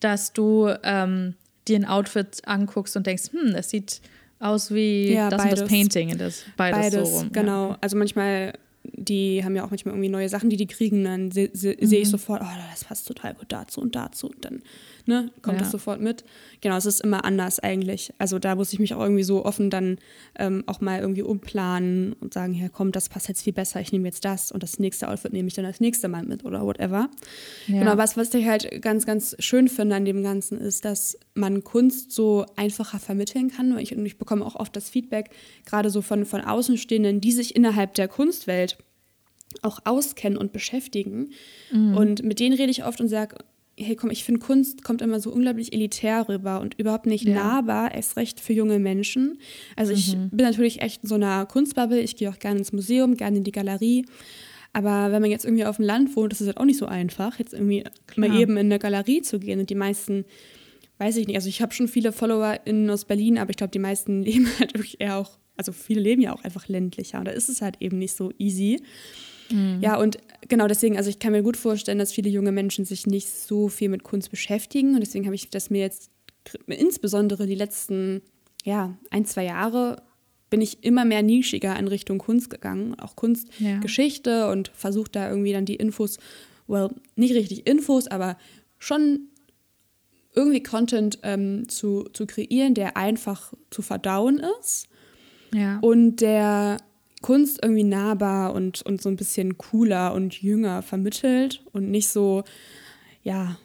dass 0.00 0.32
du 0.32 0.68
ähm, 0.82 1.34
dir 1.68 1.76
ein 1.76 1.84
Outfit 1.84 2.42
anguckst 2.46 2.96
und 2.96 3.06
denkst, 3.06 3.32
hm, 3.32 3.52
das 3.52 3.70
sieht 3.70 4.00
aus 4.40 4.72
wie 4.72 5.12
ja, 5.12 5.28
das, 5.28 5.48
das 5.48 5.68
Painting. 5.68 6.16
Das, 6.18 6.42
beides, 6.56 6.80
beides 6.80 7.10
so 7.10 7.18
rum. 7.18 7.32
genau. 7.32 7.68
Ja. 7.70 7.78
Also 7.80 7.96
manchmal, 7.96 8.54
die 8.82 9.44
haben 9.44 9.54
ja 9.54 9.64
auch 9.64 9.70
manchmal 9.70 9.94
irgendwie 9.94 10.08
neue 10.08 10.28
Sachen, 10.28 10.50
die 10.50 10.56
die 10.56 10.66
kriegen. 10.66 11.04
Dann 11.04 11.30
se 11.30 11.50
se 11.52 11.76
mhm. 11.78 11.86
sehe 11.86 12.00
ich 12.00 12.08
sofort, 12.08 12.42
oh, 12.42 12.58
das 12.70 12.84
passt 12.84 13.06
total 13.06 13.34
gut 13.34 13.46
dazu 13.52 13.80
und 13.80 13.94
dazu. 13.94 14.28
Und 14.28 14.44
dann 14.44 14.62
ne, 15.10 15.30
kommt 15.42 15.56
ja. 15.56 15.64
das 15.64 15.70
sofort 15.70 16.00
mit. 16.00 16.24
Genau, 16.60 16.76
es 16.76 16.86
ist 16.86 17.00
immer 17.00 17.24
anders 17.24 17.58
eigentlich. 17.58 18.12
Also 18.18 18.38
da 18.38 18.54
muss 18.54 18.72
ich 18.72 18.78
mich 18.78 18.94
auch 18.94 19.00
irgendwie 19.00 19.22
so 19.22 19.44
offen 19.44 19.68
dann 19.70 19.98
ähm, 20.38 20.64
auch 20.66 20.80
mal 20.80 21.00
irgendwie 21.00 21.22
umplanen 21.22 22.14
und 22.14 22.32
sagen, 22.32 22.54
ja 22.54 22.68
komm, 22.68 22.92
das 22.92 23.08
passt 23.08 23.28
jetzt 23.28 23.42
viel 23.42 23.52
besser, 23.52 23.80
ich 23.80 23.92
nehme 23.92 24.08
jetzt 24.08 24.24
das 24.24 24.52
und 24.52 24.62
das 24.62 24.78
nächste 24.78 25.08
Outfit 25.08 25.32
nehme 25.32 25.48
ich 25.48 25.54
dann 25.54 25.64
das 25.64 25.80
nächste 25.80 26.08
Mal 26.08 26.24
mit 26.24 26.44
oder 26.44 26.62
whatever. 26.62 27.10
Ja. 27.66 27.80
Genau, 27.80 27.96
was, 27.96 28.16
was 28.16 28.32
ich 28.34 28.46
halt 28.46 28.80
ganz, 28.80 29.04
ganz 29.04 29.36
schön 29.38 29.68
finde 29.68 29.96
an 29.96 30.04
dem 30.04 30.22
Ganzen 30.22 30.58
ist, 30.58 30.84
dass 30.84 31.18
man 31.34 31.64
Kunst 31.64 32.12
so 32.12 32.46
einfacher 32.56 32.98
vermitteln 32.98 33.50
kann. 33.50 33.76
Ich, 33.78 33.96
und 33.96 34.06
ich 34.06 34.18
bekomme 34.18 34.44
auch 34.44 34.56
oft 34.56 34.74
das 34.76 34.88
Feedback, 34.88 35.30
gerade 35.66 35.90
so 35.90 36.02
von, 36.02 36.24
von 36.24 36.40
Außenstehenden, 36.40 37.20
die 37.20 37.32
sich 37.32 37.56
innerhalb 37.56 37.94
der 37.94 38.08
Kunstwelt 38.08 38.78
auch 39.62 39.80
auskennen 39.84 40.38
und 40.38 40.52
beschäftigen. 40.52 41.30
Mhm. 41.72 41.96
Und 41.96 42.22
mit 42.22 42.40
denen 42.40 42.54
rede 42.54 42.70
ich 42.70 42.84
oft 42.84 43.00
und 43.00 43.08
sage, 43.08 43.36
hey 43.80 43.96
komm, 43.96 44.10
ich 44.10 44.24
finde 44.24 44.40
Kunst 44.40 44.84
kommt 44.84 45.02
immer 45.02 45.20
so 45.20 45.32
unglaublich 45.32 45.72
elitär 45.72 46.28
rüber 46.28 46.60
und 46.60 46.78
überhaupt 46.78 47.06
nicht 47.06 47.24
ja. 47.24 47.34
nahbar, 47.34 47.94
erst 47.94 48.16
recht 48.16 48.40
für 48.40 48.52
junge 48.52 48.78
Menschen. 48.78 49.38
Also 49.76 49.92
ich 49.92 50.16
mhm. 50.16 50.30
bin 50.30 50.46
natürlich 50.46 50.82
echt 50.82 51.02
in 51.02 51.08
so 51.08 51.14
einer 51.14 51.46
Kunstbubble, 51.46 52.00
ich 52.00 52.16
gehe 52.16 52.28
auch 52.30 52.38
gerne 52.38 52.58
ins 52.58 52.72
Museum, 52.72 53.16
gerne 53.16 53.38
in 53.38 53.44
die 53.44 53.52
Galerie. 53.52 54.04
Aber 54.72 55.10
wenn 55.10 55.20
man 55.20 55.30
jetzt 55.30 55.44
irgendwie 55.44 55.64
auf 55.64 55.76
dem 55.76 55.84
Land 55.84 56.14
wohnt, 56.14 56.32
ist 56.32 56.40
es 56.40 56.46
halt 56.46 56.58
auch 56.58 56.64
nicht 56.64 56.78
so 56.78 56.86
einfach, 56.86 57.38
jetzt 57.38 57.54
irgendwie 57.54 57.84
Klar. 58.06 58.28
mal 58.28 58.38
eben 58.38 58.52
in 58.52 58.66
eine 58.66 58.78
Galerie 58.78 59.22
zu 59.22 59.40
gehen. 59.40 59.58
Und 59.58 59.70
die 59.70 59.74
meisten 59.74 60.24
weiß 60.98 61.16
ich 61.16 61.26
nicht. 61.26 61.36
Also 61.36 61.48
ich 61.48 61.60
habe 61.62 61.72
schon 61.72 61.88
viele 61.88 62.12
FollowerInnen 62.12 62.88
aus 62.90 63.06
Berlin, 63.06 63.38
aber 63.38 63.50
ich 63.50 63.56
glaube, 63.56 63.72
die 63.72 63.78
meisten 63.78 64.22
leben 64.22 64.48
halt 64.58 64.74
wirklich 64.74 65.00
eher 65.00 65.16
auch, 65.16 65.38
also 65.56 65.72
viele 65.72 66.00
leben 66.00 66.22
ja 66.22 66.32
auch 66.32 66.44
einfach 66.44 66.68
ländlicher 66.68 67.18
und 67.18 67.26
da 67.26 67.32
ist 67.32 67.48
es 67.48 67.60
halt 67.60 67.76
eben 67.80 67.98
nicht 67.98 68.14
so 68.14 68.32
easy. 68.38 68.80
Mhm. 69.50 69.78
Ja, 69.80 69.96
und 69.96 70.18
genau 70.48 70.66
deswegen, 70.68 70.96
also 70.96 71.10
ich 71.10 71.18
kann 71.18 71.32
mir 71.32 71.42
gut 71.42 71.56
vorstellen, 71.56 71.98
dass 71.98 72.12
viele 72.12 72.30
junge 72.30 72.52
Menschen 72.52 72.84
sich 72.84 73.06
nicht 73.06 73.28
so 73.28 73.68
viel 73.68 73.88
mit 73.88 74.02
Kunst 74.02 74.30
beschäftigen 74.30 74.94
und 74.94 75.00
deswegen 75.00 75.26
habe 75.26 75.34
ich 75.34 75.50
das 75.50 75.70
mir 75.70 75.80
jetzt 75.80 76.10
insbesondere 76.66 77.46
die 77.46 77.54
letzten, 77.54 78.22
ja, 78.64 78.96
ein, 79.10 79.24
zwei 79.24 79.44
Jahre 79.44 80.02
bin 80.48 80.60
ich 80.60 80.82
immer 80.82 81.04
mehr 81.04 81.22
nischiger 81.22 81.78
in 81.78 81.86
Richtung 81.88 82.18
Kunst 82.18 82.50
gegangen, 82.50 82.98
auch 82.98 83.14
Kunstgeschichte 83.14 84.30
ja. 84.30 84.50
und 84.50 84.70
versucht 84.74 85.14
da 85.14 85.28
irgendwie 85.30 85.52
dann 85.52 85.64
die 85.64 85.76
Infos, 85.76 86.18
well, 86.66 86.88
nicht 87.14 87.34
richtig 87.34 87.66
Infos, 87.66 88.08
aber 88.08 88.36
schon 88.78 89.28
irgendwie 90.34 90.62
Content 90.62 91.18
ähm, 91.22 91.68
zu, 91.68 92.04
zu 92.12 92.26
kreieren, 92.26 92.74
der 92.74 92.96
einfach 92.96 93.52
zu 93.70 93.82
verdauen 93.82 94.42
ist 94.60 94.88
ja. 95.52 95.78
und 95.80 96.16
der 96.16 96.78
Kunst 97.22 97.60
irgendwie 97.62 97.84
nahbar 97.84 98.54
und, 98.54 98.82
und 98.82 99.02
so 99.02 99.08
ein 99.08 99.16
bisschen 99.16 99.58
cooler 99.58 100.14
und 100.14 100.40
jünger 100.40 100.82
vermittelt 100.82 101.62
und 101.72 101.90
nicht 101.90 102.08
so, 102.08 102.44
ja, 103.22 103.58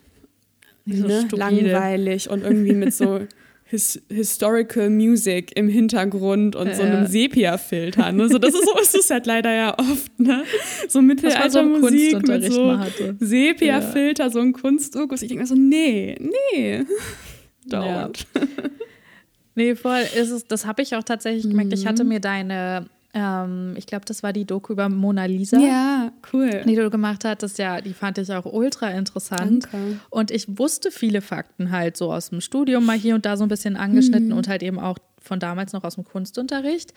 so 0.85 1.07
ne, 1.07 1.27
langweilig 1.31 2.29
und 2.29 2.43
irgendwie 2.43 2.73
mit 2.73 2.93
so 2.93 3.21
His 3.67 3.99
Historical 4.09 4.91
Music 4.91 5.51
im 5.57 5.67
Hintergrund 5.67 6.55
und 6.55 6.67
ja. 6.67 6.75
so 6.75 6.83
einem 6.83 7.07
Sepia-Filter. 7.07 8.11
Ne? 8.11 8.29
So, 8.29 8.37
das 8.37 8.53
ist 8.53 8.63
so 8.63 8.79
ist 8.79 8.93
es 8.93 9.09
halt 9.09 9.25
leider 9.25 9.51
ja 9.51 9.79
oft, 9.79 10.19
ne? 10.19 10.43
So 10.87 11.01
Mittelaltermusik 11.01 12.11
so 12.11 12.31
mit 12.31 12.53
so 12.53 12.79
Sepia-Filter, 13.19 14.25
ja. 14.25 14.29
so 14.29 14.39
ein 14.39 14.53
Kunstdokus. 14.53 15.23
Ich 15.23 15.29
denke 15.29 15.41
mir 15.43 15.47
so, 15.47 15.55
nee, 15.55 16.15
nee, 16.19 16.83
don't. 17.67 18.25
Ja. 18.35 18.43
Nee, 19.55 19.75
voll. 19.75 20.01
Ist 20.15 20.29
es, 20.31 20.45
das 20.45 20.65
habe 20.65 20.81
ich 20.81 20.95
auch 20.95 21.03
tatsächlich 21.03 21.49
gemerkt. 21.49 21.73
Ich 21.73 21.87
hatte 21.87 22.03
mhm. 22.03 22.09
mir 22.09 22.19
deine 22.19 22.87
ähm, 23.15 23.75
ich 23.77 23.87
glaube, 23.87 24.03
das 24.05 24.23
war 24.23 24.33
die 24.33 24.43
Doku 24.43 24.73
über 24.73 24.89
Mona 24.89 25.23
Lisa. 25.23 25.57
Ja, 25.57 26.11
cool. 26.33 26.63
Die 26.67 26.75
du 26.75 26.89
gemacht 26.89 27.23
hattest, 27.23 27.57
ja, 27.57 27.79
die 27.79 27.93
fand 27.93 28.17
ich 28.17 28.31
auch 28.31 28.45
ultra 28.45 28.89
interessant. 28.89 29.69
Danke. 29.71 29.99
Und 30.09 30.31
ich 30.31 30.57
wusste 30.59 30.91
viele 30.91 31.21
Fakten 31.21 31.71
halt 31.71 31.95
so 31.95 32.11
aus 32.11 32.29
dem 32.29 32.41
Studium 32.41 32.85
mal 32.85 32.97
hier 32.97 33.15
und 33.15 33.25
da 33.25 33.37
so 33.37 33.43
ein 33.43 33.47
bisschen 33.47 33.77
angeschnitten 33.77 34.27
mhm. 34.27 34.37
und 34.37 34.49
halt 34.49 34.61
eben 34.61 34.79
auch 34.79 34.97
von 35.21 35.39
damals 35.39 35.71
noch 35.71 35.85
aus 35.85 35.95
dem 35.95 36.03
Kunstunterricht. 36.03 36.93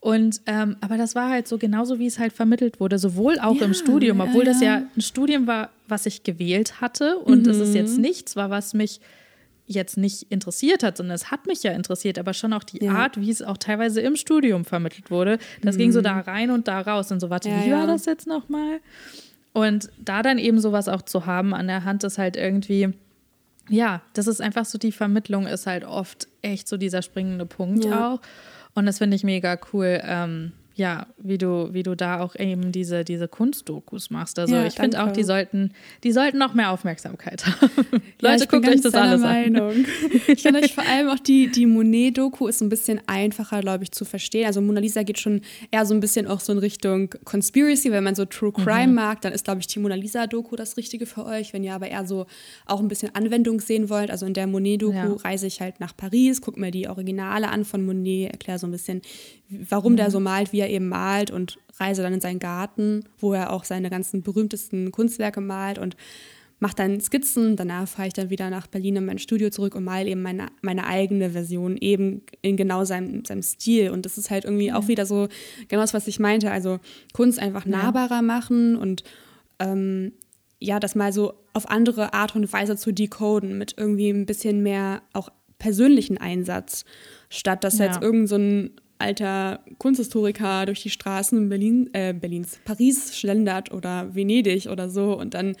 Und 0.00 0.40
ähm, 0.46 0.76
aber 0.80 0.98
das 0.98 1.16
war 1.16 1.30
halt 1.30 1.48
so 1.48 1.58
genauso, 1.58 1.98
wie 1.98 2.06
es 2.06 2.20
halt 2.20 2.32
vermittelt 2.32 2.78
wurde, 2.78 3.00
sowohl 3.00 3.40
auch 3.40 3.56
ja, 3.56 3.64
im 3.64 3.74
Studium, 3.74 4.20
obwohl 4.20 4.44
ja, 4.44 4.52
ja. 4.52 4.52
das 4.52 4.62
ja 4.62 4.82
ein 4.96 5.00
Studium 5.00 5.48
war, 5.48 5.70
was 5.88 6.06
ich 6.06 6.22
gewählt 6.22 6.80
hatte 6.80 7.18
und 7.18 7.44
mhm. 7.44 7.50
es 7.50 7.58
ist 7.58 7.74
jetzt 7.74 7.98
nichts 7.98 8.36
war, 8.36 8.50
was 8.50 8.72
mich 8.72 9.00
jetzt 9.66 9.96
nicht 9.96 10.30
interessiert 10.30 10.82
hat, 10.82 10.96
sondern 10.96 11.14
es 11.14 11.30
hat 11.30 11.46
mich 11.46 11.62
ja 11.62 11.72
interessiert, 11.72 12.18
aber 12.18 12.32
schon 12.34 12.52
auch 12.52 12.62
die 12.62 12.84
ja. 12.84 12.92
Art, 12.92 13.20
wie 13.20 13.30
es 13.30 13.42
auch 13.42 13.56
teilweise 13.56 14.00
im 14.00 14.16
Studium 14.16 14.64
vermittelt 14.64 15.10
wurde. 15.10 15.38
Das 15.62 15.74
mhm. 15.74 15.80
ging 15.80 15.92
so 15.92 16.00
da 16.00 16.20
rein 16.20 16.50
und 16.50 16.68
da 16.68 16.80
raus 16.80 17.10
und 17.10 17.20
so, 17.20 17.30
warte, 17.30 17.48
ja, 17.48 17.64
wie 17.64 17.72
war 17.72 17.86
das 17.86 18.06
jetzt 18.06 18.26
nochmal? 18.26 18.80
Und 19.52 19.90
da 19.98 20.22
dann 20.22 20.38
eben 20.38 20.60
sowas 20.60 20.88
auch 20.88 21.02
zu 21.02 21.26
haben 21.26 21.54
an 21.54 21.66
der 21.66 21.84
Hand, 21.84 22.04
ist 22.04 22.18
halt 22.18 22.36
irgendwie, 22.36 22.90
ja, 23.68 24.02
das 24.12 24.26
ist 24.26 24.40
einfach 24.40 24.64
so, 24.64 24.78
die 24.78 24.92
Vermittlung 24.92 25.46
ist 25.46 25.66
halt 25.66 25.84
oft 25.84 26.28
echt 26.42 26.68
so 26.68 26.76
dieser 26.76 27.02
springende 27.02 27.46
Punkt 27.46 27.86
auch. 27.86 28.20
Und 28.74 28.86
das 28.86 28.98
finde 28.98 29.16
ich 29.16 29.24
mega 29.24 29.58
cool. 29.72 30.00
Ähm, 30.04 30.52
ja, 30.76 31.06
wie 31.16 31.38
du, 31.38 31.72
wie 31.72 31.82
du 31.82 31.94
da 31.94 32.20
auch 32.20 32.36
eben 32.36 32.70
diese, 32.70 33.02
diese 33.02 33.28
Kunstdokus 33.28 34.10
machst. 34.10 34.38
Also 34.38 34.54
ja, 34.54 34.66
ich 34.66 34.74
finde 34.74 35.02
auch, 35.02 35.10
die 35.10 35.22
sollten, 35.22 35.72
die 36.04 36.12
sollten 36.12 36.36
noch 36.36 36.52
mehr 36.52 36.70
Aufmerksamkeit 36.70 37.46
haben. 37.60 38.02
Ja, 38.20 38.32
Leute, 38.32 38.46
guckt 38.46 38.68
euch 38.68 38.82
das 38.82 38.92
alles 38.92 39.22
Meinung. 39.22 39.70
an. 39.70 39.86
ich 40.28 40.42
finde 40.42 40.60
euch 40.60 40.74
vor 40.74 40.84
allem 40.86 41.08
auch 41.08 41.18
die, 41.18 41.50
die 41.50 41.64
Monet-Doku 41.64 42.46
ist 42.46 42.60
ein 42.60 42.68
bisschen 42.68 43.00
einfacher, 43.06 43.60
glaube 43.60 43.84
ich, 43.84 43.92
zu 43.92 44.04
verstehen. 44.04 44.46
Also 44.46 44.60
Mona 44.60 44.80
Lisa 44.80 45.02
geht 45.02 45.18
schon 45.18 45.40
eher 45.70 45.86
so 45.86 45.94
ein 45.94 46.00
bisschen 46.00 46.26
auch 46.26 46.40
so 46.40 46.52
in 46.52 46.58
Richtung 46.58 47.08
Conspiracy. 47.24 47.90
Wenn 47.90 48.04
man 48.04 48.14
so 48.14 48.26
True 48.26 48.52
Crime 48.52 48.88
mhm. 48.88 48.94
mag, 48.94 49.22
dann 49.22 49.32
ist, 49.32 49.44
glaube 49.44 49.60
ich, 49.60 49.66
die 49.68 49.78
Mona 49.78 49.94
Lisa-Doku 49.94 50.56
das 50.56 50.76
Richtige 50.76 51.06
für 51.06 51.24
euch. 51.24 51.54
Wenn 51.54 51.64
ihr 51.64 51.72
aber 51.72 51.88
eher 51.88 52.06
so 52.06 52.26
auch 52.66 52.80
ein 52.80 52.88
bisschen 52.88 53.14
Anwendung 53.14 53.60
sehen 53.60 53.88
wollt, 53.88 54.10
also 54.10 54.26
in 54.26 54.34
der 54.34 54.46
Monet-Doku 54.46 54.94
ja. 54.94 55.16
reise 55.24 55.46
ich 55.46 55.62
halt 55.62 55.80
nach 55.80 55.96
Paris, 55.96 56.42
gucke 56.42 56.60
mir 56.60 56.70
die 56.70 56.86
Originale 56.86 57.48
an 57.48 57.64
von 57.64 57.82
Monet, 57.82 58.30
erkläre 58.32 58.58
so 58.58 58.66
ein 58.66 58.72
bisschen, 58.72 59.00
warum 59.48 59.92
mhm. 59.92 59.96
der 59.96 60.10
so 60.10 60.20
malt, 60.20 60.52
wie 60.52 60.60
er 60.60 60.65
eben 60.68 60.88
malt 60.88 61.30
und 61.30 61.58
reise 61.78 62.02
dann 62.02 62.14
in 62.14 62.20
seinen 62.20 62.38
Garten, 62.38 63.04
wo 63.18 63.32
er 63.32 63.52
auch 63.52 63.64
seine 63.64 63.90
ganzen 63.90 64.22
berühmtesten 64.22 64.92
Kunstwerke 64.92 65.40
malt 65.40 65.78
und 65.78 65.96
mache 66.58 66.76
dann 66.76 67.00
Skizzen. 67.00 67.56
Danach 67.56 67.88
fahre 67.88 68.08
ich 68.08 68.14
dann 68.14 68.30
wieder 68.30 68.50
nach 68.50 68.66
Berlin 68.66 68.96
in 68.96 69.06
mein 69.06 69.18
Studio 69.18 69.50
zurück 69.50 69.74
und 69.74 69.84
male 69.84 70.08
eben 70.08 70.22
meine, 70.22 70.46
meine 70.62 70.86
eigene 70.86 71.30
Version, 71.30 71.76
eben 71.76 72.22
in 72.42 72.56
genau 72.56 72.84
seinem, 72.84 73.24
seinem 73.24 73.42
Stil. 73.42 73.90
Und 73.90 74.06
das 74.06 74.18
ist 74.18 74.30
halt 74.30 74.44
irgendwie 74.44 74.72
auch 74.72 74.88
wieder 74.88 75.06
so 75.06 75.28
genau 75.68 75.82
das, 75.82 75.94
was 75.94 76.06
ich 76.08 76.18
meinte. 76.18 76.50
Also 76.50 76.80
Kunst 77.12 77.38
einfach 77.38 77.66
nahbarer 77.66 78.16
ja. 78.16 78.22
machen 78.22 78.76
und 78.76 79.04
ähm, 79.58 80.12
ja, 80.58 80.80
das 80.80 80.94
mal 80.94 81.12
so 81.12 81.34
auf 81.52 81.68
andere 81.70 82.14
Art 82.14 82.34
und 82.34 82.50
Weise 82.52 82.76
zu 82.76 82.92
decoden, 82.92 83.58
mit 83.58 83.74
irgendwie 83.76 84.08
ein 84.08 84.26
bisschen 84.26 84.62
mehr 84.62 85.02
auch 85.12 85.28
persönlichen 85.58 86.18
Einsatz, 86.18 86.84
statt 87.28 87.64
dass 87.64 87.78
ja. 87.78 87.86
jetzt 87.86 88.02
irgend 88.02 88.28
so 88.28 88.36
ein 88.36 88.70
alter 88.98 89.60
Kunsthistoriker 89.78 90.66
durch 90.66 90.82
die 90.82 90.90
Straßen 90.90 91.48
Berlin, 91.48 91.90
äh, 91.92 92.12
Berlins, 92.12 92.58
Paris 92.64 93.16
schlendert 93.16 93.72
oder 93.72 94.14
Venedig 94.14 94.66
oder 94.66 94.88
so 94.88 95.18
und 95.18 95.34
dann, 95.34 95.56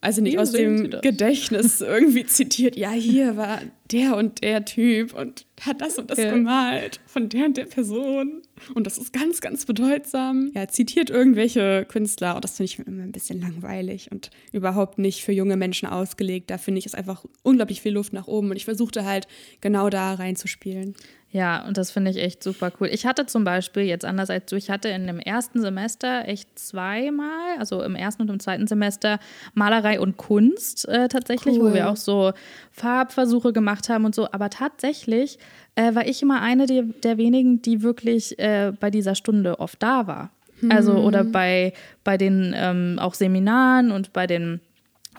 also 0.00 0.22
nicht 0.22 0.34
Wie 0.34 0.38
aus 0.38 0.52
dem 0.52 0.90
Gedächtnis 1.02 1.80
irgendwie 1.82 2.24
zitiert, 2.26 2.76
ja, 2.76 2.92
hier 2.92 3.36
war 3.36 3.60
der 3.90 4.16
und 4.16 4.42
der 4.42 4.64
Typ 4.64 5.14
und 5.14 5.46
hat 5.60 5.80
das 5.80 5.98
und 5.98 6.10
das 6.10 6.18
ja. 6.18 6.30
gemalt 6.32 7.00
von 7.06 7.28
der 7.28 7.46
und 7.46 7.56
der 7.56 7.66
Person. 7.66 8.42
Und 8.74 8.86
das 8.86 8.98
ist 8.98 9.12
ganz, 9.12 9.40
ganz 9.40 9.64
bedeutsam. 9.64 10.50
Ja, 10.54 10.66
zitiert 10.66 11.10
irgendwelche 11.10 11.84
Künstler 11.86 12.34
und 12.34 12.44
das 12.44 12.56
finde 12.56 12.72
ich 12.72 12.78
immer 12.78 13.02
ein 13.02 13.12
bisschen 13.12 13.40
langweilig 13.40 14.10
und 14.10 14.30
überhaupt 14.52 14.98
nicht 14.98 15.24
für 15.24 15.32
junge 15.32 15.56
Menschen 15.56 15.88
ausgelegt. 15.88 16.50
Da 16.50 16.58
finde 16.58 16.78
ich 16.78 16.86
es 16.86 16.94
einfach 16.94 17.24
unglaublich 17.42 17.82
viel 17.82 17.92
Luft 17.92 18.12
nach 18.12 18.26
oben 18.26 18.50
und 18.50 18.56
ich 18.56 18.64
versuchte 18.64 19.04
halt 19.04 19.28
genau 19.60 19.88
da 19.90 20.14
reinzuspielen. 20.14 20.94
Ja, 21.36 21.66
und 21.66 21.76
das 21.76 21.90
finde 21.90 22.10
ich 22.10 22.16
echt 22.16 22.42
super 22.42 22.72
cool. 22.80 22.88
Ich 22.90 23.04
hatte 23.04 23.26
zum 23.26 23.44
Beispiel, 23.44 23.82
jetzt 23.82 24.06
anders 24.06 24.30
als 24.30 24.46
du, 24.46 24.56
ich 24.56 24.70
hatte 24.70 24.88
in 24.88 25.06
dem 25.06 25.18
ersten 25.18 25.60
Semester 25.60 26.26
echt 26.26 26.58
zweimal, 26.58 27.58
also 27.58 27.82
im 27.82 27.94
ersten 27.94 28.22
und 28.22 28.30
im 28.30 28.40
zweiten 28.40 28.66
Semester 28.66 29.18
Malerei 29.52 30.00
und 30.00 30.16
Kunst 30.16 30.88
äh, 30.88 31.08
tatsächlich, 31.08 31.58
cool. 31.58 31.72
wo 31.72 31.74
wir 31.74 31.90
auch 31.90 31.96
so 31.96 32.32
Farbversuche 32.72 33.52
gemacht 33.52 33.90
haben 33.90 34.06
und 34.06 34.14
so. 34.14 34.28
Aber 34.32 34.48
tatsächlich 34.48 35.38
äh, 35.74 35.94
war 35.94 36.06
ich 36.06 36.22
immer 36.22 36.40
eine 36.40 36.64
der, 36.64 36.84
der 36.84 37.18
wenigen, 37.18 37.60
die 37.60 37.82
wirklich 37.82 38.38
äh, 38.38 38.72
bei 38.80 38.90
dieser 38.90 39.14
Stunde 39.14 39.60
oft 39.60 39.82
da 39.82 40.06
war. 40.06 40.30
Also 40.70 40.94
oder 40.94 41.20
hm. 41.20 41.32
bei, 41.32 41.74
bei 42.02 42.16
den 42.16 42.54
ähm, 42.56 42.98
auch 42.98 43.12
Seminaren 43.12 43.92
und 43.92 44.14
bei 44.14 44.26
den 44.26 44.62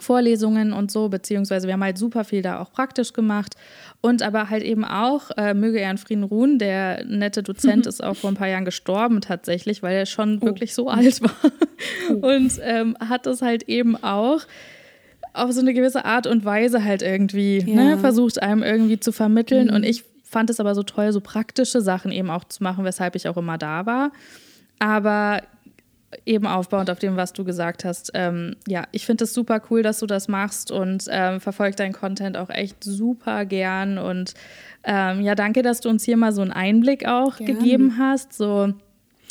Vorlesungen 0.00 0.72
und 0.72 0.90
so, 0.90 1.08
beziehungsweise 1.08 1.66
wir 1.66 1.74
haben 1.74 1.82
halt 1.82 1.98
super 1.98 2.24
viel 2.24 2.42
da 2.42 2.60
auch 2.60 2.72
praktisch 2.72 3.12
gemacht 3.12 3.54
und 4.00 4.22
aber 4.22 4.50
halt 4.50 4.62
eben 4.62 4.84
auch, 4.84 5.30
äh, 5.36 5.54
möge 5.54 5.80
er 5.80 5.90
in 5.90 5.98
Frieden 5.98 6.24
ruhen, 6.24 6.58
der 6.58 7.04
nette 7.04 7.42
Dozent 7.42 7.86
ist 7.88 8.02
auch 8.02 8.16
vor 8.16 8.30
ein 8.30 8.36
paar 8.36 8.48
Jahren 8.48 8.64
gestorben 8.64 9.20
tatsächlich, 9.20 9.82
weil 9.82 9.96
er 9.96 10.06
schon 10.06 10.38
oh. 10.40 10.46
wirklich 10.46 10.74
so 10.74 10.88
alt 10.88 11.22
war 11.22 11.52
oh. 12.10 12.26
und 12.26 12.52
ähm, 12.62 12.96
hat 13.00 13.26
das 13.26 13.42
halt 13.42 13.64
eben 13.64 13.96
auch 13.96 14.40
auf 15.34 15.52
so 15.52 15.60
eine 15.60 15.74
gewisse 15.74 16.04
Art 16.04 16.26
und 16.26 16.44
Weise 16.44 16.84
halt 16.84 17.02
irgendwie 17.02 17.58
ja. 17.58 17.74
ne, 17.74 17.98
versucht, 17.98 18.42
einem 18.42 18.62
irgendwie 18.62 18.98
zu 18.98 19.12
vermitteln 19.12 19.68
mhm. 19.68 19.74
und 19.74 19.82
ich 19.84 20.04
fand 20.24 20.50
es 20.50 20.60
aber 20.60 20.74
so 20.74 20.82
toll, 20.82 21.12
so 21.12 21.20
praktische 21.20 21.80
Sachen 21.80 22.12
eben 22.12 22.30
auch 22.30 22.44
zu 22.44 22.62
machen, 22.62 22.84
weshalb 22.84 23.16
ich 23.16 23.28
auch 23.28 23.36
immer 23.36 23.56
da 23.56 23.86
war. 23.86 24.12
Aber 24.78 25.42
eben 26.24 26.46
aufbauend 26.46 26.90
auf 26.90 26.98
dem, 26.98 27.16
was 27.16 27.32
du 27.32 27.44
gesagt 27.44 27.84
hast. 27.84 28.10
Ähm, 28.14 28.56
ja, 28.66 28.84
ich 28.92 29.04
finde 29.04 29.24
es 29.24 29.34
super 29.34 29.60
cool, 29.70 29.82
dass 29.82 29.98
du 29.98 30.06
das 30.06 30.28
machst 30.28 30.70
und 30.70 31.04
ähm, 31.10 31.40
verfolge 31.40 31.76
deinen 31.76 31.92
Content 31.92 32.36
auch 32.36 32.50
echt 32.50 32.82
super 32.82 33.44
gern. 33.44 33.98
Und 33.98 34.34
ähm, 34.84 35.20
ja, 35.20 35.34
danke, 35.34 35.62
dass 35.62 35.80
du 35.80 35.88
uns 35.88 36.04
hier 36.04 36.16
mal 36.16 36.32
so 36.32 36.40
einen 36.40 36.52
Einblick 36.52 37.06
auch 37.06 37.36
gern. 37.36 37.46
gegeben 37.46 37.98
hast, 37.98 38.32
so 38.32 38.72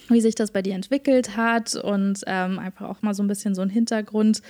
wie 0.09 0.21
sich 0.21 0.35
das 0.35 0.51
bei 0.51 0.61
dir 0.61 0.75
entwickelt 0.75 1.35
hat 1.35 1.75
und 1.75 2.21
ähm, 2.27 2.59
einfach 2.59 2.87
auch 2.87 3.01
mal 3.01 3.13
so 3.13 3.23
ein 3.23 3.27
bisschen 3.27 3.55
so 3.55 3.61
ein 3.61 3.69
Hintergrund 3.69 4.41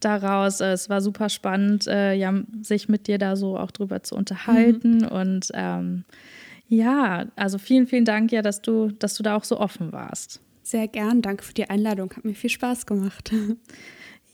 daraus. 0.00 0.60
Es 0.60 0.90
war 0.90 1.00
super 1.00 1.28
spannend, 1.28 1.86
äh, 1.86 2.14
ja, 2.14 2.34
sich 2.62 2.88
mit 2.88 3.06
dir 3.06 3.18
da 3.18 3.36
so 3.36 3.56
auch 3.56 3.70
drüber 3.70 4.02
zu 4.02 4.14
unterhalten. 4.14 4.98
Mhm. 4.98 5.08
Und 5.08 5.50
ähm, 5.54 6.04
ja, 6.68 7.26
also 7.36 7.58
vielen, 7.58 7.86
vielen 7.86 8.04
Dank 8.04 8.32
ja, 8.32 8.42
dass 8.42 8.60
du, 8.60 8.88
dass 8.90 9.14
du 9.14 9.22
da 9.22 9.36
auch 9.36 9.44
so 9.44 9.58
offen 9.58 9.92
warst. 9.92 10.40
Sehr 10.66 10.88
gern. 10.88 11.22
Danke 11.22 11.44
für 11.44 11.54
die 11.54 11.70
Einladung. 11.70 12.12
Hat 12.16 12.24
mir 12.24 12.34
viel 12.34 12.50
Spaß 12.50 12.86
gemacht. 12.86 13.32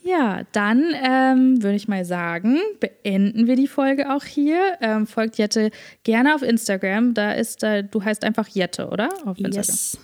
Ja, 0.04 0.42
dann 0.50 0.82
ähm, 1.00 1.62
würde 1.62 1.76
ich 1.76 1.86
mal 1.86 2.04
sagen, 2.04 2.58
beenden 2.80 3.46
wir 3.46 3.54
die 3.54 3.68
Folge 3.68 4.12
auch 4.12 4.24
hier. 4.24 4.76
Ähm, 4.80 5.06
folgt 5.06 5.38
Jette 5.38 5.70
gerne 6.02 6.34
auf 6.34 6.42
Instagram. 6.42 7.14
Da 7.14 7.30
ist, 7.34 7.62
äh, 7.62 7.84
du 7.84 8.02
heißt 8.02 8.24
einfach 8.24 8.48
Jette, 8.48 8.88
oder? 8.88 9.10
Auf 9.24 9.38
Instagram. 9.38 9.54
Yes. 9.54 9.98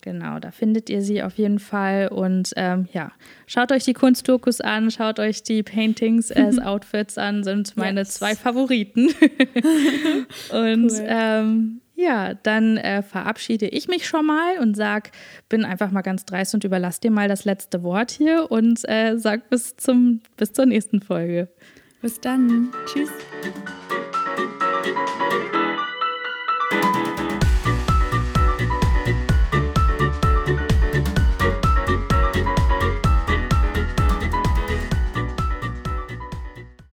Genau, 0.00 0.38
da 0.38 0.50
findet 0.50 0.88
ihr 0.88 1.02
sie 1.02 1.22
auf 1.22 1.34
jeden 1.34 1.58
Fall. 1.58 2.08
Und 2.08 2.54
ähm, 2.56 2.88
ja, 2.94 3.12
schaut 3.46 3.72
euch 3.72 3.84
die 3.84 3.92
Kunstdokus 3.92 4.62
an, 4.62 4.90
schaut 4.90 5.18
euch 5.18 5.42
die 5.42 5.62
Paintings 5.62 6.32
as 6.34 6.58
Outfits 6.58 7.18
an, 7.18 7.44
sind 7.44 7.76
meine 7.76 8.00
yes. 8.00 8.14
zwei 8.14 8.34
Favoriten. 8.34 9.08
und 10.50 10.92
cool. 10.92 11.79
Ja, 12.00 12.32
dann 12.32 12.78
äh, 12.78 13.02
verabschiede 13.02 13.68
ich 13.68 13.86
mich 13.86 14.06
schon 14.06 14.24
mal 14.24 14.58
und 14.58 14.74
sag, 14.74 15.10
bin 15.50 15.66
einfach 15.66 15.90
mal 15.90 16.00
ganz 16.00 16.24
dreist 16.24 16.54
und 16.54 16.64
überlasse 16.64 17.02
dir 17.02 17.10
mal 17.10 17.28
das 17.28 17.44
letzte 17.44 17.82
Wort 17.82 18.10
hier 18.10 18.50
und 18.50 18.88
äh, 18.88 19.18
sag 19.18 19.50
bis 19.50 19.76
zum 19.76 20.22
bis 20.38 20.54
zur 20.54 20.64
nächsten 20.64 21.02
Folge. 21.02 21.48
Bis 22.00 22.18
dann. 22.18 22.72
Tschüss. 22.86 23.10